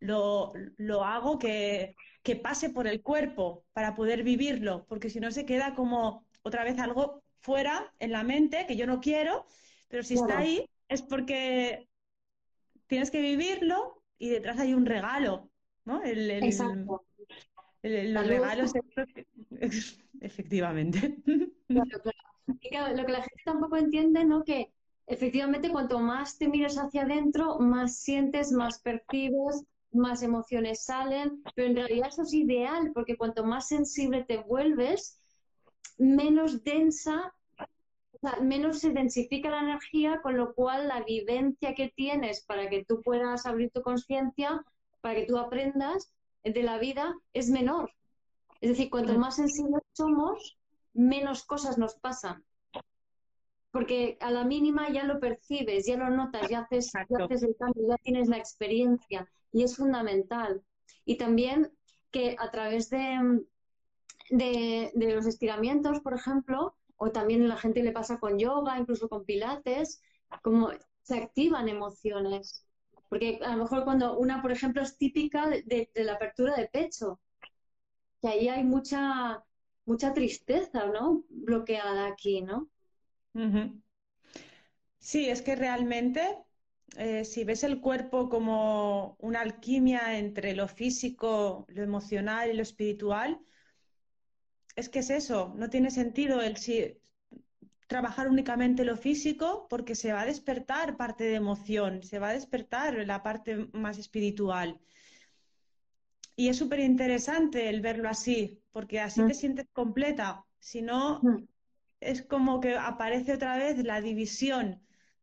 lo, 0.00 0.52
lo 0.76 1.04
hago 1.04 1.38
que, 1.38 1.96
que, 2.22 2.36
pase 2.36 2.70
por 2.70 2.86
el 2.86 3.02
cuerpo 3.02 3.64
para 3.72 3.96
poder 3.96 4.22
vivirlo, 4.22 4.86
porque 4.86 5.10
si 5.10 5.18
no 5.18 5.30
se 5.32 5.44
queda 5.44 5.74
como 5.74 6.24
otra 6.42 6.62
vez 6.62 6.78
algo 6.78 7.24
fuera 7.40 7.92
en 7.98 8.12
la 8.12 8.22
mente 8.22 8.66
que 8.66 8.76
yo 8.76 8.86
no 8.86 9.00
quiero, 9.00 9.46
pero 9.88 10.02
si 10.02 10.14
está 10.14 10.38
ahí 10.38 10.68
es 10.88 11.02
porque 11.02 11.88
tienes 12.86 13.10
que 13.10 13.20
vivirlo 13.20 14.02
y 14.18 14.28
detrás 14.28 14.58
hay 14.58 14.74
un 14.74 14.86
regalo, 14.86 15.50
¿no? 15.84 16.02
El, 16.02 16.30
Exacto. 16.30 17.04
Los 17.82 18.26
regalos, 18.26 18.72
efectivamente. 20.20 21.16
Claro, 21.68 22.00
claro. 22.02 22.96
lo 22.96 23.06
que 23.06 23.12
la 23.12 23.22
gente 23.22 23.42
tampoco 23.44 23.76
entiende, 23.76 24.24
¿no? 24.24 24.42
Que 24.44 24.72
efectivamente 25.06 25.70
cuanto 25.70 25.98
más 26.00 26.38
te 26.38 26.48
miras 26.48 26.76
hacia 26.76 27.02
adentro, 27.02 27.58
más 27.58 27.98
sientes, 27.98 28.52
más 28.52 28.80
percibes, 28.80 29.64
más 29.92 30.22
emociones 30.22 30.84
salen, 30.84 31.42
pero 31.54 31.68
en 31.68 31.76
realidad 31.76 32.08
eso 32.08 32.22
es 32.22 32.34
ideal, 32.34 32.90
porque 32.92 33.16
cuanto 33.16 33.44
más 33.44 33.68
sensible 33.68 34.24
te 34.24 34.38
vuelves, 34.38 35.18
menos 35.98 36.62
densa 36.62 37.32
menos 38.42 38.80
se 38.80 38.90
densifica 38.90 39.50
la 39.50 39.60
energía, 39.60 40.20
con 40.22 40.36
lo 40.36 40.54
cual 40.54 40.88
la 40.88 41.02
vivencia 41.02 41.74
que 41.74 41.92
tienes 41.94 42.44
para 42.44 42.68
que 42.68 42.84
tú 42.84 43.02
puedas 43.02 43.46
abrir 43.46 43.70
tu 43.70 43.82
conciencia, 43.82 44.64
para 45.00 45.14
que 45.14 45.26
tú 45.26 45.38
aprendas 45.38 46.12
de 46.44 46.62
la 46.62 46.78
vida, 46.78 47.14
es 47.32 47.50
menor. 47.50 47.92
Es 48.60 48.70
decir, 48.70 48.90
cuanto 48.90 49.16
más 49.18 49.36
sensibles 49.36 49.82
somos, 49.92 50.58
menos 50.94 51.44
cosas 51.44 51.78
nos 51.78 51.94
pasan. 51.94 52.44
Porque 53.70 54.16
a 54.20 54.30
la 54.30 54.44
mínima 54.44 54.90
ya 54.90 55.04
lo 55.04 55.20
percibes, 55.20 55.86
ya 55.86 55.96
lo 55.96 56.10
notas, 56.10 56.48
ya 56.48 56.60
haces, 56.60 56.90
haces 56.94 57.42
el 57.42 57.56
cambio, 57.56 57.88
ya 57.88 57.96
tienes 57.98 58.28
la 58.28 58.38
experiencia 58.38 59.28
y 59.52 59.62
es 59.62 59.76
fundamental. 59.76 60.62
Y 61.04 61.16
también 61.16 61.72
que 62.10 62.34
a 62.38 62.50
través 62.50 62.90
de, 62.90 63.44
de, 64.30 64.90
de 64.94 65.14
los 65.14 65.26
estiramientos, 65.26 66.00
por 66.00 66.14
ejemplo, 66.14 66.74
o 66.96 67.12
también 67.12 67.44
a 67.44 67.48
la 67.48 67.56
gente 67.56 67.82
le 67.82 67.92
pasa 67.92 68.18
con 68.18 68.38
yoga, 68.38 68.78
incluso 68.78 69.08
con 69.08 69.24
pilates, 69.24 70.02
como 70.42 70.70
se 71.02 71.18
activan 71.18 71.68
emociones. 71.68 72.66
Porque 73.08 73.38
a 73.42 73.56
lo 73.56 73.62
mejor 73.62 73.84
cuando 73.84 74.18
una, 74.18 74.42
por 74.42 74.52
ejemplo, 74.52 74.82
es 74.82 74.96
típica 74.96 75.48
de, 75.48 75.90
la 75.94 76.14
apertura 76.14 76.54
de 76.56 76.68
pecho, 76.68 77.20
que 78.20 78.28
ahí 78.28 78.48
hay 78.48 78.64
mucha, 78.64 79.42
mucha 79.86 80.12
tristeza, 80.12 80.86
¿no? 80.86 81.24
Bloqueada 81.28 82.06
aquí, 82.06 82.42
¿no? 82.42 82.68
Sí, 84.98 85.28
es 85.28 85.42
que 85.42 85.56
realmente 85.56 86.36
eh, 86.96 87.24
si 87.24 87.44
ves 87.44 87.64
el 87.64 87.80
cuerpo 87.80 88.28
como 88.28 89.16
una 89.20 89.40
alquimia 89.40 90.18
entre 90.18 90.54
lo 90.54 90.68
físico, 90.68 91.64
lo 91.68 91.82
emocional 91.82 92.50
y 92.50 92.54
lo 92.54 92.62
espiritual, 92.62 93.40
es 94.76 94.88
que 94.88 95.00
es 95.00 95.10
eso, 95.10 95.52
no 95.56 95.70
tiene 95.70 95.90
sentido 95.90 96.40
el 96.40 96.56
si 96.56 96.98
trabajar 97.88 98.28
únicamente 98.28 98.84
lo 98.84 98.96
físico 98.96 99.66
porque 99.68 99.94
se 99.96 100.12
va 100.12 100.20
a 100.20 100.26
despertar 100.26 100.96
parte 100.96 101.24
de 101.24 101.34
emoción, 101.34 102.02
se 102.02 102.18
va 102.18 102.28
a 102.28 102.34
despertar 102.34 102.94
la 103.06 103.22
parte 103.22 103.68
más 103.72 103.98
espiritual. 103.98 104.78
Y 106.36 106.48
es 106.48 106.58
súper 106.58 106.80
interesante 106.80 107.68
el 107.68 107.80
verlo 107.80 108.08
así, 108.08 108.62
porque 108.70 109.00
así 109.00 109.22
te 109.22 109.32
mm. 109.32 109.34
sientes 109.34 109.66
completa. 109.72 110.44
Si 110.60 110.82
no, 110.82 111.20
mm. 111.22 111.48
es 112.00 112.22
como 112.22 112.60
que 112.60 112.76
aparece 112.76 113.32
otra 113.32 113.56
vez 113.56 113.82
la 113.82 114.00
división, 114.00 114.80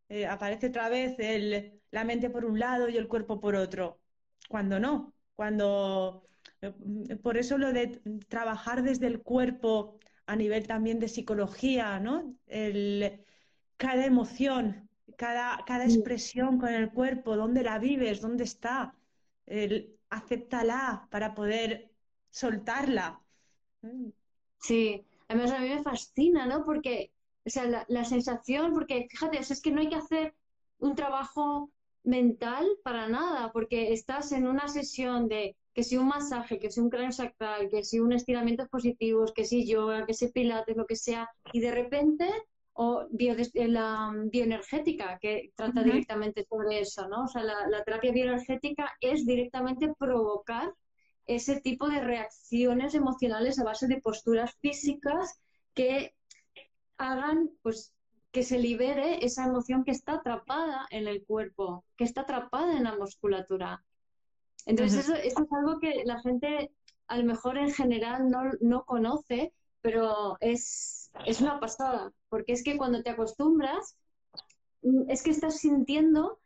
eh, 0.09 0.25
aparece 0.25 0.67
otra 0.67 0.89
vez 0.89 1.15
el, 1.19 1.79
la 1.91 2.03
mente 2.03 2.29
por 2.29 2.45
un 2.45 2.59
lado 2.59 2.89
y 2.89 2.97
el 2.97 3.07
cuerpo 3.07 3.39
por 3.39 3.55
otro. 3.55 4.01
Cuando 4.49 4.79
no, 4.79 5.13
cuando 5.35 6.27
por 7.21 7.37
eso 7.37 7.57
lo 7.57 7.73
de 7.73 8.01
trabajar 8.27 8.81
desde 8.81 9.07
el 9.07 9.21
cuerpo 9.21 9.99
a 10.27 10.35
nivel 10.35 10.67
también 10.67 10.99
de 10.99 11.07
psicología, 11.07 11.99
¿no? 11.99 12.35
cada 13.77 14.05
emoción, 14.05 14.89
cada, 15.17 15.63
cada 15.65 15.83
expresión 15.85 16.57
con 16.57 16.69
el 16.69 16.91
cuerpo, 16.91 17.35
dónde 17.35 17.63
la 17.63 17.77
vives, 17.77 18.21
dónde 18.21 18.45
está, 18.45 18.95
el, 19.45 19.95
acéptala 20.09 21.07
para 21.11 21.35
poder 21.35 21.91
soltarla. 22.29 23.21
Sí, 24.59 25.05
además 25.27 25.51
a 25.51 25.59
mí 25.59 25.69
me 25.69 25.83
fascina, 25.83 26.45
¿no? 26.45 26.65
Porque 26.65 27.11
O 27.45 27.49
sea, 27.49 27.85
la, 27.87 28.05
sensación, 28.05 28.73
porque 28.73 29.07
fíjate, 29.09 29.37
es 29.37 29.61
que 29.61 29.71
no 29.71 29.81
hay 29.81 29.89
que 29.89 29.95
hacer 29.95 30.33
un 30.79 30.95
trabajo 30.95 31.71
mental 32.03 32.65
para 32.83 33.07
nada, 33.07 33.51
porque 33.51 33.93
estás 33.93 34.31
en 34.31 34.47
una 34.47 34.67
sesión 34.67 35.27
de 35.27 35.55
que 35.75 35.83
si 35.83 35.97
un 35.97 36.07
masaje, 36.07 36.57
que 36.57 36.71
si 36.71 36.79
un 36.79 36.89
cráneo 36.89 37.11
sacral, 37.11 37.69
que 37.69 37.83
si 37.83 37.99
un 37.99 38.13
estiramiento 38.13 38.65
positivos, 38.67 39.33
que 39.33 39.43
si 39.43 39.67
yoga, 39.67 40.05
que 40.05 40.13
si 40.13 40.29
pilates, 40.29 40.77
lo 40.77 40.85
que 40.85 40.95
sea, 40.95 41.29
y 41.51 41.59
de 41.59 41.71
repente, 41.71 42.31
o 42.73 43.05
eh, 43.19 43.67
la 43.67 44.11
bioenergética, 44.31 45.19
que 45.19 45.51
trata 45.53 45.83
directamente 45.83 46.45
sobre 46.49 46.79
eso, 46.79 47.09
¿no? 47.09 47.25
O 47.25 47.27
sea, 47.27 47.43
la, 47.43 47.67
la 47.67 47.83
terapia 47.83 48.13
bioenergética 48.13 48.89
es 49.01 49.25
directamente 49.25 49.93
provocar 49.99 50.73
ese 51.27 51.59
tipo 51.59 51.89
de 51.89 51.99
reacciones 51.99 52.95
emocionales 52.95 53.59
a 53.59 53.65
base 53.65 53.87
de 53.87 53.99
posturas 53.99 54.55
físicas 54.61 55.41
que 55.73 56.13
hagan 56.97 57.49
pues 57.61 57.93
que 58.31 58.43
se 58.43 58.59
libere 58.59 59.25
esa 59.25 59.45
emoción 59.45 59.83
que 59.83 59.91
está 59.91 60.13
atrapada 60.15 60.85
en 60.89 61.07
el 61.07 61.25
cuerpo, 61.25 61.83
que 61.97 62.05
está 62.05 62.21
atrapada 62.21 62.77
en 62.77 62.83
la 62.83 62.95
musculatura. 62.95 63.83
Entonces, 64.65 65.07
eso, 65.07 65.15
es 65.15 65.35
algo 65.51 65.79
que 65.79 66.03
la 66.05 66.21
gente 66.21 66.71
a 67.07 67.17
lo 67.17 67.23
mejor 67.23 67.57
en 67.57 67.71
general 67.71 68.29
no, 68.29 68.41
no 68.61 68.83
conoce, 68.85 69.53
pero 69.81 70.37
es, 70.39 71.11
es, 71.25 71.41
una 71.41 71.59
pasada, 71.59 72.11
porque 72.29 72.53
es 72.53 72.63
que 72.63 72.77
cuando 72.77 73.03
te 73.03 73.11
acostumbras, 73.11 73.95
mm, 74.81 75.09
es 75.09 75.21
que 75.21 75.29
estás 75.29 75.59
sintiendo, 75.59 76.39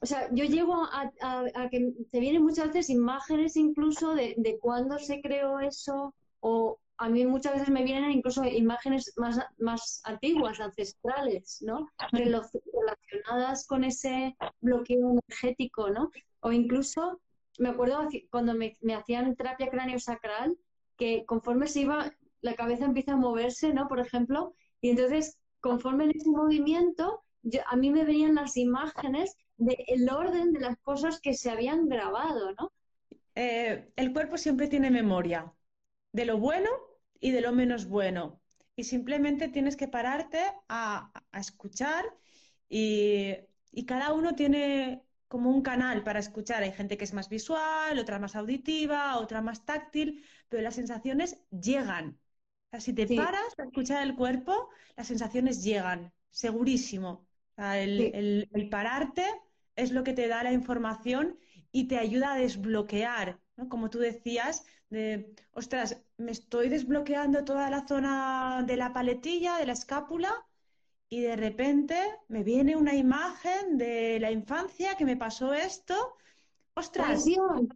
o 0.00 0.06
sea, 0.06 0.28
yo 0.32 0.44
llego 0.44 0.74
a, 0.74 1.12
a, 1.20 1.68
que 1.70 1.92
te 2.10 2.20
vienen 2.20 2.42
muchas 2.42 2.68
veces 2.68 2.90
imágenes 2.90 3.56
incluso 3.56 4.14
de, 4.14 4.34
de 4.36 4.58
cuándo 4.58 4.98
se 4.98 5.20
creó 5.20 5.60
eso 5.60 6.14
o, 6.40 6.78
a 6.98 7.08
mí 7.08 7.24
muchas 7.24 7.54
veces 7.54 7.70
me 7.70 7.84
vienen 7.84 8.10
incluso 8.10 8.44
imágenes 8.44 9.12
más, 9.16 9.38
más 9.58 10.00
antiguas, 10.04 10.60
ancestrales, 10.60 11.58
¿no? 11.62 11.88
Relacionadas 12.10 13.66
con 13.66 13.84
ese 13.84 14.36
bloqueo 14.60 15.12
energético, 15.12 15.90
¿no? 15.90 16.10
O 16.40 16.50
incluso, 16.50 17.20
me 17.58 17.68
acuerdo 17.68 18.08
cuando 18.30 18.54
me, 18.54 18.76
hacían 18.94 19.36
terapia 19.36 19.68
cráneo-sacral, 19.68 20.56
que 20.96 21.24
conforme 21.26 21.66
se 21.66 21.80
iba, 21.80 22.12
la 22.40 22.54
cabeza 22.54 22.86
empieza 22.86 23.12
a 23.12 23.16
moverse, 23.16 23.74
¿no? 23.74 23.88
Por 23.88 24.00
ejemplo, 24.00 24.54
y 24.80 24.90
entonces, 24.90 25.38
conforme 25.60 26.04
en 26.04 26.12
ese 26.12 26.30
movimiento, 26.30 27.22
a 27.66 27.76
mí 27.76 27.90
me 27.90 28.04
venían 28.04 28.34
las 28.34 28.56
imágenes 28.56 29.36
del 29.56 30.08
orden 30.08 30.52
de 30.52 30.60
las 30.60 30.78
cosas 30.78 31.20
que 31.20 31.34
se 31.34 31.50
habían 31.50 31.88
grabado, 31.88 32.52
¿no? 32.58 32.72
Eh, 33.34 33.92
el 33.96 34.12
cuerpo 34.12 34.36
siempre 34.36 34.68
tiene 34.68 34.90
memoria 34.90 35.52
de 36.12 36.24
lo 36.24 36.38
bueno 36.38 36.70
y 37.20 37.30
de 37.30 37.40
lo 37.40 37.52
menos 37.52 37.86
bueno. 37.88 38.40
Y 38.76 38.84
simplemente 38.84 39.48
tienes 39.48 39.76
que 39.76 39.88
pararte 39.88 40.40
a, 40.68 41.10
escuchar 41.32 42.04
y, 42.68 43.36
cada 43.86 44.12
uno 44.12 44.34
tiene 44.34 45.04
como 45.28 45.50
un 45.50 45.62
canal 45.62 46.02
para 46.02 46.18
escuchar. 46.18 46.62
Hay 46.62 46.72
gente 46.72 46.96
que 46.96 47.04
es 47.04 47.12
más 47.14 47.28
visual, 47.28 47.98
otra 47.98 48.18
más 48.18 48.34
auditiva, 48.34 49.18
otra 49.18 49.40
más 49.42 49.64
táctil, 49.64 50.24
pero 50.48 50.62
las 50.62 50.74
sensaciones 50.74 51.38
llegan. 51.50 52.18
si 52.78 52.92
te 52.92 53.06
paras 53.14 53.58
a 53.58 53.64
escuchar 53.64 54.02
el 54.02 54.16
cuerpo, 54.16 54.70
las 54.96 55.06
sensaciones 55.06 55.62
llegan, 55.62 56.12
segurísimo. 56.30 57.26
el, 57.56 58.48
el, 58.52 58.68
pararte 58.68 59.24
es 59.76 59.92
lo 59.92 60.02
que 60.02 60.12
te 60.14 60.28
da 60.28 60.42
la 60.42 60.52
información 60.52 61.38
y 61.70 61.86
te 61.88 61.98
ayuda 61.98 62.32
a 62.32 62.38
desbloquear, 62.38 63.40
¿no? 63.56 63.68
Como 63.68 63.90
tú 63.90 63.98
decías, 63.98 64.64
de, 64.90 65.34
ostras, 65.52 66.02
me 66.16 66.32
estoy 66.32 66.68
desbloqueando 66.68 67.44
toda 67.44 67.70
la 67.70 67.86
zona 67.86 68.64
de 68.66 68.76
la 68.76 68.92
paletilla, 68.92 69.58
de 69.58 69.66
la 69.66 69.72
escápula, 69.74 70.47
y 71.08 71.22
de 71.22 71.36
repente 71.36 71.96
me 72.28 72.42
viene 72.42 72.76
una 72.76 72.94
imagen 72.94 73.78
de 73.78 74.18
la 74.20 74.30
infancia 74.30 74.96
que 74.96 75.04
me 75.04 75.16
pasó 75.16 75.54
esto. 75.54 76.16
¡Ostras! 76.74 77.24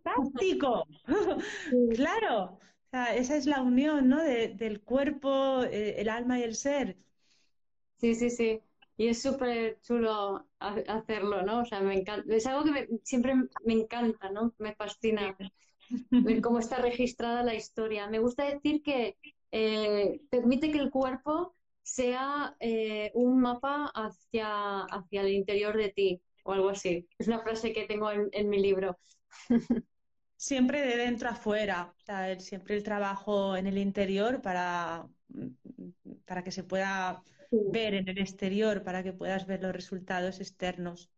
¡Fantástico! 0.03 0.87
claro, 1.95 2.59
esa 2.92 3.37
es 3.37 3.47
la 3.47 3.62
unión 3.62 4.09
¿no? 4.09 4.23
del 4.23 4.81
cuerpo, 4.83 5.62
eh, 5.64 6.01
el 6.01 6.09
alma 6.09 6.38
y 6.38 6.42
el 6.42 6.55
ser. 6.55 6.97
Sí, 7.97 8.14
sí, 8.14 8.31
sí. 8.31 8.61
Y 8.97 9.09
es 9.09 9.23
súper 9.23 9.81
chulo 9.81 10.47
hacerlo, 10.59 11.42
¿no? 11.42 11.61
O 11.61 11.64
sea, 11.64 11.81
me 11.81 11.95
encanta. 11.95 12.35
Es 12.35 12.47
algo 12.47 12.64
que 12.64 12.88
siempre 13.03 13.35
me 13.64 13.73
encanta, 13.73 14.31
¿no? 14.31 14.53
Me 14.59 14.75
fascina 14.75 15.37
ver 16.11 16.40
cómo 16.42 16.59
está 16.59 16.77
registrada 16.77 17.42
la 17.42 17.55
historia. 17.55 18.07
Me 18.09 18.18
gusta 18.18 18.45
decir 18.45 18.83
que 18.83 19.16
eh, 19.51 20.21
permite 20.31 20.71
que 20.71 20.79
el 20.79 20.90
cuerpo 20.90 21.55
sea 21.83 22.57
eh, 22.61 23.11
un 23.14 23.40
mapa 23.40 23.90
hacia, 23.95 24.83
hacia 24.83 25.21
el 25.23 25.31
interior 25.31 25.77
de 25.77 25.90
ti 25.90 26.23
o 26.45 26.53
algo 26.53 26.71
así. 26.71 27.09
Es 27.18 27.29
una 27.29 27.40
frase 27.40 27.73
que 27.73 27.87
tengo 27.87 28.11
en, 28.11 28.49
mi 28.49 28.61
libro. 28.61 28.99
Siempre 30.37 30.81
de 30.83 30.97
dentro 30.97 31.29
a 31.29 31.33
afuera, 31.33 31.95
siempre 32.38 32.75
el 32.75 32.83
trabajo 32.83 33.57
en 33.57 33.68
el 33.68 33.79
interior 33.79 34.42
para, 34.42 35.07
para 36.27 36.42
que 36.42 36.51
se 36.51 36.64
pueda 36.64 37.23
ver 37.53 37.95
en 37.95 38.09
el 38.09 38.18
exterior, 38.18 38.83
para 38.83 39.05
que 39.05 39.12
puedas 39.12 39.47
ver 39.47 39.62
los 39.62 39.73
resultados 39.73 40.40
externos. 40.40 41.12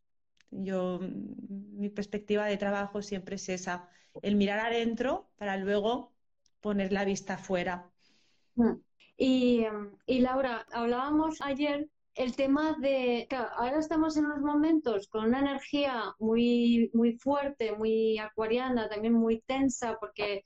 Yo, 0.51 1.01
mi 1.01 1.89
perspectiva 1.89 2.45
de 2.45 2.59
trabajo 2.59 3.01
siempre 3.01 3.37
es 3.37 3.49
esa, 3.49 3.89
el 4.21 4.37
mirar 4.37 4.61
adentro 4.61 5.31
para 5.37 5.57
luego 5.57 6.13
poner 6.61 6.93
la 6.93 7.07
vista 7.07 7.35
afuera. 7.35 7.91
Mm. 8.57 8.75
Y, 9.17 9.67
Laura, 10.07 10.67
hablábamos 10.73 11.41
ayer 11.41 11.89
el 12.15 12.35
tema 12.37 12.77
de, 12.81 13.27
ahora 13.57 13.79
estamos 13.79 14.17
en 14.17 14.27
unos 14.27 14.41
momentos 14.41 15.09
con 15.09 15.27
una 15.27 15.41
energía 15.41 16.15
muy, 16.19 16.91
muy 16.95 17.13
fuerte, 17.19 17.73
muy 17.73 18.19
acuariana, 18.19 18.89
también 18.89 19.15
muy 19.15 19.41
tensa, 19.41 19.97
porque 19.99 20.43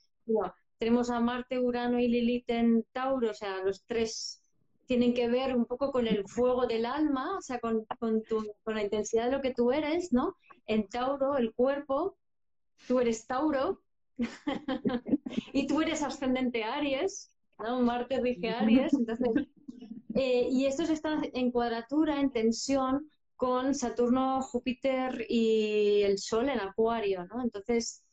tenemos 0.77 1.09
a 1.09 1.19
Marte, 1.19 1.59
Urano 1.59 1.99
y 1.99 2.07
Lilith 2.07 2.49
en 2.49 2.83
Tauro, 2.91 3.31
o 3.31 3.33
sea, 3.33 3.63
los 3.63 3.83
tres 3.85 4.41
tienen 4.85 5.13
que 5.13 5.27
ver 5.27 5.55
un 5.55 5.65
poco 5.65 5.91
con 5.91 6.07
el 6.07 6.27
fuego 6.27 6.65
del 6.65 6.85
alma, 6.85 7.37
o 7.37 7.41
sea, 7.41 7.59
con, 7.59 7.85
con, 7.99 8.23
con 8.63 8.75
la 8.75 8.83
intensidad 8.83 9.25
de 9.25 9.31
lo 9.31 9.41
que 9.41 9.53
tú 9.53 9.71
eres, 9.71 10.11
¿no? 10.11 10.35
En 10.65 10.87
Tauro, 10.87 11.37
el 11.37 11.53
cuerpo, 11.53 12.17
tú 12.87 12.99
eres 12.99 13.27
Tauro 13.27 13.81
y 15.53 15.67
tú 15.67 15.81
eres 15.81 16.01
ascendente 16.01 16.63
Aries, 16.63 17.31
¿no? 17.59 17.81
Marte 17.81 18.19
rige 18.19 18.49
Aries, 18.49 18.93
entonces, 18.93 19.29
eh, 20.15 20.47
y 20.51 20.65
esto 20.65 20.83
está 20.83 21.21
en 21.33 21.51
cuadratura, 21.51 22.19
en 22.19 22.31
tensión 22.31 23.09
con 23.35 23.73
Saturno, 23.73 24.41
Júpiter 24.41 25.25
y 25.29 26.01
el 26.03 26.17
Sol 26.17 26.49
en 26.49 26.59
Acuario, 26.59 27.25
¿no? 27.25 27.41
Entonces, 27.41 28.03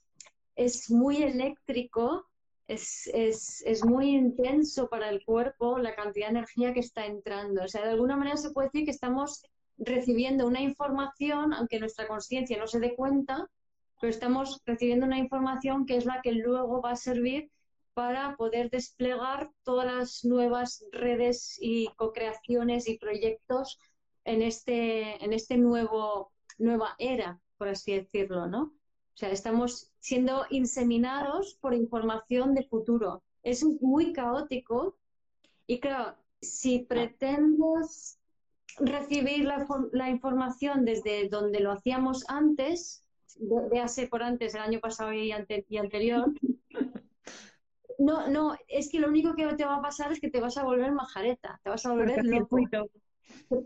es 0.54 0.90
muy 0.90 1.22
eléctrico, 1.22 2.26
es, 2.68 3.08
es, 3.12 3.62
es, 3.66 3.84
muy 3.84 4.10
intenso 4.10 4.88
para 4.88 5.08
el 5.08 5.24
cuerpo 5.24 5.78
la 5.78 5.94
cantidad 5.94 6.26
de 6.26 6.38
energía 6.38 6.72
que 6.72 6.80
está 6.80 7.06
entrando. 7.06 7.62
O 7.64 7.68
sea, 7.68 7.82
de 7.84 7.90
alguna 7.90 8.16
manera 8.16 8.36
se 8.36 8.50
puede 8.50 8.68
decir 8.68 8.84
que 8.84 8.90
estamos 8.92 9.42
recibiendo 9.78 10.46
una 10.46 10.60
información, 10.60 11.52
aunque 11.52 11.80
nuestra 11.80 12.06
conciencia 12.08 12.58
no 12.58 12.66
se 12.66 12.80
dé 12.80 12.94
cuenta, 12.94 13.48
pero 14.00 14.10
estamos 14.10 14.62
recibiendo 14.64 15.06
una 15.06 15.18
información 15.18 15.86
que 15.86 15.96
es 15.96 16.04
la 16.04 16.20
que 16.22 16.32
luego 16.32 16.80
va 16.80 16.92
a 16.92 16.96
servir 16.96 17.50
para 17.96 18.36
poder 18.36 18.68
desplegar 18.68 19.50
todas 19.62 19.86
las 19.86 20.24
nuevas 20.26 20.84
redes 20.92 21.56
y 21.58 21.88
co-creaciones 21.96 22.88
y 22.88 22.98
proyectos 22.98 23.78
en 24.26 24.42
este, 24.42 25.24
en 25.24 25.32
este 25.32 25.56
nuevo, 25.56 26.30
nueva 26.58 26.94
era, 26.98 27.40
por 27.56 27.68
así 27.68 27.94
decirlo, 27.94 28.48
¿no? 28.48 28.64
O 28.64 29.16
sea, 29.16 29.30
estamos 29.30 29.90
siendo 29.98 30.44
inseminados 30.50 31.54
por 31.54 31.72
información 31.72 32.54
de 32.54 32.64
futuro. 32.64 33.22
Es 33.42 33.64
muy 33.64 34.12
caótico 34.12 34.98
y 35.66 35.80
claro, 35.80 36.18
si 36.42 36.80
pretendes 36.80 38.18
recibir 38.78 39.46
la, 39.46 40.10
información 40.10 40.84
desde 40.84 41.30
donde 41.30 41.60
lo 41.60 41.72
hacíamos 41.72 42.28
antes, 42.28 43.06
véase 43.70 44.06
por 44.06 44.22
antes, 44.22 44.54
el 44.54 44.60
año 44.60 44.80
pasado 44.80 45.14
y, 45.14 45.32
anterior. 45.32 46.30
No, 47.98 48.28
no, 48.28 48.54
es 48.68 48.90
que 48.90 49.00
lo 49.00 49.08
único 49.08 49.34
que 49.34 49.46
te 49.54 49.64
va 49.64 49.76
a 49.76 49.82
pasar 49.82 50.12
es 50.12 50.20
que 50.20 50.30
te 50.30 50.40
vas 50.40 50.56
a 50.56 50.64
volver 50.64 50.92
majareta, 50.92 51.60
te 51.62 51.70
vas 51.70 51.84
a 51.86 51.92
volver 51.92 52.24
loco. 52.24 52.58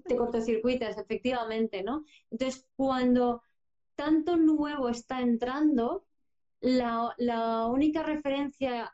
Te 0.04 0.16
cortocircuitas, 0.16 0.98
efectivamente, 0.98 1.82
¿no? 1.82 2.04
Entonces, 2.30 2.66
cuando 2.76 3.42
tanto 3.94 4.36
nuevo 4.36 4.88
está 4.88 5.20
entrando, 5.20 6.04
la, 6.60 7.14
la 7.18 7.66
única 7.66 8.02
referencia 8.02 8.92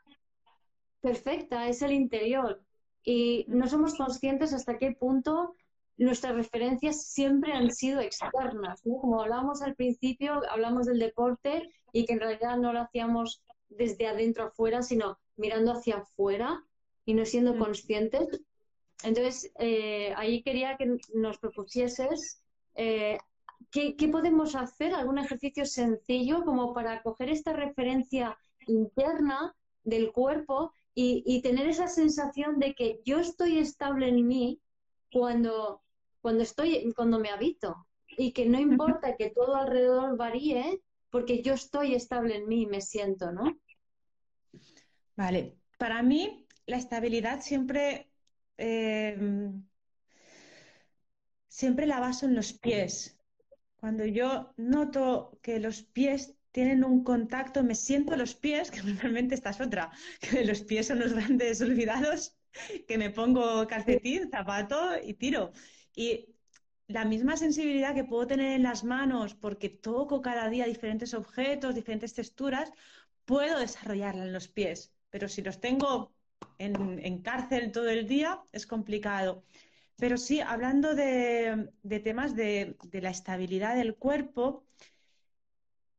perfecta 1.01 1.67
es 1.67 1.81
el 1.81 1.91
interior. 1.93 2.61
Y 3.03 3.45
no 3.47 3.67
somos 3.67 3.95
conscientes 3.95 4.53
hasta 4.53 4.77
qué 4.77 4.91
punto 4.91 5.55
nuestras 5.97 6.35
referencias 6.35 7.03
siempre 7.03 7.53
han 7.53 7.71
sido 7.71 8.01
externas. 8.01 8.81
Como 8.83 9.21
hablábamos 9.21 9.61
al 9.61 9.75
principio, 9.75 10.41
hablamos 10.49 10.85
del 10.85 10.99
deporte 10.99 11.71
y 11.91 12.05
que 12.05 12.13
en 12.13 12.19
realidad 12.19 12.57
no 12.57 12.73
lo 12.73 12.81
hacíamos 12.81 13.41
desde 13.69 14.07
adentro 14.07 14.45
afuera, 14.45 14.81
sino 14.81 15.17
mirando 15.37 15.71
hacia 15.71 15.97
afuera 15.97 16.63
y 17.05 17.13
no 17.13 17.25
siendo 17.25 17.53
mm. 17.53 17.59
conscientes. 17.59 18.41
entonces, 19.03 19.51
eh, 19.59 20.13
ahí 20.17 20.43
quería 20.43 20.77
que 20.77 20.97
nos 21.13 21.37
propusieses 21.37 22.41
eh, 22.75 23.17
¿qué, 23.71 24.09
podemos 24.11 24.55
hacer, 24.55 24.93
algún 24.93 25.17
ejercicio 25.17 25.65
sencillo 25.65 26.43
como 26.45 26.73
para 26.73 27.01
coger 27.01 27.29
esta 27.29 27.53
referencia 27.53 28.37
interna 28.67 29.55
del 29.83 30.11
cuerpo 30.11 30.73
y, 30.93 31.41
tener 31.41 31.67
esa 31.67 31.87
sensación 31.87 32.57
de 32.57 32.73
que 32.73 33.01
yo 33.05 33.19
estoy 33.19 33.59
estable 33.59 34.07
en 34.09 34.27
mí 34.27 34.59
cuando, 35.11 35.83
cuando 36.21 36.41
estoy, 36.41 36.91
cuando 36.95 37.19
me 37.19 37.29
habito 37.29 37.85
y 38.07 38.31
que 38.31 38.47
no 38.47 38.59
importa 38.59 39.15
que 39.15 39.29
todo 39.29 39.55
alrededor 39.55 40.17
varíe 40.17 40.81
porque 41.11 41.43
yo 41.43 41.53
estoy 41.53 41.93
estable 41.93 42.37
en 42.37 42.47
mí 42.47 42.63
y 42.63 42.65
me 42.65 42.81
siento, 42.81 43.31
¿no? 43.31 43.43
Vale, 45.17 45.57
para 45.77 46.01
mí 46.03 46.47
la 46.67 46.77
estabilidad 46.77 47.41
siempre, 47.41 48.07
eh, 48.57 49.17
siempre 51.47 51.87
la 51.87 51.99
baso 51.99 52.25
en 52.27 52.35
los 52.35 52.53
pies. 52.53 53.19
Cuando 53.77 54.05
yo 54.05 54.53
noto 54.57 55.39
que 55.41 55.59
los 55.59 55.81
pies 55.83 56.35
tienen 56.51 56.83
un 56.83 57.03
contacto, 57.03 57.63
me 57.63 57.73
siento 57.75 58.15
los 58.15 58.35
pies, 58.35 58.69
que 58.73 58.83
normalmente 58.83 59.35
esta 59.35 59.49
es 59.49 59.59
otra, 59.61 59.91
que 60.21 60.45
los 60.45 60.61
pies 60.61 60.87
son 60.87 60.99
los 60.99 61.13
grandes 61.13 61.61
olvidados, 61.61 62.37
que 62.87 62.97
me 62.99 63.09
pongo 63.09 63.65
calcetín, 63.67 64.29
zapato 64.29 64.77
y 65.03 65.15
tiro. 65.15 65.51
Y 65.95 66.35
la 66.87 67.05
misma 67.05 67.37
sensibilidad 67.37 67.95
que 67.95 68.03
puedo 68.03 68.27
tener 68.27 68.53
en 68.53 68.63
las 68.63 68.83
manos 68.83 69.33
porque 69.35 69.69
toco 69.69 70.21
cada 70.21 70.47
día 70.49 70.65
diferentes 70.65 71.13
objetos, 71.15 71.73
diferentes 71.75 72.13
texturas, 72.13 72.71
puedo 73.25 73.59
desarrollarla 73.59 74.23
en 74.25 74.33
los 74.33 74.47
pies. 74.47 74.96
Pero 75.09 75.27
si 75.27 75.41
los 75.41 75.59
tengo 75.59 76.11
en, 76.57 77.21
cárcel 77.21 77.71
todo 77.71 77.89
el 77.89 78.07
día, 78.07 78.41
es 78.51 78.67
complicado. 78.67 79.43
Pero 79.97 80.17
sí, 80.17 80.41
hablando 80.41 80.93
de, 80.95 81.71
temas 82.03 82.35
de, 82.35 82.77
la 82.91 83.09
estabilidad 83.09 83.75
del 83.75 83.95
cuerpo, 83.95 84.63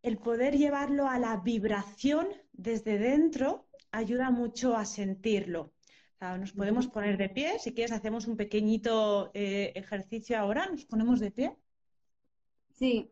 el 0.02 0.18
poder 0.18 0.56
llevarlo 0.56 1.08
a 1.08 1.18
la 1.18 1.36
vibración 1.38 2.28
desde 2.52 2.98
dentro 2.98 3.66
ayuda 3.90 4.30
mucho 4.30 4.76
a 4.76 4.84
sentirlo. 4.84 5.72
nos 6.20 6.52
podemos 6.52 6.86
poner 6.86 7.16
de 7.16 7.28
pie, 7.28 7.58
si 7.58 7.72
quieres 7.72 7.92
hacemos 7.92 8.26
un 8.26 8.36
pequeñito 8.36 9.30
eh, 9.34 9.72
ejercicio 9.74 10.38
ahora, 10.38 10.66
nos 10.66 10.84
ponemos 10.84 11.18
de 11.20 11.30
pie. 11.30 11.56
Sí. 12.74 13.10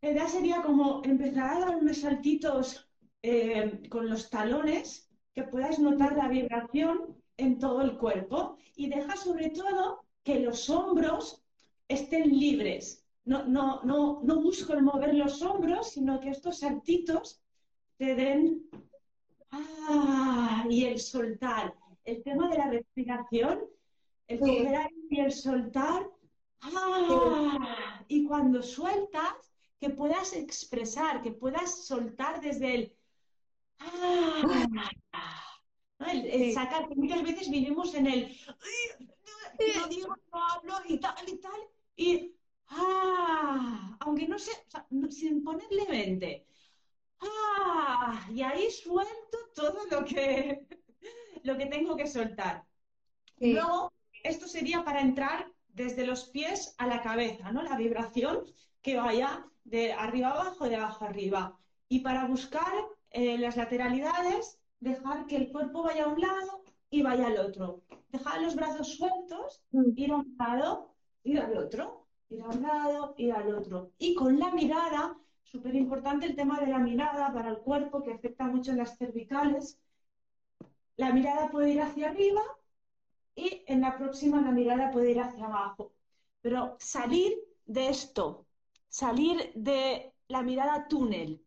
La 0.00 0.10
idea 0.10 0.28
sería 0.28 0.62
como 0.62 1.02
empezar 1.04 1.56
a 1.56 1.60
dar 1.60 1.76
unos 1.76 1.98
saltitos 1.98 2.88
eh, 3.22 3.82
con 3.88 4.08
los 4.08 4.30
talones, 4.30 5.11
que 5.34 5.44
puedas 5.44 5.78
notar 5.78 6.16
la 6.16 6.28
vibración 6.28 7.16
en 7.36 7.58
todo 7.58 7.82
el 7.82 7.96
cuerpo 7.98 8.56
y 8.76 8.88
deja 8.88 9.16
sobre 9.16 9.50
todo 9.50 10.04
que 10.22 10.40
los 10.40 10.68
hombros 10.68 11.42
estén 11.88 12.38
libres. 12.38 13.04
No, 13.24 13.44
no, 13.44 13.82
no, 13.84 14.20
no 14.22 14.42
busco 14.42 14.72
el 14.72 14.82
mover 14.82 15.14
los 15.14 15.42
hombros, 15.42 15.92
sino 15.92 16.20
que 16.20 16.30
estos 16.30 16.58
saltitos 16.58 17.40
te 17.96 18.14
den 18.14 18.62
ah, 19.50 20.66
y 20.68 20.84
el 20.84 20.98
soltar. 20.98 21.74
El 22.04 22.22
tema 22.22 22.48
de 22.48 22.58
la 22.58 22.68
respiración, 22.68 23.60
el 24.26 24.40
coger 24.40 24.90
y 25.08 25.20
el 25.20 25.32
soltar. 25.32 26.08
Ah, 26.62 28.04
y 28.08 28.24
cuando 28.26 28.62
sueltas, 28.62 29.52
que 29.78 29.90
puedas 29.90 30.32
expresar, 30.32 31.22
que 31.22 31.32
puedas 31.32 31.86
soltar 31.86 32.40
desde 32.40 32.74
el 32.74 32.96
ah, 33.84 34.90
el, 36.10 36.52
sacar, 36.52 36.88
muchas 36.96 37.22
veces 37.22 37.50
vivimos 37.50 37.94
en 37.94 38.06
el 38.06 38.36
no 39.76 39.86
digo, 39.86 40.14
no 40.32 40.48
hablo 40.48 40.74
y 40.88 40.98
tal 40.98 41.28
y 41.28 41.36
tal, 41.38 41.60
y 41.96 42.34
¡ah! 42.68 43.96
aunque 44.00 44.26
no 44.26 44.38
sé, 44.38 44.52
sin 45.10 45.44
ponerle 45.44 45.86
mente, 45.88 46.46
¡ah! 47.20 48.26
y 48.30 48.42
ahí 48.42 48.70
suelto 48.70 49.38
todo 49.54 49.86
lo 49.90 50.04
que, 50.04 50.66
lo 51.42 51.56
que 51.56 51.66
tengo 51.66 51.96
que 51.96 52.06
soltar. 52.06 52.64
Luego, 53.38 53.92
esto 54.22 54.46
sería 54.46 54.84
para 54.84 55.00
entrar 55.00 55.50
desde 55.68 56.06
los 56.06 56.24
pies 56.24 56.74
a 56.78 56.86
la 56.86 57.02
cabeza, 57.02 57.50
¿no? 57.50 57.62
La 57.62 57.76
vibración 57.76 58.44
que 58.80 58.96
vaya 58.96 59.44
de 59.64 59.92
arriba 59.92 60.30
abajo, 60.30 60.68
de 60.68 60.76
abajo 60.76 61.04
arriba. 61.04 61.58
Y 61.88 62.00
para 62.00 62.26
buscar 62.26 62.72
eh, 63.12 63.38
las 63.38 63.56
lateralidades, 63.56 64.58
dejar 64.80 65.26
que 65.26 65.36
el 65.36 65.52
cuerpo 65.52 65.82
vaya 65.82 66.04
a 66.04 66.08
un 66.08 66.20
lado 66.20 66.62
y 66.90 67.02
vaya 67.02 67.26
al 67.26 67.38
otro. 67.38 67.82
Dejar 68.10 68.42
los 68.42 68.54
brazos 68.54 68.96
sueltos, 68.96 69.62
mm. 69.70 69.92
ir 69.96 70.12
a 70.12 70.16
un 70.16 70.36
lado, 70.38 70.94
ir 71.24 71.40
al 71.40 71.56
otro, 71.56 72.06
ir 72.28 72.42
a 72.42 72.48
un 72.48 72.62
lado, 72.62 73.14
ir 73.16 73.32
al 73.32 73.54
otro. 73.54 73.92
Y 73.98 74.14
con 74.14 74.38
la 74.38 74.50
mirada, 74.50 75.16
súper 75.42 75.74
importante 75.74 76.26
el 76.26 76.36
tema 76.36 76.60
de 76.60 76.66
la 76.66 76.78
mirada 76.78 77.32
para 77.32 77.50
el 77.50 77.58
cuerpo 77.58 78.02
que 78.02 78.12
afecta 78.12 78.44
mucho 78.46 78.72
en 78.72 78.78
las 78.78 78.96
cervicales. 78.96 79.78
La 80.96 81.12
mirada 81.12 81.50
puede 81.50 81.70
ir 81.70 81.80
hacia 81.80 82.10
arriba 82.10 82.42
y 83.34 83.62
en 83.66 83.80
la 83.80 83.96
próxima 83.96 84.40
la 84.40 84.50
mirada 84.50 84.90
puede 84.90 85.12
ir 85.12 85.20
hacia 85.20 85.46
abajo. 85.46 85.92
Pero 86.40 86.76
salir 86.78 87.34
de 87.66 87.88
esto, 87.88 88.46
salir 88.88 89.52
de 89.54 90.12
la 90.28 90.42
mirada 90.42 90.88
túnel, 90.88 91.42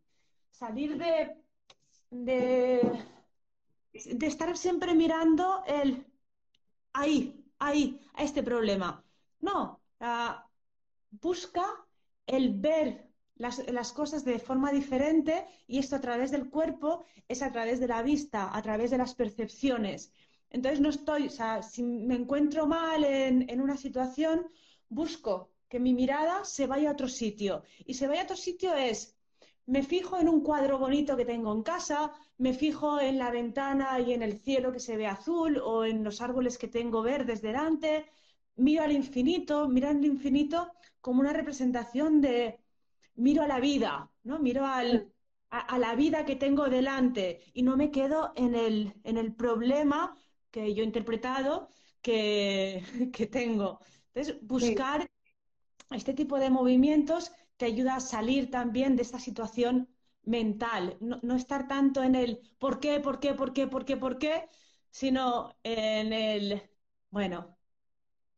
salir 0.52 0.98
de, 0.98 1.36
de 2.24 2.82
estar 4.22 4.56
siempre 4.58 4.94
mirando 4.94 5.64
el 5.68 6.06
ahí, 6.96 7.46
ahí, 7.60 8.00
a 8.14 8.24
este 8.24 8.44
problema. 8.44 9.04
No, 9.40 9.82
busca 11.12 11.66
el 12.26 12.54
ver 12.60 13.08
las, 13.36 13.92
cosas 13.92 14.24
de 14.26 14.40
forma 14.40 14.72
diferente 14.72 15.46
y 15.68 15.80
esto 15.80 15.96
a 15.96 16.02
través 16.02 16.32
del 16.32 16.50
cuerpo 16.50 17.06
es 17.28 17.42
a 17.42 17.52
través 17.52 17.80
de 17.80 17.88
la 17.88 18.02
vista, 18.02 18.56
a 18.56 18.62
través 18.62 18.92
de 18.92 18.98
las 18.98 19.14
percepciones. 19.14 20.12
Entonces 20.50 20.80
no 20.80 20.90
estoy, 20.90 21.28
o 21.28 21.30
sea, 21.30 21.62
si 21.62 21.84
me 21.84 22.16
encuentro 22.16 22.66
mal 22.66 23.04
en, 23.04 23.50
en 23.50 23.62
una 23.62 23.78
situación, 23.78 24.48
busco 24.88 25.52
que 25.68 25.80
mi 25.80 25.94
mirada 25.94 26.46
se 26.46 26.68
vaya 26.68 26.90
a 26.90 26.94
otro 26.94 27.10
sitio. 27.10 27.64
Y 27.86 27.96
se 27.96 28.08
vaya 28.08 28.22
a 28.22 28.24
otro 28.24 28.38
sitio 28.38 28.74
es 28.74 29.15
me 29.68 29.84
fijo 29.84 30.20
en 30.20 30.30
un 30.30 30.42
cuadro 30.42 30.78
bonito 30.78 31.18
que 31.18 31.26
tengo 31.26 31.52
en 31.54 31.64
casa, 31.64 32.12
me 32.38 32.54
fijo 32.54 33.00
en 33.00 33.18
la 33.18 33.32
ventana 33.32 34.00
y 34.00 34.14
en 34.14 34.22
el 34.22 34.40
cielo 34.40 34.72
que 34.72 34.80
se 34.80 34.98
ve 34.98 35.08
azul 35.08 35.58
o 35.58 35.86
en 35.86 36.04
los 36.04 36.22
árboles 36.22 36.58
que 36.58 36.68
tengo 36.68 37.02
verdes 37.02 37.42
delante, 37.42 38.06
miro 38.56 38.84
al 38.84 38.92
infinito, 38.92 39.68
miro 39.68 39.90
al 39.90 40.04
infinito 40.06 40.72
como 41.02 41.22
una 41.22 41.34
representación 41.34 42.22
de, 42.22 42.60
miro 43.16 43.44
a 43.44 43.48
la 43.48 43.60
vida, 43.60 44.12
¿no? 44.24 44.40
Miro 44.40 44.66
a, 44.66 44.84
la 45.78 45.96
vida 45.96 46.26
que 46.26 46.36
tengo 46.36 46.68
delante 46.70 47.40
y 47.54 47.64
no 47.64 47.78
me 47.78 47.90
quedo 47.90 48.34
en 48.36 48.56
el, 48.56 48.94
en 49.04 49.18
el 49.18 49.34
problema 49.34 50.18
que 50.52 50.74
yo 50.74 50.84
he 50.84 50.86
interpretado 50.86 51.70
que, 52.02 52.84
que 53.14 53.28
tengo. 53.28 53.80
Entonces, 54.14 54.38
buscar 54.42 55.08
este 55.92 56.14
tipo 56.14 56.40
de 56.40 56.50
movimientos 56.50 57.32
te 57.58 57.66
ayuda 57.66 57.96
a 57.96 58.00
salir 58.00 58.52
también 58.52 58.96
de 58.96 59.04
esta 59.04 59.20
situación 59.20 59.90
mental, 60.24 60.98
no, 61.00 61.36
estar 61.36 61.68
tanto 61.68 62.04
en 62.04 62.16
el 62.16 62.42
por 62.60 62.80
qué, 62.80 63.00
por 63.00 63.20
qué, 63.20 63.34
por 63.34 63.54
qué, 63.54 63.68
por 63.68 63.86
qué, 63.86 63.98
por 63.98 64.18
qué, 64.18 64.50
sino 64.92 65.56
en 65.64 66.14
el, 66.14 66.62
bueno, 67.12 67.58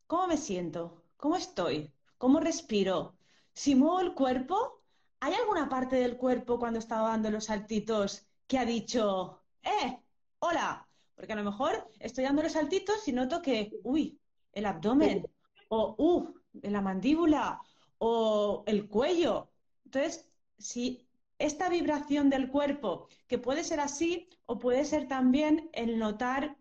¿cómo 0.07 0.27
me 0.27 0.37
siento? 0.37 1.03
¿Cómo 1.17 1.35
estoy? 1.35 1.93
¿Cómo 2.17 2.39
respiro? 2.39 3.17
Si 3.53 3.75
muevo 3.75 3.99
el 4.01 4.13
cuerpo, 4.13 4.83
¿hay 5.19 5.33
alguna 5.33 5.69
parte 5.69 5.95
del 5.95 6.17
cuerpo 6.17 6.59
cuando 6.59 6.79
estaba 6.79 7.09
dando 7.09 7.31
los 7.31 7.45
saltitos 7.45 8.27
que 8.47 8.57
ha 8.59 8.65
dicho, 8.65 9.43
eh, 9.63 9.99
hola? 10.39 10.87
Porque 11.15 11.33
a 11.33 11.35
lo 11.35 11.43
mejor 11.43 11.89
estoy 11.99 12.25
dando 12.25 12.43
los 12.43 12.51
saltitos 12.53 13.07
y 13.07 13.13
noto 13.13 13.41
que, 13.41 13.71
uy, 13.83 14.19
el 14.51 14.65
abdomen, 14.65 15.25
o, 15.69 15.95
uh, 15.97 16.33
la 16.63 16.81
mandíbula, 16.81 17.59
o 17.99 18.63
el 18.67 18.87
cuello. 18.89 19.49
Entonces, 19.85 20.29
si 20.57 21.07
esta 21.39 21.69
vibración 21.69 22.29
del 22.29 22.49
cuerpo, 22.49 23.07
que 23.27 23.37
puede 23.37 23.63
ser 23.63 23.79
así 23.79 24.29
o 24.45 24.59
puede 24.59 24.85
ser 24.85 25.07
también 25.07 25.69
el 25.73 25.99
notar, 25.99 26.57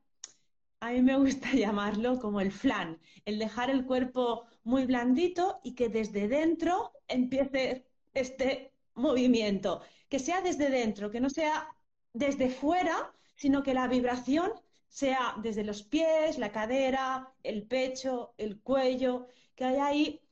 a 0.81 0.91
mí 0.93 1.03
me 1.03 1.17
gusta 1.17 1.51
llamarlo 1.55 2.19
como 2.19 2.41
el 2.41 2.53
flan, 2.53 3.01
el 3.25 3.39
dejar 3.39 3.71
el 3.71 3.87
cuerpo 3.87 4.47
muy 4.65 4.87
blandito 4.87 5.61
y 5.63 5.75
que 5.75 5.89
desde 5.89 6.29
dentro 6.29 6.93
empiece 7.09 7.87
este 8.15 8.73
movimiento, 8.95 9.83
que 10.09 10.19
sea 10.19 10.41
desde 10.41 10.71
dentro, 10.71 11.11
que 11.11 11.21
no 11.21 11.31
sea 11.31 11.69
desde 12.13 12.51
fuera, 12.51 13.13
sino 13.37 13.63
que 13.63 13.75
la 13.75 13.89
vibración 13.89 14.53
sea 14.89 15.35
desde 15.43 15.65
los 15.65 15.83
pies, 15.83 16.39
la 16.39 16.53
cadera, 16.53 17.33
el 17.43 17.67
pecho, 17.67 18.35
el 18.39 18.61
cuello, 18.61 19.27
que 19.55 19.65
haya 19.65 19.87
ahí 19.87 20.26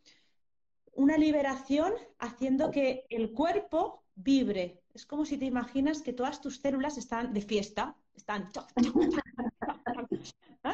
una 0.96 1.16
liberación 1.18 1.92
haciendo 2.18 2.70
que 2.70 3.06
el 3.10 3.32
cuerpo 3.32 4.04
vibre. 4.14 4.82
Es 4.94 5.06
como 5.06 5.24
si 5.24 5.36
te 5.36 5.44
imaginas 5.44 6.02
que 6.02 6.12
todas 6.12 6.40
tus 6.40 6.60
células 6.60 6.98
están 6.98 7.32
de 7.32 7.40
fiesta, 7.40 7.96
están... 8.14 8.50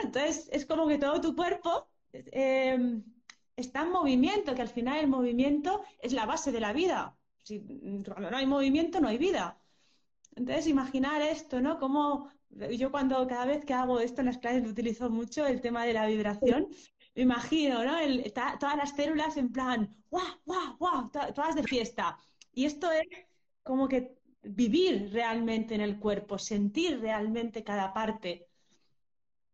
Entonces 0.03 0.49
es 0.53 0.67
como 0.67 0.87
que 0.87 0.99
todo 0.99 1.21
tu 1.21 1.35
cuerpo 1.35 1.89
em, 2.13 3.03
está 3.57 3.83
en 3.83 3.91
movimiento, 3.91 4.55
que 4.55 4.63
al 4.63 4.69
final 4.69 4.99
el 4.99 5.09
movimiento 5.09 5.83
es 6.01 6.13
la 6.13 6.27
base 6.27 6.53
de 6.53 6.61
la 6.61 6.73
vida. 6.73 7.17
Si, 7.43 7.61
cuando 8.05 8.31
no 8.31 8.37
hay 8.37 8.47
movimiento 8.47 9.01
no 9.01 9.09
hay 9.09 9.19
vida. 9.19 9.59
Entonces 10.37 10.69
imaginar 10.69 11.23
esto, 11.23 11.61
¿no? 11.61 11.79
Como 11.79 12.31
yo 12.51 12.91
cuando 12.91 13.27
cada 13.27 13.47
vez 13.47 13.65
que 13.65 13.75
hago 13.75 14.01
esto 14.01 14.21
en 14.21 14.27
las 14.27 14.39
clases 14.39 14.67
utilizo 14.67 15.11
mucho 15.11 15.47
el 15.47 15.61
tema 15.61 15.85
de 15.85 15.93
la 15.93 16.07
vibración. 16.07 16.69
Me 17.15 17.23
imagino, 17.23 17.85
¿no? 17.85 17.97
todas 18.33 18.77
las 18.77 18.95
células 18.95 19.37
en 19.37 19.53
plan, 19.53 19.89
¡guau, 20.11 20.41
guau, 20.45 20.77
guau! 20.79 21.11
Todas 21.11 21.55
de 21.57 21.65
fiesta. 21.65 22.19
Y 22.55 22.65
esto 22.65 22.91
es 22.93 23.07
como 23.63 23.89
que 23.89 24.17
vivir 24.43 25.11
realmente 25.13 25.75
en 25.75 25.81
el 25.81 25.99
cuerpo, 25.99 26.39
sentir 26.39 27.01
realmente 27.01 27.65
cada 27.65 27.93
parte. 27.93 28.47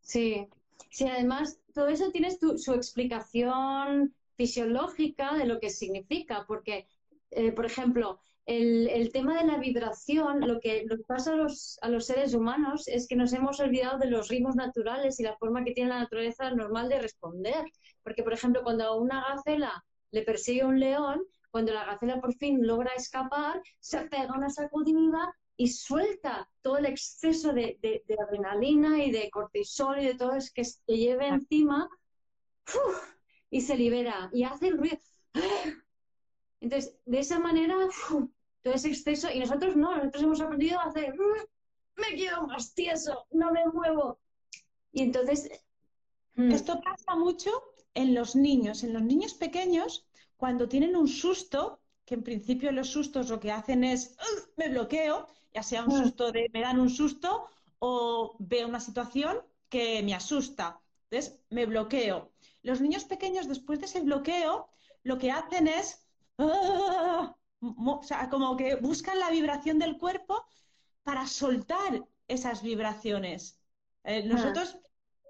Sí, 0.01 0.47
sí, 0.91 1.09
además 1.09 1.59
todo 1.75 1.89
eso 1.89 2.11
tiene 2.11 2.31
su 2.31 2.75
explicación 2.75 4.15
fisiológica 4.37 5.35
de 5.35 5.47
lo 5.47 5.59
que 5.59 5.71
significa, 5.71 6.45
porque, 6.47 6.87
eh, 7.31 7.53
por 7.53 7.67
ejemplo, 7.67 8.21
el, 8.47 9.11
tema 9.13 9.37
de 9.37 9.47
la 9.47 9.59
vibración, 9.59 10.41
lo 10.47 10.61
que 10.61 10.85
nos 10.85 11.03
pasa 11.03 11.33
a 11.33 11.37
los, 11.37 11.79
a 11.83 11.89
los 11.89 12.07
seres 12.07 12.33
humanos 12.33 12.87
es 12.87 13.09
que 13.09 13.17
nos 13.17 13.33
hemos 13.33 13.59
olvidado 13.59 13.99
de 13.99 14.07
los 14.07 14.29
ritmos 14.29 14.55
naturales 14.55 15.19
y 15.19 15.25
la 15.25 15.37
forma 15.37 15.65
que 15.65 15.73
tiene 15.73 15.91
la 15.91 16.01
naturaleza 16.01 16.51
normal 16.53 16.89
de 16.89 17.01
responder. 17.01 17.65
Porque, 18.05 18.23
por 18.23 18.33
ejemplo, 18.33 18.63
cuando 18.63 18.85
a 18.85 18.97
una 18.97 19.25
gacela 19.29 19.85
le 20.13 20.23
persigue 20.23 20.65
un 20.65 20.79
león, 20.79 21.25
cuando 21.51 21.73
la 21.73 21.85
gacela 21.87 22.21
por 22.21 22.35
fin 22.35 22.65
logra 22.65 22.93
escapar, 22.95 23.61
se 23.81 24.03
pega 24.03 24.37
una 24.37 24.51
sacudida 24.51 25.35
y 25.57 25.69
suelta 25.69 26.49
todo 26.63 26.79
el 26.79 26.87
exceso 26.87 27.53
de, 27.53 27.79
adrenalina 28.21 29.03
y 29.03 29.11
de 29.11 29.29
cortisol 29.31 29.99
y 29.99 30.07
de 30.07 30.15
todo 30.15 30.35
eso 30.37 30.53
que 30.55 30.65
se 30.65 30.81
lleve 30.87 31.27
encima 31.27 31.89
y 33.51 33.61
se 33.61 33.77
libera 33.77 34.31
y 34.33 34.45
hace 34.45 34.69
el 34.69 34.79
ruido. 34.79 34.99
Entonces, 36.61 36.97
de 37.05 37.19
esa 37.19 37.39
manera, 37.39 37.77
todo 38.67 38.75
ese 38.75 38.89
exceso, 38.89 39.31
y 39.31 39.39
nosotros 39.39 39.77
no, 39.77 39.97
nosotros 39.97 40.25
hemos 40.25 40.41
aprendido 40.41 40.81
a 40.81 40.87
hacer, 40.87 41.15
me 41.95 42.17
quedo 42.17 42.49
más 42.49 42.75
tieso, 42.75 43.25
no 43.31 43.53
me 43.53 43.65
muevo. 43.67 44.19
Y 44.91 45.03
entonces... 45.03 45.49
Mm. 46.35 46.51
Esto 46.51 46.81
pasa 46.81 47.15
mucho 47.15 47.51
en 47.95 48.13
los 48.13 48.35
niños, 48.35 48.83
en 48.83 48.93
los 48.93 49.03
niños 49.03 49.35
pequeños, 49.35 50.05
cuando 50.37 50.69
tienen 50.69 50.97
un 50.97 51.07
susto, 51.07 51.81
que 52.05 52.15
en 52.15 52.25
principio 52.25 52.73
los 52.73 52.89
sustos 52.89 53.31
lo 53.31 53.39
que 53.39 53.53
hacen 53.53 53.85
es, 53.85 54.17
me 54.57 54.69
bloqueo, 54.69 55.29
ya 55.55 55.63
sea 55.63 55.85
un 55.85 55.97
mm. 55.97 56.03
susto 56.03 56.33
de 56.33 56.51
me 56.53 56.63
dan 56.63 56.81
un 56.81 56.91
susto 56.91 57.47
o 57.79 58.35
veo 58.41 58.67
una 58.67 58.81
situación 58.81 59.43
que 59.69 60.03
me 60.03 60.13
asusta. 60.13 60.81
Entonces, 61.09 61.39
me 61.51 61.67
bloqueo. 61.67 62.33
Los 62.63 62.81
niños 62.81 63.05
pequeños, 63.05 63.47
después 63.47 63.79
de 63.79 63.87
ese 63.87 64.01
bloqueo, 64.01 64.69
lo 65.05 65.19
que 65.19 65.31
hacen 65.31 65.69
es 65.69 66.05
¡ah! 66.39 67.37
O 67.61 68.03
sea, 68.03 68.29
como 68.29 68.57
que 68.57 68.77
buscan 68.77 69.19
la 69.19 69.31
vibración 69.31 69.79
del 69.79 69.99
cuerpo 69.99 70.45
para 71.03 71.27
soltar 71.27 72.05
esas 72.29 72.63
vibraciones. 72.63 73.61
Eh, 74.05 74.23
ah. 74.25 74.29
nosotros 74.29 74.79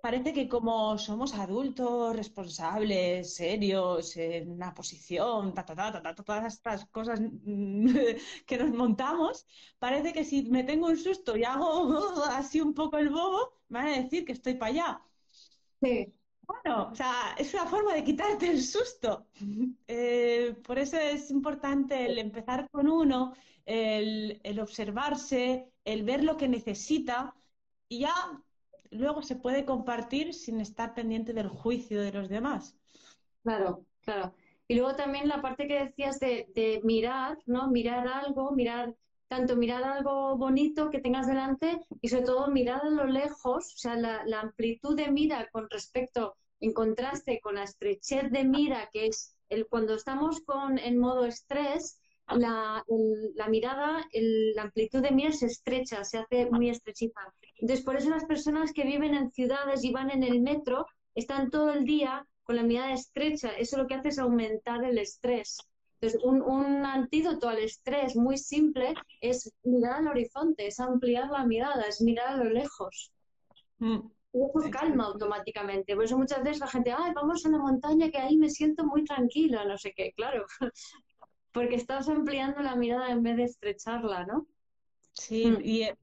parece 0.07 0.33
que 0.33 0.49
como 0.49 0.97
somos 0.99 1.35
adultos, 1.35 2.15
responsables, 2.15 3.35
serios, 3.35 4.17
en 4.17 4.53
una 4.53 4.73
posición, 4.73 5.53
todas 6.25 6.55
estas 6.55 6.87
cosas 6.87 7.21
que 8.47 8.59
nos 8.59 8.71
montamos, 8.71 9.47
parece 9.79 10.13
que 10.13 10.25
si 10.25 10.45
me 10.45 10.63
tengo 10.65 10.87
un 10.87 10.97
susto 10.97 11.37
y 11.37 11.45
hago 11.45 11.69
así 12.31 12.61
un 12.61 12.73
poco 12.73 12.99
el 12.99 13.09
bobo, 13.09 13.55
me 13.69 13.81
van 13.81 13.89
a 13.89 14.03
decir 14.03 14.25
que 14.25 14.33
estoy 14.33 14.55
para 14.55 14.71
allá. 14.73 15.03
Sí. 15.83 16.16
Bueno, 16.47 16.91
o 16.93 16.95
sea, 16.95 17.35
es 17.39 17.53
una 17.55 17.67
forma 17.67 17.95
de 17.95 18.05
quitarte 18.05 18.49
el 18.49 18.63
susto. 18.63 19.27
Eh, 19.89 20.57
por 20.65 20.79
eso 20.79 20.97
es 20.97 21.31
importante 21.31 22.07
el 22.07 22.19
empezar 22.19 22.69
con 22.71 22.89
uno, 22.89 23.35
el, 23.65 24.61
observarse, 24.61 25.73
el 25.85 26.05
ver 26.05 26.23
lo 26.23 26.37
que 26.37 26.49
necesita 26.49 27.35
y 27.89 28.01
ya 28.01 28.15
luego 28.91 29.23
se 29.23 29.37
puede 29.37 29.65
compartir 29.65 30.35
sin 30.35 30.61
estar 30.61 30.95
pendiente 30.95 31.33
del 31.33 31.49
juicio 31.49 32.01
de 32.01 32.13
los 32.13 32.29
demás. 32.29 32.77
Claro, 33.43 33.85
claro. 34.01 34.35
Y 34.69 34.75
luego 34.75 34.97
también 34.97 35.29
la 35.29 35.43
parte 35.43 35.67
que 35.67 35.85
decías 35.85 36.19
de, 36.19 36.81
mirar, 36.85 37.39
¿no? 37.47 37.69
Mirar 37.69 38.07
algo, 38.09 38.53
mirar, 38.53 38.95
tanto 39.29 39.57
mirar 39.57 39.83
algo 39.85 40.37
bonito 40.37 40.91
que 40.91 41.01
tengas 41.01 41.27
delante 41.27 41.81
y 42.01 42.09
sobre 42.09 42.25
todo 42.25 42.49
mirar 42.49 42.83
a 42.83 42.91
lo 42.91 43.07
lejos, 43.07 43.75
o 43.75 43.79
sea, 43.79 43.97
la, 43.97 44.41
amplitud 44.41 44.97
de 44.97 45.11
mira 45.11 45.49
con 45.51 45.69
respecto 45.71 46.37
en 46.61 46.73
contraste 46.73 47.41
con 47.41 47.57
la 47.57 47.65
estrechez 47.65 48.31
de 48.31 48.45
mira, 48.45 48.89
que 48.93 49.07
es 49.07 49.37
el, 49.49 49.67
cuando 49.67 49.95
estamos 49.95 50.41
con, 50.41 50.79
en 50.79 50.99
modo 50.99 51.27
estrés, 51.27 51.99
la, 52.29 52.85
la 53.35 53.49
mirada, 53.49 54.05
la 54.13 54.63
amplitud 54.63 55.01
de 55.01 55.13
mira 55.13 55.33
se 55.33 55.47
estrecha, 55.47 56.05
se 56.05 56.19
hace 56.19 56.47
muy 56.51 56.71
estrechita. 56.71 57.21
Entonces, 57.59 57.85
por 57.85 57.97
eso 57.97 58.11
las 58.11 58.25
personas 58.25 58.73
que 58.73 58.85
viven 58.85 59.15
en 59.15 59.31
ciudades 59.31 59.85
y 59.85 59.93
van 59.93 60.11
en 60.11 60.23
el 60.23 60.41
metro 60.41 60.87
están 61.15 61.51
todo 61.51 61.73
el 61.73 61.85
día 61.85 62.27
con 62.43 62.57
la 62.57 62.63
mirada 62.63 62.93
estrecha. 62.93 63.51
Eso 63.51 63.77
lo 63.77 63.87
que 63.87 63.95
hace 63.95 64.09
es 64.09 64.19
aumentar 64.19 64.85
el 64.85 64.99
estrés. 64.99 65.59
Entonces, 66.01 66.21
un, 66.25 66.43
un 66.43 66.85
antídoto 66.85 67.49
al 67.49 67.59
estrés 67.59 68.17
muy 68.17 68.39
simple 68.39 68.95
es 69.21 69.53
mirar 69.65 70.01
al 70.01 70.09
horizonte, 70.09 70.67
es 70.67 70.79
ampliar 70.79 71.31
la 71.31 71.45
mirada, 71.45 71.83
es 71.85 72.01
mirar 72.01 72.29
a 72.29 72.37
lo 72.37 72.51
lejos. 72.51 73.13
Mm 73.79 74.01
eso 74.37 74.71
calma 74.71 75.05
automáticamente. 75.05 75.95
Por 75.95 76.05
eso 76.05 76.19
muchas 76.19 76.43
veces 76.43 76.61
la 76.61 76.67
gente, 76.67 76.93
ay, 76.93 77.13
vamos 77.15 77.45
a 77.45 77.49
la 77.49 77.59
montaña 77.59 78.11
que 78.11 78.19
ahí 78.19 78.37
me 78.37 78.51
siento 78.51 78.85
muy 78.85 79.05
tranquila, 79.05 79.65
no 79.65 79.79
sé 79.79 79.93
qué, 79.97 80.13
claro. 80.13 80.47
Porque 81.53 81.77
estás 81.77 82.09
ampliando 82.09 82.61
la 82.61 82.77
mirada 82.77 83.11
en 83.11 83.23
vez 83.23 83.37
de 83.37 83.45
estrecharla, 83.45 84.27
¿no? 84.27 84.47
Sí, 85.13 85.47
mm. 85.47 85.61
y 85.63 85.83
eh, 85.83 85.97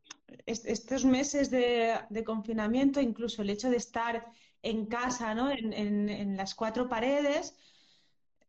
estos 0.48 1.06
meses 1.06 1.52
de, 1.52 2.24
confinamiento, 2.26 3.00
incluso 3.00 3.44
el 3.44 3.52
hecho 3.52 3.70
de 3.70 3.78
estar 3.78 4.26
en 4.64 4.88
casa, 4.88 5.36
¿no? 5.36 5.52
En, 5.52 6.38
las 6.38 6.56
cuatro 6.56 6.89
paredes, 6.89 7.56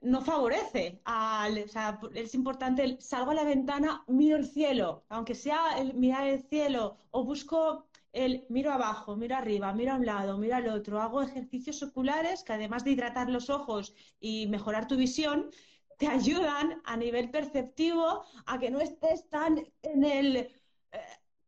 no 0.05 0.21
favorece. 0.21 1.01
Al, 1.05 1.65
o 1.65 1.69
sea, 1.69 1.99
es 2.15 2.35
importante, 2.35 2.97
salgo 3.01 3.33
a 3.33 3.35
la 3.35 3.45
ventana, 3.45 4.05
miro 4.07 4.37
el 4.37 4.47
cielo, 4.47 5.05
aunque 5.09 5.35
sea 5.35 5.79
el, 5.79 5.95
mirar 5.95 6.27
el 6.27 6.43
cielo, 6.43 6.97
o 7.11 7.25
busco 7.25 7.87
el 8.13 8.47
miro 8.49 8.73
abajo, 8.73 9.17
miro 9.17 9.35
arriba, 9.37 9.73
miro 9.73 9.93
a 9.93 9.97
un 9.97 10.07
lado, 10.07 10.39
miro 10.39 10.55
al 10.57 10.69
otro, 10.69 11.01
hago 11.01 11.23
ejercicios 11.23 11.83
oculares 11.83 12.45
que 12.45 12.53
además 12.53 12.85
de 12.85 12.93
hidratar 12.93 13.29
los 13.29 13.51
ojos 13.51 13.95
y 14.21 14.47
mejorar 14.47 14.87
tu 14.87 14.97
visión, 14.97 15.51
te 15.99 16.07
ayudan 16.07 16.81
a 16.85 16.97
nivel 16.97 17.31
perceptivo 17.31 18.25
a 18.47 18.59
que 18.59 18.71
no 18.71 18.81
estés 18.81 19.29
tan 19.29 19.65
en 19.83 20.05
el 20.05 20.37
eh, 20.37 20.51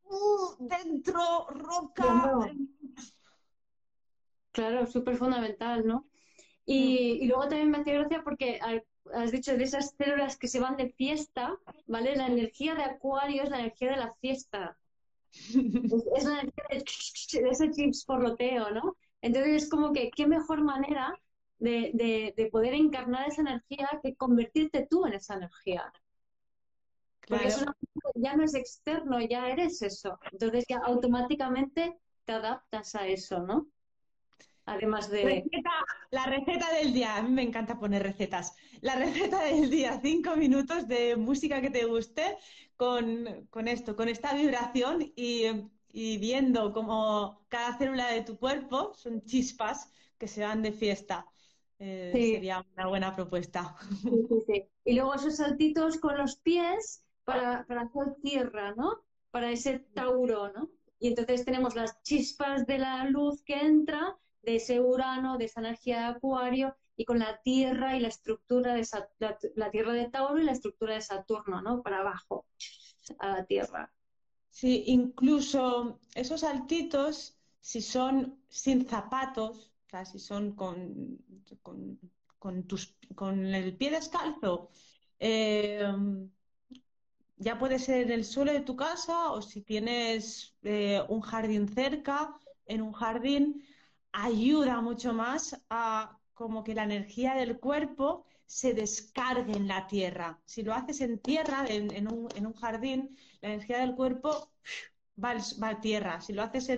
uh, 0.05 0.57
dentro, 0.59 1.47
roca. 1.51 2.49
Claro, 4.53 4.87
súper 4.87 5.17
fundamental, 5.17 5.87
¿no? 5.87 6.09
Y, 6.67 7.21
y, 7.23 7.27
luego 7.29 7.43
también 7.43 7.71
me 7.71 7.79
hace 7.79 7.93
gracia 7.93 8.23
porque 8.25 8.59
has 9.15 9.31
dicho 9.31 9.57
de 9.57 9.63
esas 9.65 9.95
células 9.97 10.37
que 10.37 10.49
se 10.49 10.59
van 10.59 10.77
de 10.77 10.91
fiesta, 10.91 11.57
¿vale? 11.87 12.17
La 12.17 12.27
energía 12.27 12.75
de 12.75 12.83
Acuario 12.83 13.45
es 13.45 13.51
la 13.51 13.61
energía 13.61 13.93
de 13.93 13.97
la 13.99 14.13
fiesta 14.15 14.77
es 16.15 16.25
una 16.25 16.43
de, 16.43 16.85
ese 17.51 17.71
chips 17.71 18.05
porroteo, 18.05 18.71
¿no? 18.71 18.97
Entonces 19.21 19.65
es 19.65 19.71
como 19.71 19.93
que 19.93 20.11
qué 20.11 20.27
mejor 20.27 20.63
manera 20.63 21.15
de, 21.59 22.49
poder 22.53 22.75
encarnar 22.75 23.29
esa 23.29 23.43
energía 23.43 23.89
que 24.03 24.15
convertirte 24.15 24.87
tú 24.89 25.07
en 25.07 25.15
esa 25.15 25.35
energía. 25.35 25.93
Porque 27.29 27.49
ya 28.15 28.37
no 28.37 28.45
es 28.45 28.55
externo, 28.55 29.21
ya 29.21 29.49
eres 29.49 29.83
eso. 29.83 30.19
Entonces 30.31 30.65
ya 30.69 30.79
automáticamente 30.79 31.99
te 32.25 32.33
adaptas 32.33 32.95
a 32.95 33.07
eso, 33.07 33.41
¿no? 33.41 33.67
Además 34.67 35.09
de... 35.11 35.49
la 36.11 36.27
receta 36.27 36.73
del 36.73 36.93
día, 36.93 37.17
a 37.17 37.23
mí 37.23 37.31
me 37.31 37.43
encanta 37.43 37.79
poner 37.79 38.03
recetas. 38.03 38.57
La 38.81 38.97
receta 38.97 39.45
del 39.45 39.71
día, 39.71 40.01
cinco 40.03 40.35
minutos 40.35 40.89
de 40.89 41.15
música 41.15 41.61
que 41.61 41.71
te 41.71 41.85
guste 41.85 42.37
con, 42.77 43.69
esto, 43.69 43.95
con 43.95 44.09
esta 44.09 44.35
vibración 44.35 45.13
y, 45.15 45.71
viendo 46.19 46.73
como 46.73 47.47
cada 47.49 47.79
célula 47.79 48.09
de 48.09 48.23
tu 48.23 48.37
cuerpo 48.39 48.93
son 48.95 49.25
chispas 49.25 49.91
que 50.19 50.27
se 50.27 50.43
van 50.43 50.63
de 50.63 50.73
fiesta. 50.73 51.27
Eh, 51.79 52.11
sería 52.13 52.67
una 52.75 52.89
buena 52.89 53.15
propuesta. 53.15 53.77
y 54.85 54.95
luego 54.95 55.15
esos 55.15 55.37
saltitos 55.37 55.99
con 55.99 56.19
los 56.19 56.37
pies 56.37 57.05
para, 57.25 57.65
para 57.67 57.83
hacer 57.83 58.17
tierra, 58.21 58.75
¿no? 58.75 59.05
Para 59.31 59.53
ese 59.53 59.79
tauro, 59.95 60.53
¿no? 60.53 60.71
Y 60.99 61.09
entonces 61.09 61.45
tenemos 61.45 61.77
las 61.77 62.03
chispas 62.03 62.67
de 62.67 62.79
la 62.79 63.05
luz 63.05 63.43
que 63.43 63.55
entra 63.55 64.17
de 64.47 64.57
ese 64.57 64.81
Urano, 64.81 65.37
de 65.37 65.45
esa 65.47 65.61
energía 65.61 65.99
de 65.99 66.05
Acuario, 66.05 66.75
y 66.97 67.05
con 67.05 67.19
la 67.19 67.43
Tierra 67.43 67.97
y 67.97 68.01
la 68.01 68.09
estructura 68.09 68.75
de 68.75 68.87
la, 69.57 69.71
Tierra 69.71 69.93
de 69.93 70.09
Tauro 70.09 70.41
y 70.41 70.45
la 70.45 70.53
estructura 70.53 70.95
de 70.95 71.03
Saturno, 71.03 71.61
¿no? 71.61 71.83
Para 71.83 71.99
abajo, 71.99 72.47
a 73.19 73.29
la 73.29 73.45
Tierra. 73.45 73.93
Sí, 74.49 74.85
incluso 74.87 76.01
esos 76.15 76.41
saltitos 76.41 77.37
si 77.61 77.83
son 77.83 78.39
sin 78.49 78.87
zapatos, 78.87 79.73
o 79.87 79.91
sea, 79.91 80.05
si 80.05 80.21
son 80.21 80.53
con, 80.53 81.19
con, 82.39 83.47
el 83.55 83.77
pie 83.77 83.91
descalzo, 83.91 84.71
eh, 85.19 85.83
ya 87.37 87.59
puede 87.59 87.79
ser 87.81 88.03
en 88.03 88.13
el 88.13 88.25
suelo 88.25 88.53
de 88.53 88.61
tu 88.61 88.77
casa 88.77 89.33
o 89.33 89.43
si 89.43 89.63
tienes 89.63 90.55
eh, 90.63 91.03
un 91.09 91.21
jardín 91.21 91.69
cerca, 91.69 92.39
en 92.67 92.83
un 92.83 92.93
jardín, 92.93 93.65
ayuda 94.17 94.81
mucho 94.81 95.13
más 95.13 95.63
a 95.69 96.19
como 96.33 96.65
que 96.65 96.75
la 96.75 96.85
energía 96.85 97.35
del 97.35 97.59
cuerpo 97.59 98.25
se 98.47 98.73
descargue 98.73 99.53
en 99.53 99.69
la 99.69 99.87
tierra. 99.87 100.41
Si 100.47 100.63
lo 100.63 100.73
haces 100.73 101.01
en 101.03 101.19
tierra, 101.19 101.67
en, 101.69 102.09
un, 102.11 102.55
jardín, 102.55 103.17
la 103.43 103.51
energía 103.51 103.79
del 103.81 103.95
cuerpo 103.95 104.51
va, 105.23 105.35
a 105.63 105.81
tierra. 105.81 106.21
Si 106.21 106.33
lo 106.33 106.43
haces 106.43 106.71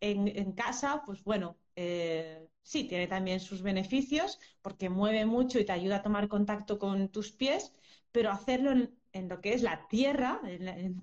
en, 0.00 0.52
casa, 0.52 1.02
pues 1.06 1.24
bueno, 1.24 1.56
eh, 1.76 2.46
sí, 2.62 2.84
tiene 2.84 3.06
también 3.06 3.40
sus 3.40 3.62
beneficios 3.62 4.38
porque 4.60 4.90
mueve 4.90 5.24
mucho 5.24 5.58
y 5.58 5.64
te 5.64 5.72
ayuda 5.72 5.96
a 5.96 6.02
tomar 6.02 6.28
contacto 6.28 6.78
con 6.78 7.08
tus 7.08 7.32
pies, 7.32 7.72
pero 8.12 8.30
hacerlo 8.30 8.72
en, 9.12 9.28
lo 9.28 9.40
que 9.40 9.54
es 9.54 9.62
la 9.62 9.86
tierra, 9.88 10.40
en, 10.44 11.02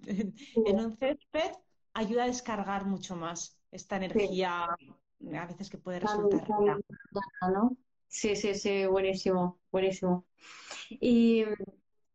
un 0.55 0.97
césped, 0.97 1.51
ayuda 1.93 2.25
a 2.25 2.27
descargar 2.27 2.85
mucho 2.85 3.15
más 3.15 3.59
esta 3.71 3.95
energía 3.97 4.67
a 5.35 5.45
veces 5.45 5.69
que 5.69 5.77
puede 5.77 5.99
resultar 5.99 6.45
Sí, 8.07 8.35
sí, 8.35 8.55
sí, 8.55 8.85
buenísimo, 8.85 9.59
buenísimo. 9.71 10.25
Y 10.89 11.43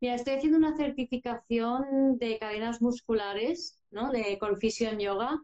mira, 0.01 0.15
estoy 0.15 0.35
haciendo 0.35 0.59
una 0.59 0.77
certificación 0.77 2.19
de 2.19 2.39
cadenas 2.39 2.81
musculares, 2.81 3.79
¿no? 3.91 4.11
De 4.11 4.39
Confusion 4.39 4.99
Yoga. 4.99 5.39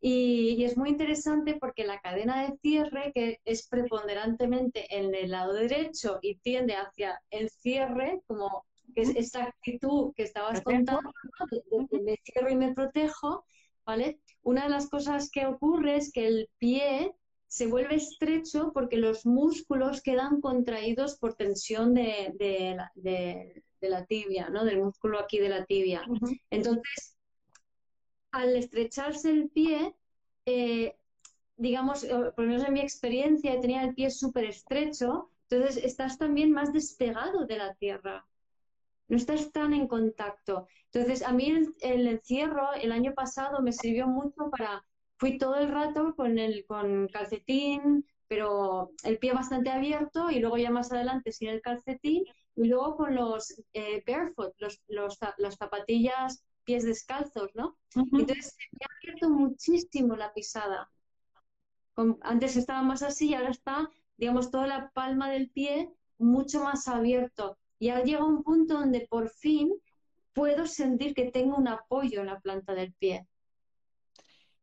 Y, 0.00 0.62
es 0.62 0.76
muy 0.76 0.90
interesante 0.90 1.56
porque 1.58 1.86
la 1.86 1.98
cadena 2.00 2.42
de 2.42 2.58
cierre, 2.58 3.12
que 3.14 3.40
es 3.46 3.66
preponderantemente 3.66 4.86
en 4.94 5.14
el 5.14 5.30
lado 5.30 5.54
derecho 5.54 6.18
y 6.20 6.36
tiende 6.36 6.74
hacia 6.74 7.18
el 7.30 7.48
cierre, 7.48 8.20
como 8.26 8.66
que 8.94 9.00
es 9.00 9.16
esta 9.16 9.44
actitud 9.44 10.12
que 10.14 10.24
estabas 10.24 10.60
contando, 10.60 11.10
me 12.02 12.18
cierro 12.22 12.50
y 12.50 12.56
me 12.56 12.74
protejo, 12.74 13.46
¿vale? 13.86 14.20
Una 14.44 14.64
de 14.64 14.70
las 14.70 14.88
cosas 14.88 15.30
que 15.30 15.46
ocurre 15.46 15.96
es 15.96 16.12
que 16.12 16.26
el 16.26 16.50
pie 16.58 17.14
se 17.48 17.66
vuelve 17.66 17.96
estrecho 17.96 18.72
porque 18.72 18.96
los 18.96 19.26
músculos 19.26 20.02
quedan 20.02 20.40
contraídos 20.40 21.16
por 21.18 21.34
tensión 21.34 21.94
de, 21.94 22.76
la, 23.80 24.04
tibia, 24.06 24.48
¿no? 24.50 24.64
Del 24.64 24.82
músculo 24.82 25.18
aquí 25.18 25.38
de 25.38 25.48
la 25.48 25.64
tibia. 25.64 26.02
Entonces, 26.50 27.16
al 28.32 28.56
estrecharse 28.56 29.30
el 29.30 29.48
pie, 29.48 29.94
eh, 30.46 30.96
digamos, 31.56 32.04
eh, 32.04 32.08
por 32.34 32.44
lo 32.44 32.50
menos 32.50 32.66
en 32.66 32.72
mi 32.74 32.80
experiencia, 32.80 33.60
tenía 33.60 33.84
el 33.84 33.94
pie 33.94 34.10
súper 34.10 34.44
estrecho, 34.44 35.30
entonces 35.48 35.82
estás 35.84 36.18
también 36.18 36.50
más 36.50 36.72
despegado 36.72 37.46
de 37.46 37.56
la 37.56 37.74
tierra. 37.74 38.26
No 39.08 39.16
estás 39.16 39.52
tan 39.52 39.74
en 39.74 39.86
contacto. 39.86 40.66
Entonces, 40.92 41.22
a 41.22 41.32
mí 41.32 41.52
el 41.80 42.06
encierro 42.06 42.72
el 42.74 42.92
año 42.92 43.12
pasado 43.14 43.60
me 43.62 43.72
sirvió 43.72 44.06
mucho 44.06 44.50
para 44.50 44.84
fui 45.16 45.38
todo 45.38 45.56
el 45.56 45.70
rato 45.70 46.14
con 46.16 46.38
el 46.38 46.66
con 46.66 47.08
calcetín, 47.08 48.04
pero 48.28 48.90
el 49.04 49.18
pie 49.18 49.32
bastante 49.32 49.70
abierto 49.70 50.30
y 50.30 50.40
luego 50.40 50.56
ya 50.56 50.70
más 50.70 50.92
adelante 50.92 51.32
sin 51.32 51.48
el 51.48 51.62
calcetín 51.62 52.24
y 52.56 52.68
luego 52.68 52.96
con 52.96 53.14
los 53.14 53.62
eh, 53.72 54.02
barefoot, 54.06 54.54
los, 54.58 54.82
los, 54.88 55.18
las 55.38 55.56
zapatillas 55.56 56.44
pies 56.64 56.84
descalzos, 56.84 57.54
¿no? 57.54 57.76
Entonces 57.94 58.56
me 58.72 58.86
ha 58.86 58.96
abierto 58.96 59.30
muchísimo 59.30 60.16
la 60.16 60.32
pisada. 60.32 60.90
antes 62.22 62.56
estaba 62.56 62.82
más 62.82 63.02
así 63.02 63.28
y 63.28 63.34
ahora 63.34 63.50
está, 63.50 63.90
digamos, 64.16 64.50
toda 64.50 64.66
la 64.66 64.90
palma 64.90 65.30
del 65.30 65.50
pie 65.50 65.90
mucho 66.18 66.62
más 66.62 66.88
abierto. 66.88 67.58
Y 67.78 67.88
ahora 67.88 68.04
llega 68.04 68.24
un 68.24 68.42
punto 68.42 68.74
donde 68.74 69.06
por 69.08 69.28
fin 69.28 69.72
puedo 70.32 70.66
sentir 70.66 71.14
que 71.14 71.30
tengo 71.30 71.56
un 71.56 71.68
apoyo 71.68 72.20
en 72.20 72.26
la 72.26 72.40
planta 72.40 72.74
del 72.74 72.92
pie. 72.92 73.26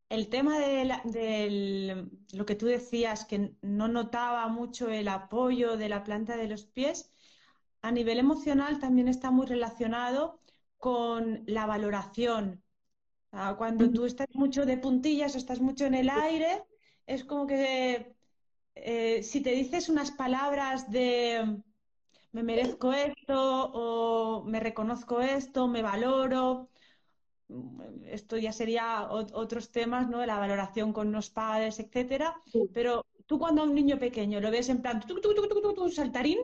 El 0.08 0.28
tema 0.28 0.58
de, 0.58 2.06
lo 2.34 2.44
que 2.44 2.54
tú 2.54 2.66
decías, 2.66 3.24
que 3.24 3.54
no 3.62 3.88
notaba 3.88 4.46
mucho 4.48 4.90
el 4.90 5.08
apoyo 5.08 5.78
de 5.78 5.88
la 5.88 6.04
planta 6.04 6.36
de 6.36 6.48
los 6.48 6.66
pies, 6.66 7.10
a 7.80 7.90
nivel 7.90 8.18
emocional 8.18 8.78
también 8.78 9.08
está 9.08 9.30
muy 9.30 9.46
relacionado 9.46 10.40
con 10.76 11.42
la 11.46 11.64
valoración. 11.64 12.62
Cuando 13.56 13.90
tú 13.90 14.04
estás 14.04 14.28
mucho 14.34 14.66
de 14.66 14.76
puntillas 14.76 15.34
o 15.34 15.38
estás 15.38 15.60
mucho 15.60 15.86
en 15.86 15.94
el 15.94 16.10
aire, 16.10 16.62
es 17.06 17.24
como 17.24 17.46
que 17.46 18.14
eh, 18.74 19.22
si 19.22 19.40
te 19.40 19.52
dices 19.52 19.88
unas 19.88 20.10
palabras 20.10 20.90
de 20.90 21.62
me 22.32 22.42
merezco 22.42 22.92
esto 22.92 23.70
o 23.72 24.44
me 24.44 24.60
reconozco 24.60 25.20
esto, 25.20 25.68
me 25.68 25.82
valoro, 25.82 26.70
esto 28.06 28.38
ya 28.38 28.52
sería 28.52 29.08
otros 29.10 29.70
temas, 29.70 30.08
¿no? 30.08 30.18
De 30.18 30.26
la 30.26 30.38
valoración 30.38 30.92
con 30.92 31.12
los 31.12 31.30
padres, 31.30 31.78
etcétera. 31.78 32.34
Pero 32.72 33.06
tú 33.26 33.38
cuando 33.38 33.62
a 33.62 33.64
un 33.64 33.74
niño 33.74 33.98
pequeño 33.98 34.40
lo 34.40 34.50
ves 34.50 34.68
en 34.68 34.80
plan 34.82 35.00
tu, 35.00 35.90
saltarín, 35.90 36.40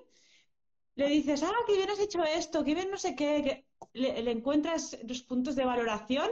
le 0.95 1.09
dices, 1.09 1.43
ah, 1.43 1.53
qué 1.67 1.77
bien 1.77 1.91
has 1.91 2.01
hecho 2.01 2.23
esto, 2.25 2.65
qué 2.65 2.75
bien 2.75 2.91
no 2.91 2.99
sé 2.99 3.15
qué, 3.15 3.67
le, 3.93 4.31
encuentras 4.31 4.99
los 5.07 5.23
puntos 5.23 5.55
de 5.57 5.65
valoración 5.65 6.31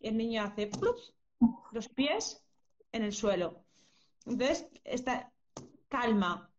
y 0.00 0.08
el 0.08 0.16
niño 0.16 0.42
hace 0.42 0.70
los 1.70 1.88
pies 1.88 2.42
en 2.92 3.02
el 3.02 3.12
suelo. 3.12 3.62
Entonces, 4.24 4.66
esta 4.84 5.32
calma, 5.88 6.50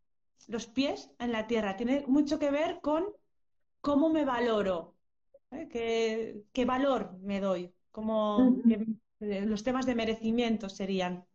los 0.48 0.68
pies 0.68 1.12
en 1.20 1.32
la 1.32 1.48
tierra, 1.48 1.76
tiene 1.76 2.06
mucho 2.08 2.40
que 2.40 2.52
ver 2.52 2.80
con 2.82 3.06
cómo 3.82 4.10
me 4.10 4.26
valoro, 4.26 4.96
¿eh? 5.52 5.68
¿Qué, 6.54 6.66
valor 6.66 7.18
me 7.22 7.40
doy? 7.40 7.72
Como 7.92 8.58
eh, 9.20 9.46
los 9.46 9.64
temas 9.64 9.86
de 9.86 9.96
merecimiento 9.96 10.70
serían. 10.70 11.26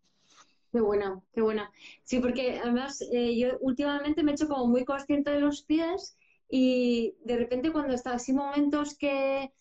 Qué 0.73 0.81
buena, 0.81 1.21
qué 1.35 1.43
buena. 1.43 1.71
Sí, 2.03 2.19
porque 2.19 2.59
además 2.59 3.03
eh, 3.13 3.39
yo 3.39 3.59
últimamente 3.61 4.23
me 4.23 4.33
he 4.33 4.35
hecho 4.35 4.49
como 4.49 4.67
muy 4.67 4.85
consciente 4.85 5.31
de 5.31 5.41
los 5.41 5.63
pies 5.63 6.17
y 6.49 7.15
de 7.25 7.37
repente 7.37 7.73
cuando 7.73 7.95
está 7.95 8.15
así 8.15 8.33
momentos 8.33 8.97
que, 8.97 9.53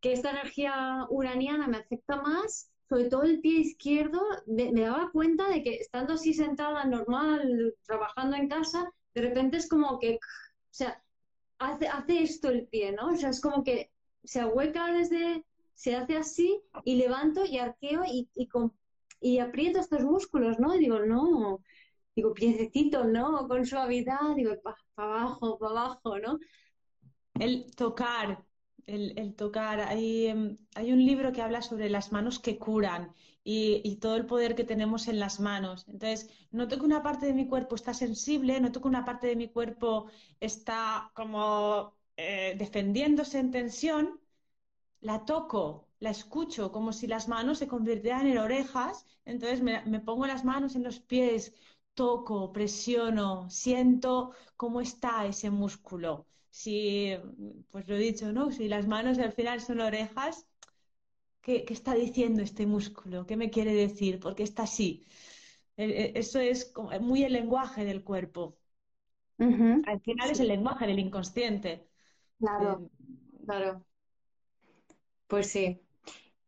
que 0.00 0.12
esta 0.12 0.30
energía 0.30 1.06
uraniana 1.08 1.66
me 1.66 1.78
afecta 1.78 2.16
más, 2.20 2.70
sobre 2.90 3.04
todo 3.04 3.22
el 3.22 3.40
pie 3.40 3.60
izquierdo, 3.60 4.20
me, 4.46 4.72
daba 4.72 5.12
cuenta 5.12 5.48
de 5.48 5.62
que 5.62 5.76
estando 5.76 6.14
así 6.14 6.34
sentada 6.34 6.84
normal, 6.84 7.72
trabajando 7.86 8.36
en 8.36 8.48
casa, 8.48 8.92
de 9.14 9.22
repente 9.22 9.58
es 9.58 9.68
como 9.68 10.00
que, 10.00 10.16
o 10.16 10.72
sea, 10.72 11.00
hace, 11.60 11.86
hace 11.86 12.24
esto 12.24 12.48
el 12.48 12.66
pie, 12.66 12.90
¿no? 12.90 13.12
O 13.12 13.16
sea, 13.16 13.30
es 13.30 13.40
como 13.40 13.62
que 13.62 13.92
se 14.24 14.40
ahueca 14.40 14.92
desde, 14.92 15.44
se 15.74 15.94
hace 15.94 16.16
así 16.16 16.60
y 16.84 16.96
levanto 16.96 17.44
y 17.44 17.58
arqueo 17.58 18.02
y, 18.04 18.28
y, 18.34 18.48
y 19.20 19.38
aprieto 19.38 19.78
estos 19.78 20.02
músculos, 20.02 20.58
¿no? 20.58 20.74
Y 20.74 20.80
digo, 20.80 20.98
no, 20.98 21.62
digo, 22.16 22.34
piececito, 22.34 23.04
¿no? 23.04 23.46
Con 23.46 23.66
suavidad, 23.66 24.34
digo, 24.34 24.60
para 24.62 24.76
abajo, 24.96 25.58
para 25.60 25.70
abajo, 25.70 26.18
¿no? 26.18 26.40
El 27.34 27.72
tocar, 27.76 28.44
el, 28.86 29.34
tocar. 29.34 29.80
Hay, 29.80 30.26
em, 30.26 30.58
hay, 30.74 30.92
un 30.92 31.04
libro 31.04 31.32
que 31.32 31.42
habla 31.42 31.62
sobre 31.62 31.88
las 31.90 32.12
manos 32.12 32.38
que 32.38 32.58
curan 32.58 33.14
y, 33.44 33.96
todo 33.96 34.16
el 34.16 34.26
poder 34.26 34.54
que 34.54 34.64
tenemos 34.64 35.08
en 35.08 35.18
las 35.18 35.40
manos. 35.40 35.86
Entonces, 35.88 36.30
noto 36.50 36.78
que 36.78 36.84
una 36.84 37.02
parte 37.02 37.26
de 37.26 37.34
mi 37.34 37.46
cuerpo 37.46 37.74
está 37.74 37.94
sensible, 37.94 38.60
noto 38.60 38.80
que 38.80 38.88
una 38.88 39.04
parte 39.04 39.26
de 39.28 39.36
mi 39.36 39.48
cuerpo 39.48 40.06
está 40.40 41.10
como 41.14 41.94
eh, 42.16 42.54
defendiéndose 42.58 43.38
en 43.38 43.50
tensión, 43.50 44.20
la 45.00 45.24
toco, 45.24 45.88
la 46.00 46.10
escucho, 46.10 46.72
como 46.72 46.92
si 46.92 47.06
las 47.06 47.28
manos 47.28 47.58
se 47.58 47.68
convirtieran 47.68 48.26
en 48.26 48.38
orejas. 48.38 49.06
Entonces 49.24 49.62
me, 49.62 49.82
me 49.86 50.00
pongo 50.00 50.26
las 50.26 50.44
manos 50.44 50.76
en 50.76 50.84
los 50.84 51.00
pies, 51.00 51.54
toco, 51.94 52.52
presiono, 52.52 53.48
siento 53.50 54.32
cómo 54.56 54.80
está 54.80 55.26
ese 55.26 55.50
músculo 55.50 56.26
si, 56.50 57.16
pues 57.70 57.88
lo 57.88 57.94
he 57.94 57.98
dicho, 57.98 58.32
¿no? 58.32 58.50
Si 58.50 58.68
las 58.68 58.86
manos 58.86 59.18
al 59.18 59.32
final 59.32 59.60
son 59.60 59.80
orejas, 59.80 60.46
¿qué, 61.40 61.64
está 61.68 61.94
diciendo 61.94 62.42
este 62.42 62.66
músculo? 62.66 63.26
¿Qué 63.26 63.36
me 63.36 63.50
quiere 63.50 63.72
decir? 63.72 64.20
¿Por 64.20 64.34
qué 64.34 64.42
está 64.42 64.64
así? 64.64 65.06
E, 65.76 65.84
e, 65.84 66.18
eso 66.18 66.40
es 66.40 66.72
muy 67.00 67.24
el 67.24 67.32
lenguaje 67.32 67.84
del 67.84 68.04
cuerpo. 68.04 68.58
Al 69.38 70.00
final 70.02 70.30
es 70.30 70.40
el 70.40 70.48
lenguaje 70.48 70.86
del 70.86 70.98
inconsciente. 70.98 71.88
Claro, 72.38 72.90
claro. 73.46 73.86
Pues 75.26 75.46
sí. 75.50 75.80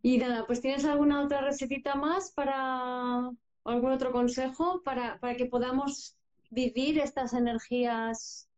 Y 0.02 0.18
nada, 0.18 0.46
pues 0.46 0.60
¿tienes 0.60 0.84
alguna 0.84 1.22
otra 1.22 1.40
recetita 1.40 1.94
más 1.94 2.32
para 2.32 3.30
algún 3.64 3.92
otro 3.92 4.12
consejo 4.12 4.82
para, 4.82 5.18
para 5.20 5.36
que 5.36 5.46
podamos 5.46 6.16
vivir 6.50 6.98
estas 6.98 7.32
energías 7.32 8.48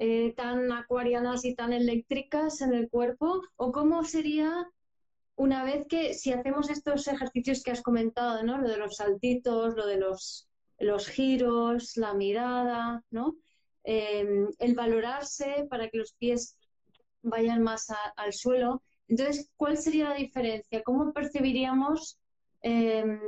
eh, 0.00 0.32
tan 0.34 0.72
acuarianas 0.72 1.44
y 1.44 1.54
tan 1.54 1.74
eléctricas 1.74 2.62
en 2.62 2.72
el 2.72 2.88
cuerpo? 2.88 3.42
¿O 3.56 3.70
cómo 3.70 4.02
sería 4.02 4.66
una 5.36 5.62
vez 5.62 5.86
que 5.88 6.14
si 6.14 6.32
hacemos 6.32 6.70
estos 6.70 7.06
ejercicios 7.06 7.62
que 7.62 7.70
has 7.70 7.82
comentado, 7.82 8.42
¿no? 8.42 8.56
Lo 8.58 8.70
de 8.70 8.78
los 8.78 8.96
saltitos, 8.96 9.76
lo 9.76 9.86
de 9.86 9.98
los, 9.98 10.48
los 10.78 11.06
giros, 11.06 11.98
la 11.98 12.14
mirada, 12.14 13.04
¿no? 13.10 13.36
Em, 13.84 14.48
el 14.58 14.74
valorarse 14.74 15.66
para 15.68 15.90
que 15.90 15.98
los 15.98 16.14
pies 16.14 16.56
vayan 17.22 17.62
más 17.62 17.88
al 18.16 18.32
suelo. 18.32 18.82
Entonces, 19.06 19.50
¿cuál 19.58 19.76
sería 19.76 20.08
la 20.08 20.14
diferencia? 20.14 20.82
¿Cómo 20.82 21.12
percibiríamos 21.12 22.18
em, 22.62 23.20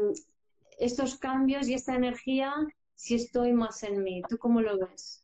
estos 0.79 1.19
cambios 1.19 1.69
y 1.69 1.75
esta 1.75 1.95
energía 1.95 2.55
si 2.95 3.15
estoy 3.17 3.53
más 3.53 3.83
en 3.83 4.03
mí? 4.03 4.23
¿Tú 4.27 4.39
cómo 4.39 4.63
lo 4.63 4.79
ves? 4.79 5.22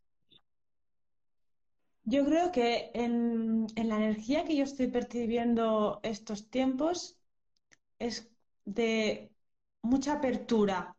Yo 2.10 2.24
creo 2.24 2.52
que 2.52 2.90
en, 2.94 3.66
la 3.76 3.96
energía 3.96 4.44
que 4.44 4.56
yo 4.56 4.64
estoy 4.64 4.88
percibiendo 4.88 6.00
estos 6.02 6.48
tiempos 6.50 7.18
es 7.98 8.30
de 8.64 9.30
mucha 9.82 10.14
apertura. 10.14 10.96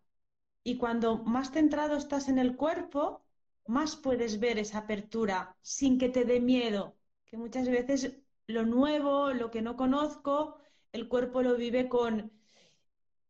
Y 0.64 0.78
cuando 0.78 1.18
más 1.24 1.52
centrado 1.52 1.98
estás 1.98 2.30
en 2.30 2.40
el 2.40 2.56
cuerpo, 2.56 3.24
más 3.68 3.96
puedes 3.96 4.40
ver 4.40 4.60
esa 4.60 4.80
apertura 4.80 5.56
sin 5.62 5.98
que 5.98 6.10
te 6.10 6.26
dé 6.26 6.40
miedo. 6.42 6.96
Que 7.26 7.38
muchas 7.38 7.68
veces 7.70 8.18
lo 8.48 8.66
nuevo, 8.66 9.32
lo 9.32 9.52
que 9.52 9.62
no 9.64 9.76
conozco, 9.78 10.58
el 10.92 11.08
cuerpo 11.10 11.42
lo 11.42 11.58
vive 11.58 11.90
con 11.90 12.32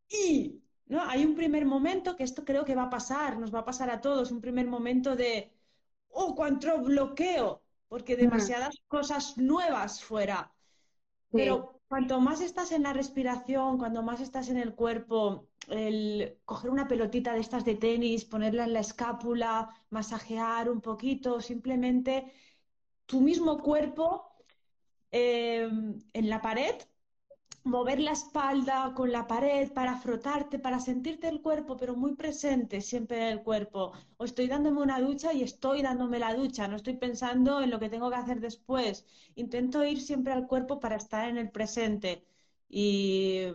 y, 0.10 0.62
¿no? 0.88 1.02
Hay 1.04 1.24
un 1.26 1.36
primer 1.36 1.66
momento 1.66 2.16
que 2.16 2.24
esto 2.24 2.44
creo 2.46 2.66
que 2.66 2.76
va 2.76 2.84
a 2.84 2.90
pasar, 2.90 3.38
nos 3.40 3.54
va 3.54 3.60
a 3.60 3.66
pasar 3.66 3.90
a 3.90 4.02
todos, 4.02 4.32
un 4.32 4.42
primer 4.42 4.68
momento 4.68 5.16
de, 5.16 5.54
oh, 6.10 6.36
cuánto 6.36 6.80
bloqueo, 6.82 7.64
porque 7.90 8.16
demasiadas 8.16 8.82
cosas 8.88 9.38
nuevas 9.38 10.02
fuera. 10.02 10.54
Pero 11.32 11.82
cuanto 11.88 12.22
más 12.22 12.40
estás 12.40 12.72
en 12.72 12.84
la 12.84 12.94
respiración, 12.94 13.78
cuando 13.78 14.02
más 14.04 14.22
estás 14.22 14.50
en 14.50 14.58
el 14.58 14.74
cuerpo, 14.76 15.50
el 15.68 16.38
coger 16.46 16.70
una 16.70 16.88
pelotita 16.88 17.34
de 17.34 17.42
estas 17.42 17.66
de 17.66 17.76
tenis, 17.76 18.26
ponerla 18.26 18.64
en 18.64 18.74
la 18.74 18.80
escápula, 18.80 19.70
masajear 19.90 20.70
un 20.70 20.82
poquito, 20.82 21.42
simplemente 21.42 22.32
tu 23.06 23.22
mismo 23.22 23.60
cuerpo 23.60 24.32
eh, 25.12 25.68
en 26.14 26.30
la 26.30 26.42
pared 26.42 26.76
mover 27.64 28.00
la 28.00 28.12
espalda 28.12 28.94
con 28.96 29.12
la 29.12 29.28
pared 29.28 29.72
para 29.74 29.98
frotarte, 29.98 30.60
para 30.60 30.80
sentirte 30.80 31.28
el 31.28 31.42
cuerpo, 31.42 31.78
pero 31.78 31.96
muy 31.96 32.16
presente 32.16 32.82
siempre 32.82 33.18
en 33.18 33.28
el 33.38 33.44
cuerpo. 33.44 33.94
O 34.18 34.26
estoy 34.26 34.48
dándome 34.48 34.82
una 34.82 35.00
ducha 35.00 35.34
y 35.34 35.44
estoy 35.44 35.82
dándome 35.82 36.20
la 36.20 36.34
ducha, 36.34 36.68
no 36.68 36.76
estoy 36.78 36.98
pensando 36.98 37.62
en 37.62 37.70
lo 37.70 37.80
que 37.80 37.90
tengo 37.90 38.10
que 38.10 38.16
hacer 38.16 38.40
después. 38.40 39.06
Intento 39.36 39.84
ir 39.86 40.02
siempre 40.02 40.34
al 40.34 40.48
cuerpo 40.48 40.80
para 40.80 40.96
estar 40.98 41.30
en 41.30 41.38
el 41.38 41.52
presente 41.52 42.26
y 42.70 43.48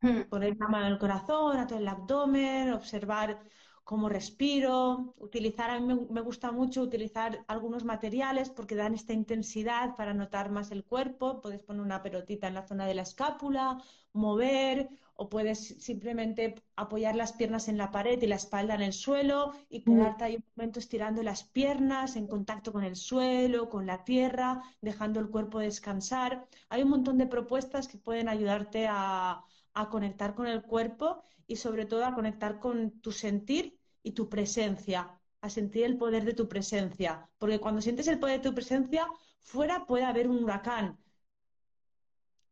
hmm. 0.00 0.22
poner 0.28 0.56
la 0.58 0.68
mano 0.68 0.86
en 0.86 0.92
el 0.92 0.98
corazón, 0.98 1.56
atrás 1.56 1.80
el 1.80 1.88
abdomen, 1.88 2.72
observar 2.72 3.40
cómo 3.86 4.08
respiro, 4.08 5.14
utilizar, 5.16 5.70
a 5.70 5.78
mí 5.78 5.94
me, 6.10 6.20
gusta 6.20 6.50
mucho 6.50 6.82
utilizar 6.82 7.44
algunos 7.46 7.84
materiales 7.84 8.50
porque 8.50 8.74
dan 8.74 8.94
esta 8.94 9.12
intensidad 9.12 9.94
para 9.94 10.12
notar 10.12 10.50
más 10.50 10.72
el 10.72 10.82
cuerpo, 10.82 11.40
puedes 11.40 11.62
poner 11.62 11.82
una 11.82 12.02
pelotita 12.02 12.48
en 12.48 12.54
la 12.54 12.66
zona 12.66 12.84
de 12.84 12.94
la 12.94 13.02
escápula, 13.02 13.80
mover 14.12 14.88
o 15.14 15.28
puedes 15.28 15.76
simplemente 15.78 16.56
apoyar 16.74 17.14
las 17.14 17.32
piernas 17.32 17.68
en 17.68 17.78
la 17.78 17.92
pared 17.92 18.20
y 18.20 18.26
la 18.26 18.34
espalda 18.34 18.74
en 18.74 18.82
el 18.82 18.92
suelo 18.92 19.52
y 19.68 19.82
quedarte 19.82 20.24
ahí 20.24 20.34
un 20.34 20.44
momento 20.56 20.80
estirando 20.80 21.22
las 21.22 21.44
piernas 21.44 22.16
en 22.16 22.26
contacto 22.26 22.72
con 22.72 22.82
el 22.82 22.96
suelo, 22.96 23.68
con 23.68 23.86
la 23.86 24.02
tierra, 24.02 24.64
dejando 24.80 25.20
el 25.20 25.30
cuerpo 25.30 25.60
descansar. 25.60 26.48
Hay 26.70 26.82
un 26.82 26.90
montón 26.90 27.18
de 27.18 27.28
propuestas 27.28 27.86
que 27.86 27.98
pueden 27.98 28.28
ayudarte 28.28 28.88
a, 28.90 29.44
a 29.74 29.88
conectar 29.90 30.34
con 30.34 30.48
el 30.48 30.62
cuerpo 30.62 31.22
y 31.46 31.54
sobre 31.54 31.86
todo 31.86 32.04
a 32.04 32.14
conectar 32.14 32.58
con 32.58 33.00
tu 33.00 33.12
sentir 33.12 33.75
y 34.06 34.12
tu 34.12 34.28
presencia, 34.28 35.00
a 35.40 35.50
sentir 35.50 35.82
el 35.84 35.98
poder 35.98 36.24
de 36.24 36.32
tu 36.32 36.46
presencia. 36.48 37.28
Porque 37.38 37.58
cuando 37.58 37.80
sientes 37.80 38.06
el 38.06 38.20
poder 38.20 38.40
de 38.40 38.48
tu 38.48 38.54
presencia, 38.54 39.04
fuera 39.40 39.84
puede 39.84 40.04
haber 40.04 40.28
un 40.28 40.44
huracán. 40.44 40.96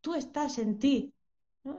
Tú 0.00 0.14
estás 0.14 0.59
en 0.59 0.78
ti. 0.80 1.14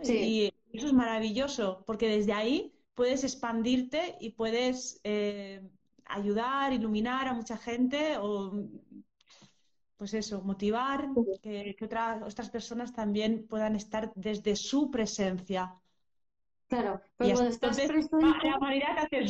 Y 0.03 0.53
eso 0.71 0.87
es 0.87 0.93
maravilloso, 0.93 1.83
porque 1.85 2.07
desde 2.07 2.31
ahí 2.31 2.73
puedes 2.95 3.23
expandirte 3.25 4.15
y 4.21 4.31
puedes 4.31 5.01
eh, 5.03 5.61
ayudar, 6.05 6.71
iluminar 6.71 7.27
a 7.27 7.33
mucha 7.33 7.57
gente 7.57 8.17
o 8.17 8.53
pues 9.97 10.13
eso, 10.13 10.41
motivar 10.41 11.09
que, 11.41 11.75
otras, 11.81 12.23
otras 12.23 12.49
personas 12.49 12.93
también 12.93 13.45
puedan 13.47 13.75
estar 13.75 14.11
desde 14.15 14.55
su 14.55 14.89
presencia. 14.89 15.75
Claro, 16.67 17.01
pero 17.17 17.33
cuando 17.33 17.51
estás 17.51 17.79
presente... 17.79 18.25
La 18.43 18.57
humanidad 18.57 18.97
hace... 18.97 19.25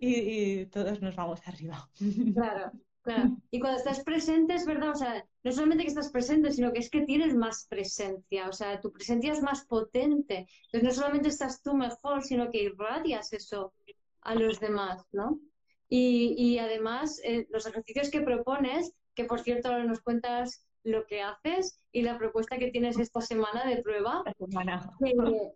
Y, 0.00 0.66
todos 0.66 1.00
nos 1.00 1.16
vamos 1.16 1.40
arriba. 1.46 1.88
Claro, 2.34 2.72
claro. 3.02 3.36
Y 3.50 3.58
cuando 3.58 3.78
estás 3.78 4.04
presente 4.04 4.54
es 4.54 4.64
verdad, 4.64 4.90
o 4.90 4.94
sea, 4.94 5.26
no 5.42 5.52
solamente 5.52 5.84
que 5.84 5.88
estás 5.88 6.10
presente, 6.10 6.52
sino 6.52 6.72
que 6.72 6.78
es 6.78 6.90
que 6.90 7.02
tienes 7.02 7.34
más 7.34 7.66
presencia, 7.68 8.48
o 8.48 8.52
sea, 8.52 8.80
tu 8.80 8.92
presencia 8.92 9.32
es 9.32 9.42
más 9.42 9.64
potente. 9.66 10.46
Entonces 10.66 10.82
no 10.82 10.90
solamente 10.92 11.28
estás 11.28 11.62
tú 11.62 11.74
mejor, 11.74 12.22
sino 12.22 12.50
que 12.50 12.62
irradias 12.62 13.32
eso 13.32 13.72
a 14.20 14.34
los 14.34 14.60
demás, 14.60 15.04
¿no? 15.10 15.40
Y, 15.88 16.34
y 16.38 16.58
además, 16.58 17.20
eh, 17.24 17.46
los 17.50 17.66
ejercicios 17.66 18.10
que 18.10 18.20
propones 18.20 18.94
que 19.14 19.24
por 19.24 19.40
cierto 19.40 19.68
ahora 19.68 19.84
nos 19.84 20.00
cuentas 20.00 20.64
lo 20.84 21.06
que 21.06 21.22
haces 21.22 21.78
y 21.92 22.02
la 22.02 22.18
propuesta 22.18 22.58
que 22.58 22.70
tienes 22.70 22.98
esta 22.98 23.20
semana 23.20 23.64
de 23.66 23.82
prueba. 23.82 24.22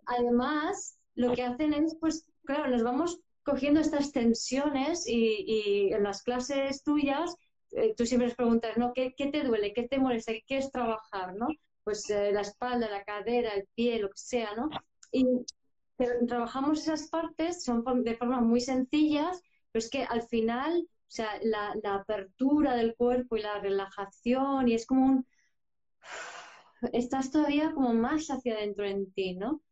además, 0.06 0.98
lo 1.14 1.32
que 1.34 1.42
hacen 1.42 1.72
es, 1.72 1.96
pues, 2.00 2.30
claro, 2.44 2.68
nos 2.68 2.82
vamos 2.82 3.20
cogiendo 3.42 3.80
estas 3.80 4.12
tensiones 4.12 5.06
y, 5.06 5.90
en 5.92 6.02
las 6.02 6.22
clases 6.22 6.82
tuyas, 6.82 7.34
eh, 7.72 7.94
tú 7.96 8.04
siempre 8.06 8.28
les 8.28 8.36
preguntas, 8.36 8.76
¿no? 8.76 8.92
¿Qué, 8.92 9.12
te 9.16 9.42
duele? 9.42 9.72
¿Qué 9.72 9.88
te 9.88 9.98
molesta? 9.98 10.32
¿Qué 10.32 10.44
quieres 10.46 10.70
trabajar? 10.70 11.34
¿no? 11.34 11.46
Pues 11.84 12.08
eh, 12.10 12.32
la 12.32 12.40
espalda, 12.40 12.90
la 12.90 13.04
cadera, 13.04 13.54
el 13.54 13.68
pie, 13.74 14.00
lo 14.00 14.08
que 14.08 14.18
sea, 14.18 14.54
¿no? 14.56 14.68
Y 15.12 15.26
trabajamos 16.26 16.80
esas 16.80 17.08
partes, 17.08 17.62
son 17.62 17.84
de 18.04 18.16
forma 18.16 18.40
muy 18.40 18.60
sencillas, 18.60 19.40
pero 19.70 19.84
es 19.84 19.90
que 19.90 20.04
al 20.04 20.22
final 20.22 20.86
o 21.08 21.10
sea, 21.10 21.38
la, 21.42 21.74
apertura 21.94 22.74
del 22.74 22.96
cuerpo 22.96 23.36
y 23.36 23.42
la 23.42 23.60
relajación 23.60 24.68
y 24.68 24.74
es 24.74 24.86
como 24.86 25.06
un... 25.06 25.26
Estás 26.92 27.30
todavía 27.30 27.72
como 27.72 27.94
más 27.94 28.28
hacia 28.28 28.54
adentro 28.54 28.84
en 28.84 29.10
ti, 29.12 29.34
¿no? 29.34 29.62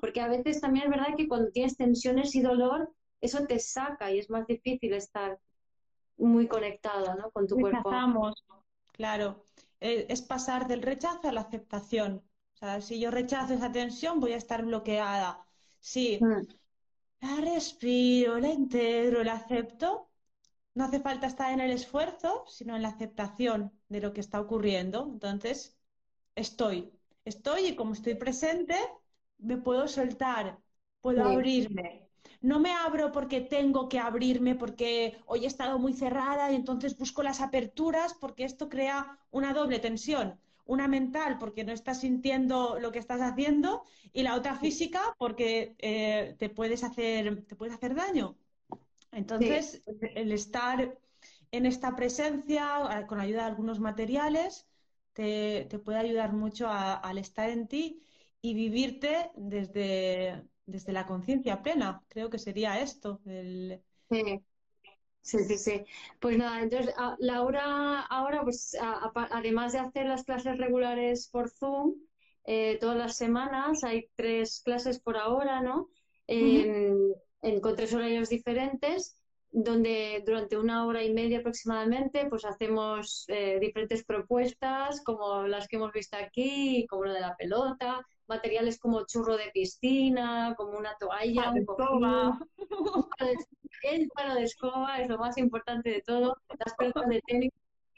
Porque 0.00 0.20
a 0.20 0.28
veces 0.28 0.60
también 0.60 0.86
es 0.86 0.90
verdad 0.90 1.16
que 1.16 1.28
cuando 1.28 1.50
tienes 1.50 1.76
tensiones 1.76 2.34
y 2.34 2.40
dolor, 2.40 2.92
eso 3.20 3.46
te 3.46 3.58
saca 3.58 4.10
y 4.10 4.18
es 4.18 4.30
más 4.30 4.46
difícil 4.46 4.94
estar 4.94 5.38
muy 6.16 6.46
conectado, 6.46 7.14
¿no? 7.14 7.30
Con 7.30 7.46
tu 7.46 7.56
cuerpo. 7.56 7.90
Claro, 8.92 9.44
eh, 9.80 10.06
es 10.08 10.22
pasar 10.22 10.66
del 10.68 10.82
rechazo 10.82 11.28
a 11.28 11.32
la 11.32 11.42
aceptación. 11.42 12.22
O 12.54 12.56
sea, 12.56 12.80
si 12.80 13.00
yo 13.00 13.10
rechazo 13.10 13.54
esa 13.54 13.72
tensión, 13.72 14.20
voy 14.20 14.32
a 14.32 14.36
estar 14.36 14.64
bloqueada. 14.64 15.44
Sí, 15.80 16.18
mm. 16.20 16.46
la 17.20 17.36
respiro, 17.40 18.38
la 18.38 18.48
integro, 18.48 19.24
la 19.24 19.34
acepto, 19.34 20.08
no 20.74 20.84
hace 20.84 21.00
falta 21.00 21.26
estar 21.26 21.52
en 21.52 21.60
el 21.60 21.70
esfuerzo, 21.70 22.44
sino 22.48 22.76
en 22.76 22.82
la 22.82 22.88
aceptación 22.88 23.72
de 23.88 24.00
lo 24.00 24.12
que 24.12 24.20
está 24.20 24.40
ocurriendo. 24.40 25.08
Entonces, 25.10 25.76
estoy, 26.34 26.92
estoy 27.24 27.66
y 27.68 27.76
como 27.76 27.92
estoy 27.92 28.14
presente, 28.14 28.76
me 29.38 29.56
puedo 29.56 29.86
soltar, 29.88 30.58
puedo 31.00 31.24
abrirme. 31.24 32.08
No 32.40 32.60
me 32.60 32.72
abro 32.72 33.12
porque 33.12 33.40
tengo 33.40 33.88
que 33.88 33.98
abrirme, 33.98 34.54
porque 34.54 35.18
hoy 35.26 35.44
he 35.44 35.46
estado 35.46 35.78
muy 35.78 35.92
cerrada 35.94 36.50
y 36.52 36.56
entonces 36.56 36.96
busco 36.98 37.22
las 37.22 37.40
aperturas, 37.40 38.14
porque 38.14 38.44
esto 38.44 38.68
crea 38.68 39.18
una 39.30 39.52
doble 39.54 39.78
tensión. 39.78 40.38
Una 40.66 40.88
mental 40.88 41.38
porque 41.38 41.62
no 41.64 41.72
estás 41.72 42.00
sintiendo 42.00 42.78
lo 42.80 42.90
que 42.90 42.98
estás 42.98 43.20
haciendo 43.20 43.84
y 44.12 44.22
la 44.22 44.34
otra 44.34 44.56
física 44.56 45.14
porque 45.18 45.74
eh, 45.78 46.36
te, 46.38 46.48
puedes 46.48 46.82
hacer, 46.84 47.44
te 47.46 47.54
puedes 47.56 47.74
hacer 47.74 47.94
daño. 47.94 48.36
Entonces, 49.14 49.82
el 50.14 50.32
estar 50.32 50.98
en 51.50 51.66
esta 51.66 51.94
presencia, 51.94 53.06
con 53.06 53.20
ayuda 53.20 53.42
de 53.42 53.48
algunos 53.48 53.80
materiales, 53.80 54.66
te, 55.12 55.68
puede 55.84 55.98
ayudar 55.98 56.32
mucho 56.32 56.68
al 56.68 57.18
estar 57.18 57.48
en 57.48 57.68
ti 57.68 58.02
y 58.40 58.54
vivirte 58.54 59.30
desde, 59.36 60.42
desde 60.66 60.92
la 60.92 61.06
conciencia 61.06 61.62
plena. 61.62 62.02
Creo 62.08 62.28
que 62.28 62.38
sería 62.38 62.80
esto. 62.80 63.20
Sí. 64.10 64.42
Sí, 65.24 65.56
sí, 65.56 65.84
Pues 66.20 66.36
nada, 66.36 66.60
entonces 66.60 66.94
Laura 67.18 68.02
ahora, 68.02 68.42
pues 68.42 68.76
además 69.30 69.72
de 69.72 69.78
hacer 69.78 70.04
las 70.04 70.22
clases 70.22 70.58
regulares 70.58 71.28
por 71.28 71.48
Zoom, 71.48 71.94
eh, 72.44 72.76
todas 72.78 72.98
las 72.98 73.16
semanas 73.16 73.84
hay 73.84 74.10
tres 74.16 74.60
clases 74.62 75.00
por 75.00 75.16
ahora, 75.16 75.62
¿no? 75.62 75.88
Con 77.60 77.76
tres 77.76 77.92
horarios 77.94 78.28
diferentes. 78.28 79.16
donde 79.56 80.20
durante 80.26 80.56
una 80.56 80.84
hora 80.84 81.04
y 81.04 81.12
media 81.12 81.38
aproximadamente 81.38 82.26
pues 82.28 82.44
hacemos 82.44 83.24
eh, 83.28 83.60
diferentes 83.60 84.04
propuestas 84.04 85.00
como 85.04 85.46
las 85.46 85.68
que 85.68 85.76
hemos 85.76 85.92
visto 85.92 86.16
aquí, 86.16 86.86
como 86.88 87.04
lo 87.04 87.12
de 87.12 87.20
la 87.20 87.36
pelota, 87.36 88.04
materiales 88.26 88.80
como 88.80 89.06
churro 89.06 89.36
de 89.36 89.50
piscina, 89.52 90.54
como 90.56 90.76
una 90.76 90.96
toalla, 90.98 91.50
un 91.50 91.58
escoba. 91.58 92.38
el 93.82 94.08
palo 94.08 94.34
de 94.34 94.42
escoba 94.42 94.98
es 95.00 95.08
lo 95.08 95.18
más 95.18 95.38
importante 95.38 95.90
de 95.90 96.02
todo, 96.02 96.36
las 96.64 96.74
pelotas 96.74 97.06
de 97.08 97.22
tenis, 97.26 97.52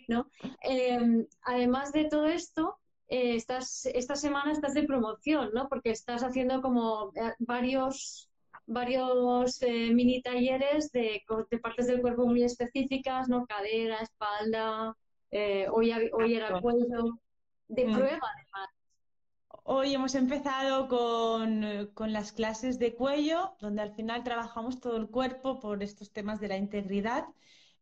¿no? 0.09 0.29
Em, 0.61 1.27
además 1.43 1.93
de 1.93 2.05
todo 2.05 2.27
esto, 2.27 2.77
eh, 3.09 3.37
estás, 3.37 3.87
esta 3.87 4.17
semana 4.17 4.53
estás 4.53 4.75
de 4.75 4.83
promoción, 4.83 5.51
¿no? 5.55 5.69
Porque 5.69 5.91
estás 5.91 6.23
haciendo 6.23 6.61
como 6.61 7.13
eh, 7.15 7.33
varios 7.39 8.29
varios 8.67 9.63
eh, 9.63 9.91
mini 9.93 10.21
talleres 10.21 10.91
de, 10.93 11.23
partes 11.63 11.87
del 11.87 12.01
cuerpo 12.01 12.27
muy 12.27 12.43
específicas, 12.43 13.29
¿no? 13.29 13.47
Cadera, 13.47 14.01
espalda, 14.01 14.97
eh, 15.31 15.67
hoy, 15.73 15.93
hoy 16.13 16.35
era 16.35 16.61
cuello, 16.61 17.19
de 17.69 17.87
mm. 17.87 17.93
prueba 17.93 18.31
además. 18.35 18.69
Hoy 19.69 19.95
hemos 19.95 20.15
empezado 20.15 20.87
con, 20.87 21.91
con, 21.95 22.13
las 22.13 22.31
clases 22.31 22.79
de 22.79 22.95
cuello, 22.95 23.57
donde 23.61 23.83
al 23.83 23.95
final 23.95 24.23
trabajamos 24.23 24.81
todo 24.81 24.97
el 24.97 25.09
cuerpo 25.09 25.59
por 25.59 25.83
estos 25.83 26.13
temas 26.13 26.39
de 26.39 26.49
la 26.49 26.57
integridad, 26.57 27.27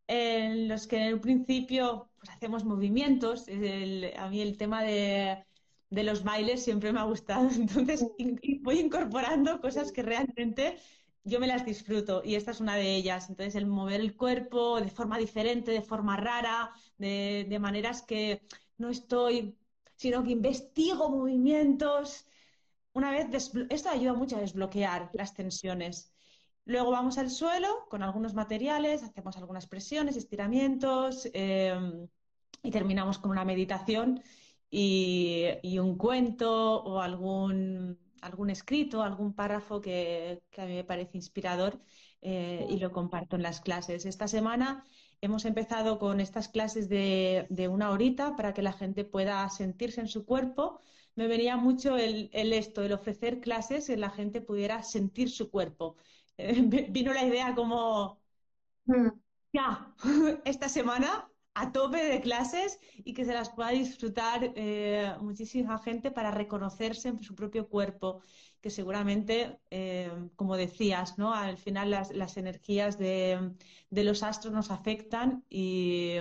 en 0.07 0.67
los 0.67 0.87
que 0.87 0.97
en 0.97 1.03
el 1.03 1.19
principio 1.19 2.09
pues, 2.17 2.29
hacemos 2.29 2.63
movimientos. 2.63 3.47
a 3.47 4.29
mí 4.29 4.41
el 4.41 4.57
tema 4.57 4.83
de 4.83 5.45
de 5.89 6.03
los 6.03 6.23
bailes 6.23 6.63
siempre 6.63 6.91
me 6.91 6.99
ha 6.99 7.03
gustado. 7.03 7.49
Entonces 7.55 8.05
voy 8.61 8.79
incorporando 8.79 9.59
cosas 9.61 9.91
que 9.91 10.01
realmente 10.01 10.77
yo 11.23 11.39
me 11.39 11.47
las 11.47 11.65
disfruto 11.65 12.21
y 12.23 12.35
esta 12.35 12.51
es 12.51 12.59
una 12.59 12.75
de 12.75 12.95
ellas. 12.95 13.29
Entonces 13.29 13.55
el 13.55 13.65
mover 13.65 13.99
el 14.01 14.15
cuerpo 14.15 14.79
de 14.79 14.89
forma 14.89 15.17
diferente, 15.17 15.71
de 15.71 15.81
forma 15.81 16.17
rara, 16.17 16.71
de, 16.97 17.57
maneras 17.59 18.01
que 18.03 18.41
no 18.77 18.89
estoy, 18.89 19.57
sino 19.95 20.23
que 20.23 20.31
investigo 20.31 21.09
movimientos. 21.09 22.27
Una 22.93 23.11
vez, 23.11 23.27
esto 23.69 23.89
ayuda 23.89 24.13
mucho 24.13 24.37
a 24.37 24.41
desbloquear 24.41 25.09
las 25.13 25.33
tensiones. 25.33 26.13
Luego 26.65 26.91
vamos 26.91 27.17
al 27.17 27.29
suelo 27.29 27.85
con 27.89 28.01
algunos 28.03 28.33
materiales, 28.33 29.03
hacemos 29.03 29.37
algunas 29.37 29.67
presiones, 29.67 30.17
estiramientos 30.17 31.29
eh, 31.33 32.07
y 32.63 32.71
terminamos 32.71 33.19
con 33.19 33.31
una 33.31 33.45
meditación 33.45 34.23
y, 34.77 35.79
un 35.79 35.97
cuento 35.97 36.83
o 36.83 36.99
algún, 37.01 37.97
algún 38.21 38.49
escrito, 38.49 39.03
algún 39.03 39.33
párrafo 39.33 39.79
que, 39.81 40.41
a 40.57 40.65
mí 40.65 40.73
me 40.73 40.83
parece 40.83 41.17
inspirador 41.17 41.79
eh, 42.21 42.65
y 42.69 42.77
lo 42.79 42.91
comparto 42.91 43.37
en 43.37 43.43
las 43.43 43.61
clases. 43.61 44.05
Esta 44.05 44.27
semana 44.27 44.83
hemos 45.21 45.45
empezado 45.45 45.97
con 45.97 46.19
estas 46.19 46.49
clases 46.49 46.89
de, 46.89 47.47
una 47.71 47.91
horita 47.91 48.35
para 48.35 48.53
que 48.53 48.61
la 48.61 48.73
gente 48.73 49.05
pueda 49.05 49.49
sentirse 49.49 50.01
en 50.01 50.09
su 50.09 50.25
cuerpo. 50.25 50.81
Me 51.15 51.27
venía 51.27 51.55
mucho 51.55 51.95
el, 51.97 52.29
esto, 52.33 52.83
el 52.83 52.91
ofrecer 52.91 53.39
clases 53.39 53.87
que 53.87 53.95
la 53.97 54.09
gente 54.09 54.41
pudiera 54.41 54.83
sentir 54.83 55.29
su 55.29 55.49
cuerpo. 55.51 55.95
vino 56.89 57.13
la 57.13 57.23
idea 57.25 57.55
como, 57.55 58.19
mm. 58.85 59.07
ya, 59.53 59.95
esta 60.45 60.67
semana 60.67 61.29
a 61.55 61.71
tope 61.71 62.03
de 62.03 62.21
clases 62.21 62.79
y 62.97 63.13
que 63.13 63.25
se 63.25 63.33
las 63.33 63.49
pueda 63.49 63.69
disfrutar 63.69 64.51
eh, 64.55 65.13
muchísima 65.21 65.79
gente 65.79 66.11
para 66.11 66.29
reconocerse 66.29 67.07
en 67.07 67.23
su 67.23 67.33
propio 67.33 67.69
cuerpo, 67.69 68.21
que 68.61 68.69
seguramente, 68.69 69.57
eh, 69.71 70.11
como 70.35 70.57
decías, 70.57 71.17
¿no? 71.17 71.33
al 71.33 71.57
final 71.57 71.91
las, 71.91 72.37
energías 72.37 72.97
de, 72.97 73.53
los 73.89 74.21
astros 74.21 74.53
nos 74.53 74.69
afectan 74.69 75.45
y, 75.49 76.17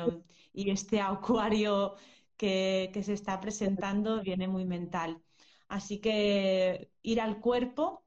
este 0.55 1.01
acuario 1.01 1.97
que, 2.37 2.91
que, 2.95 3.03
se 3.03 3.13
está 3.13 3.41
presentando 3.41 4.23
viene 4.23 4.47
muy 4.47 4.65
mental. 4.65 5.21
Así 5.69 5.99
que 5.99 6.91
ir 7.03 7.21
al 7.21 7.41
cuerpo, 7.41 8.05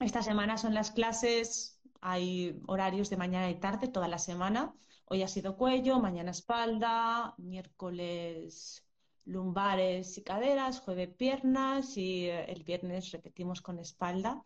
esta 0.00 0.22
semana 0.22 0.58
son 0.58 0.74
las 0.74 0.90
clases, 0.90 1.80
hay 2.00 2.60
horarios 2.66 3.08
de 3.08 3.16
mañana 3.16 3.50
y 3.50 3.60
tarde 3.60 3.86
toda 3.86 4.08
la 4.08 4.18
semana 4.18 4.74
Hoy 5.12 5.24
ha 5.24 5.28
sido 5.28 5.56
cuello, 5.56 5.98
mañana 5.98 6.30
espalda, 6.30 7.34
miércoles 7.36 8.86
lumbares 9.24 10.16
y 10.16 10.22
caderas, 10.22 10.78
jueves 10.78 11.08
piernas 11.08 11.96
y 11.96 12.26
eh, 12.26 12.44
el 12.44 12.62
viernes 12.62 13.10
repetimos 13.10 13.60
con 13.60 13.80
espalda. 13.80 14.40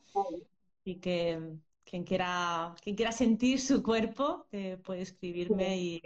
Y 0.83 1.01
que 1.01 1.59
quien 1.85 2.05
quiera, 2.05 2.75
quien 2.83 2.97
quiera 2.97 3.13
sentir 3.13 3.61
su 3.61 3.83
cuerpo 3.83 4.47
eh, 4.53 4.79
puede 4.83 5.03
escribirme 5.03 5.77
y, 5.77 6.03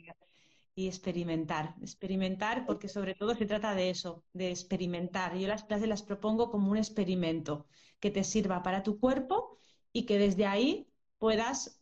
experimentar. 0.74 1.76
Experimentar 1.80 2.66
porque 2.66 2.88
sobre 2.88 3.14
todo 3.14 3.36
se 3.36 3.46
trata 3.46 3.76
de 3.76 3.90
eso, 3.90 4.24
de 4.32 4.50
experimentar. 4.50 5.36
Yo 5.36 5.46
las 5.46 5.62
clases 5.62 5.88
las 5.88 6.02
propongo 6.02 6.50
como 6.50 6.72
un 6.72 6.78
experimento 6.78 7.68
que 8.00 8.10
te 8.10 8.24
sirva 8.24 8.64
para 8.64 8.82
tu 8.82 8.98
cuerpo 8.98 9.56
y 9.92 10.04
que 10.04 10.18
desde 10.18 10.46
ahí 10.46 10.88
puedas 11.18 11.80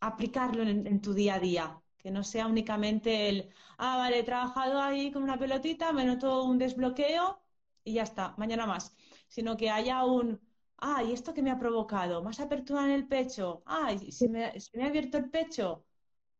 aplicarlo 0.00 0.62
en 0.62 1.02
tu 1.02 1.12
día 1.12 1.34
a 1.34 1.40
día 1.40 1.79
que 2.00 2.10
no 2.10 2.24
sea 2.24 2.46
únicamente 2.46 3.28
el, 3.28 3.50
ah, 3.78 3.96
vale, 3.98 4.20
he 4.20 4.22
trabajado 4.24 4.80
ahí 4.80 5.10
con 5.12 5.22
una 5.22 5.38
pelotita, 5.38 5.92
me 5.92 6.04
noto 6.04 6.44
un 6.44 6.58
desbloqueo 6.58 7.40
y 7.84 7.94
ya 7.94 8.02
está, 8.02 8.34
mañana 8.38 8.66
más, 8.66 8.94
sino 9.28 9.56
que 9.56 9.70
haya 9.70 10.04
un, 10.04 10.40
ah, 10.78 11.02
¿y 11.04 11.12
esto 11.12 11.34
que 11.34 11.42
me 11.42 11.50
ha 11.50 11.58
provocado? 11.58 12.22
Más 12.22 12.40
apertura 12.40 12.84
en 12.84 12.90
el 12.92 13.06
pecho, 13.08 13.62
ah, 13.66 13.96
se 14.10 14.28
me, 14.28 14.58
se 14.60 14.76
me 14.76 14.84
ha 14.84 14.88
abierto 14.88 15.18
el 15.18 15.30
pecho, 15.30 15.84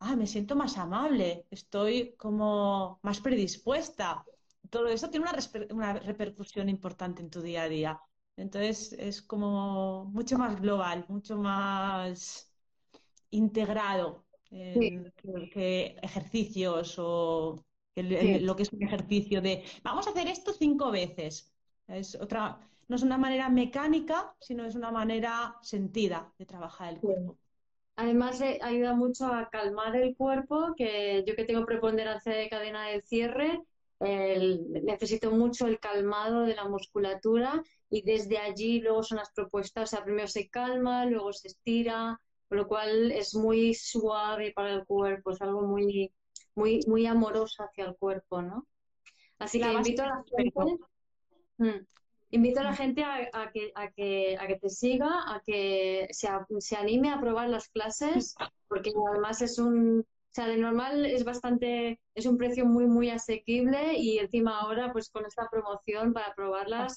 ah, 0.00 0.16
me 0.16 0.26
siento 0.26 0.56
más 0.56 0.76
amable, 0.78 1.46
estoy 1.50 2.14
como 2.16 2.98
más 3.02 3.20
predispuesta. 3.20 4.24
Todo 4.70 4.88
eso 4.88 5.10
tiene 5.10 5.26
una, 5.28 5.38
una 5.74 5.92
repercusión 5.94 6.68
importante 6.68 7.22
en 7.22 7.30
tu 7.30 7.40
día 7.42 7.62
a 7.64 7.68
día. 7.68 8.00
Entonces 8.36 8.92
es 8.94 9.20
como 9.22 10.06
mucho 10.06 10.38
más 10.38 10.60
global, 10.60 11.04
mucho 11.08 11.36
más 11.36 12.50
integrado 13.30 14.24
que, 14.50 15.96
ejercicios 16.02 16.98
o 16.98 17.64
lo 17.96 18.56
que 18.56 18.62
es 18.62 18.72
un 18.72 18.82
ejercicio 18.82 19.40
de 19.40 19.64
vamos 19.82 20.06
a 20.06 20.10
hacer 20.10 20.28
esto 20.28 20.52
cinco 20.52 20.90
veces. 20.90 21.52
Es 21.86 22.14
otra, 22.14 22.58
no 22.88 22.96
es 22.96 23.02
una 23.02 23.18
manera 23.18 23.48
mecánica, 23.48 24.34
sino 24.40 24.64
es 24.64 24.74
una 24.74 24.90
manera 24.90 25.56
sentida 25.62 26.32
de 26.38 26.46
trabajar 26.46 26.94
el 26.94 27.00
cuerpo. 27.00 27.36
Además, 27.96 28.40
ayuda 28.40 28.94
mucho 28.94 29.26
a 29.26 29.50
calmar 29.50 29.94
el 29.96 30.16
cuerpo, 30.16 30.74
que 30.76 31.22
yo 31.26 31.34
que 31.36 31.44
tengo 31.44 31.66
preponderancia 31.66 32.32
de 32.32 32.48
cadena 32.48 32.86
de 32.86 33.02
cierre, 33.02 33.60
necesito 34.00 35.30
mucho 35.30 35.66
el 35.66 35.78
calmado 35.78 36.42
de 36.42 36.54
la 36.54 36.66
musculatura 36.66 37.62
y 37.90 38.02
desde 38.02 38.38
allí 38.38 38.80
luego 38.80 39.02
son 39.02 39.18
las 39.18 39.30
propuestas, 39.32 39.84
o 39.84 39.96
sea, 39.96 40.04
primero 40.04 40.28
se 40.28 40.48
calma, 40.48 41.04
luego 41.04 41.32
se 41.32 41.48
estira, 41.48 42.18
lo 42.58 42.66
cual 42.66 43.12
es 43.12 43.34
muy 43.34 43.74
suave 43.74 44.52
para 44.54 44.72
el 44.74 44.84
cuerpo, 44.84 45.30
es 45.30 45.40
algo 45.40 45.62
muy, 45.62 46.12
muy, 46.54 46.80
muy 46.86 47.06
amoroso 47.06 47.62
hacia 47.62 47.84
el 47.84 47.96
cuerpo, 47.96 48.42
¿no? 48.42 48.66
Así 49.38 49.60
que 49.60 49.72
invito 49.72 50.02
a 50.02 50.06
la 50.06 50.24
gente, 50.36 50.78
mm, 51.58 51.86
invito 52.30 52.60
a 52.60 52.64
la 52.64 52.74
gente 52.74 53.04
a, 53.04 53.50
que, 53.52 53.72
a, 53.74 53.90
que, 53.90 54.36
a 54.38 54.46
que 54.46 54.56
te 54.56 54.68
siga, 54.68 55.08
a 55.32 55.40
que 55.44 56.08
se, 56.10 56.28
se 56.58 56.76
anime 56.76 57.10
a 57.10 57.20
probar 57.20 57.48
las 57.48 57.68
clases, 57.68 58.34
porque 58.68 58.92
además 59.10 59.40
es 59.42 59.58
un, 59.58 60.00
o 60.00 60.32
sea, 60.32 60.46
de 60.46 60.58
normal 60.58 61.06
es 61.06 61.24
bastante, 61.24 62.00
es 62.14 62.26
un 62.26 62.36
precio 62.36 62.64
muy, 62.64 62.86
muy 62.86 63.10
asequible 63.10 63.94
y 63.94 64.18
encima 64.18 64.60
ahora, 64.60 64.92
pues 64.92 65.10
con 65.10 65.26
esta 65.26 65.48
promoción 65.50 66.12
para 66.12 66.34
probarlas, 66.34 66.96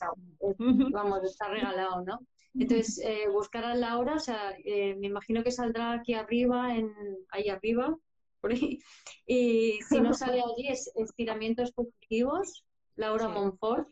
vamos, 0.92 1.24
está 1.24 1.48
regalado, 1.48 2.04
¿no? 2.04 2.20
Entonces, 2.56 3.00
eh, 3.04 3.28
buscar 3.32 3.66
a 3.66 3.76
Laura, 3.76 4.16
o 4.16 4.20
sea, 4.20 4.56
eh, 4.64 4.96
me 4.96 5.08
imagino 5.08 5.44
que 5.44 5.52
saldrá 5.52 5.94
aquí 5.94 6.14
arriba, 6.14 6.76
en, 6.76 6.94
ahí 7.30 7.50
arriba, 7.50 7.98
por 8.42 8.52
ahí. 8.52 8.80
Y 9.26 9.80
si 9.90 10.00
no 10.00 10.14
sale 10.14 10.42
allí, 10.46 10.68
es 10.68 10.92
estiramientos 10.96 11.72
positivos, 11.72 12.64
Laura 12.96 13.28
Monfort. 13.28 13.90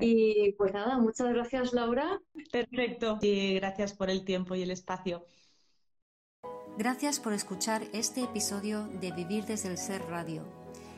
Y 0.00 0.52
pues 0.52 0.72
nada, 0.72 0.98
muchas 0.98 1.28
gracias, 1.28 1.72
Laura. 1.72 2.20
Perfecto. 2.50 3.18
Y 3.22 3.54
gracias 3.54 3.94
por 3.94 4.10
el 4.10 4.24
tiempo 4.24 4.56
y 4.56 4.62
el 4.62 4.72
espacio. 4.72 5.24
Gracias 6.76 7.20
por 7.20 7.32
escuchar 7.32 7.82
este 7.92 8.22
episodio 8.22 8.88
de 9.00 9.12
Vivir 9.12 9.44
desde 9.44 9.70
el 9.70 9.78
Ser 9.78 10.02
Radio. 10.08 10.65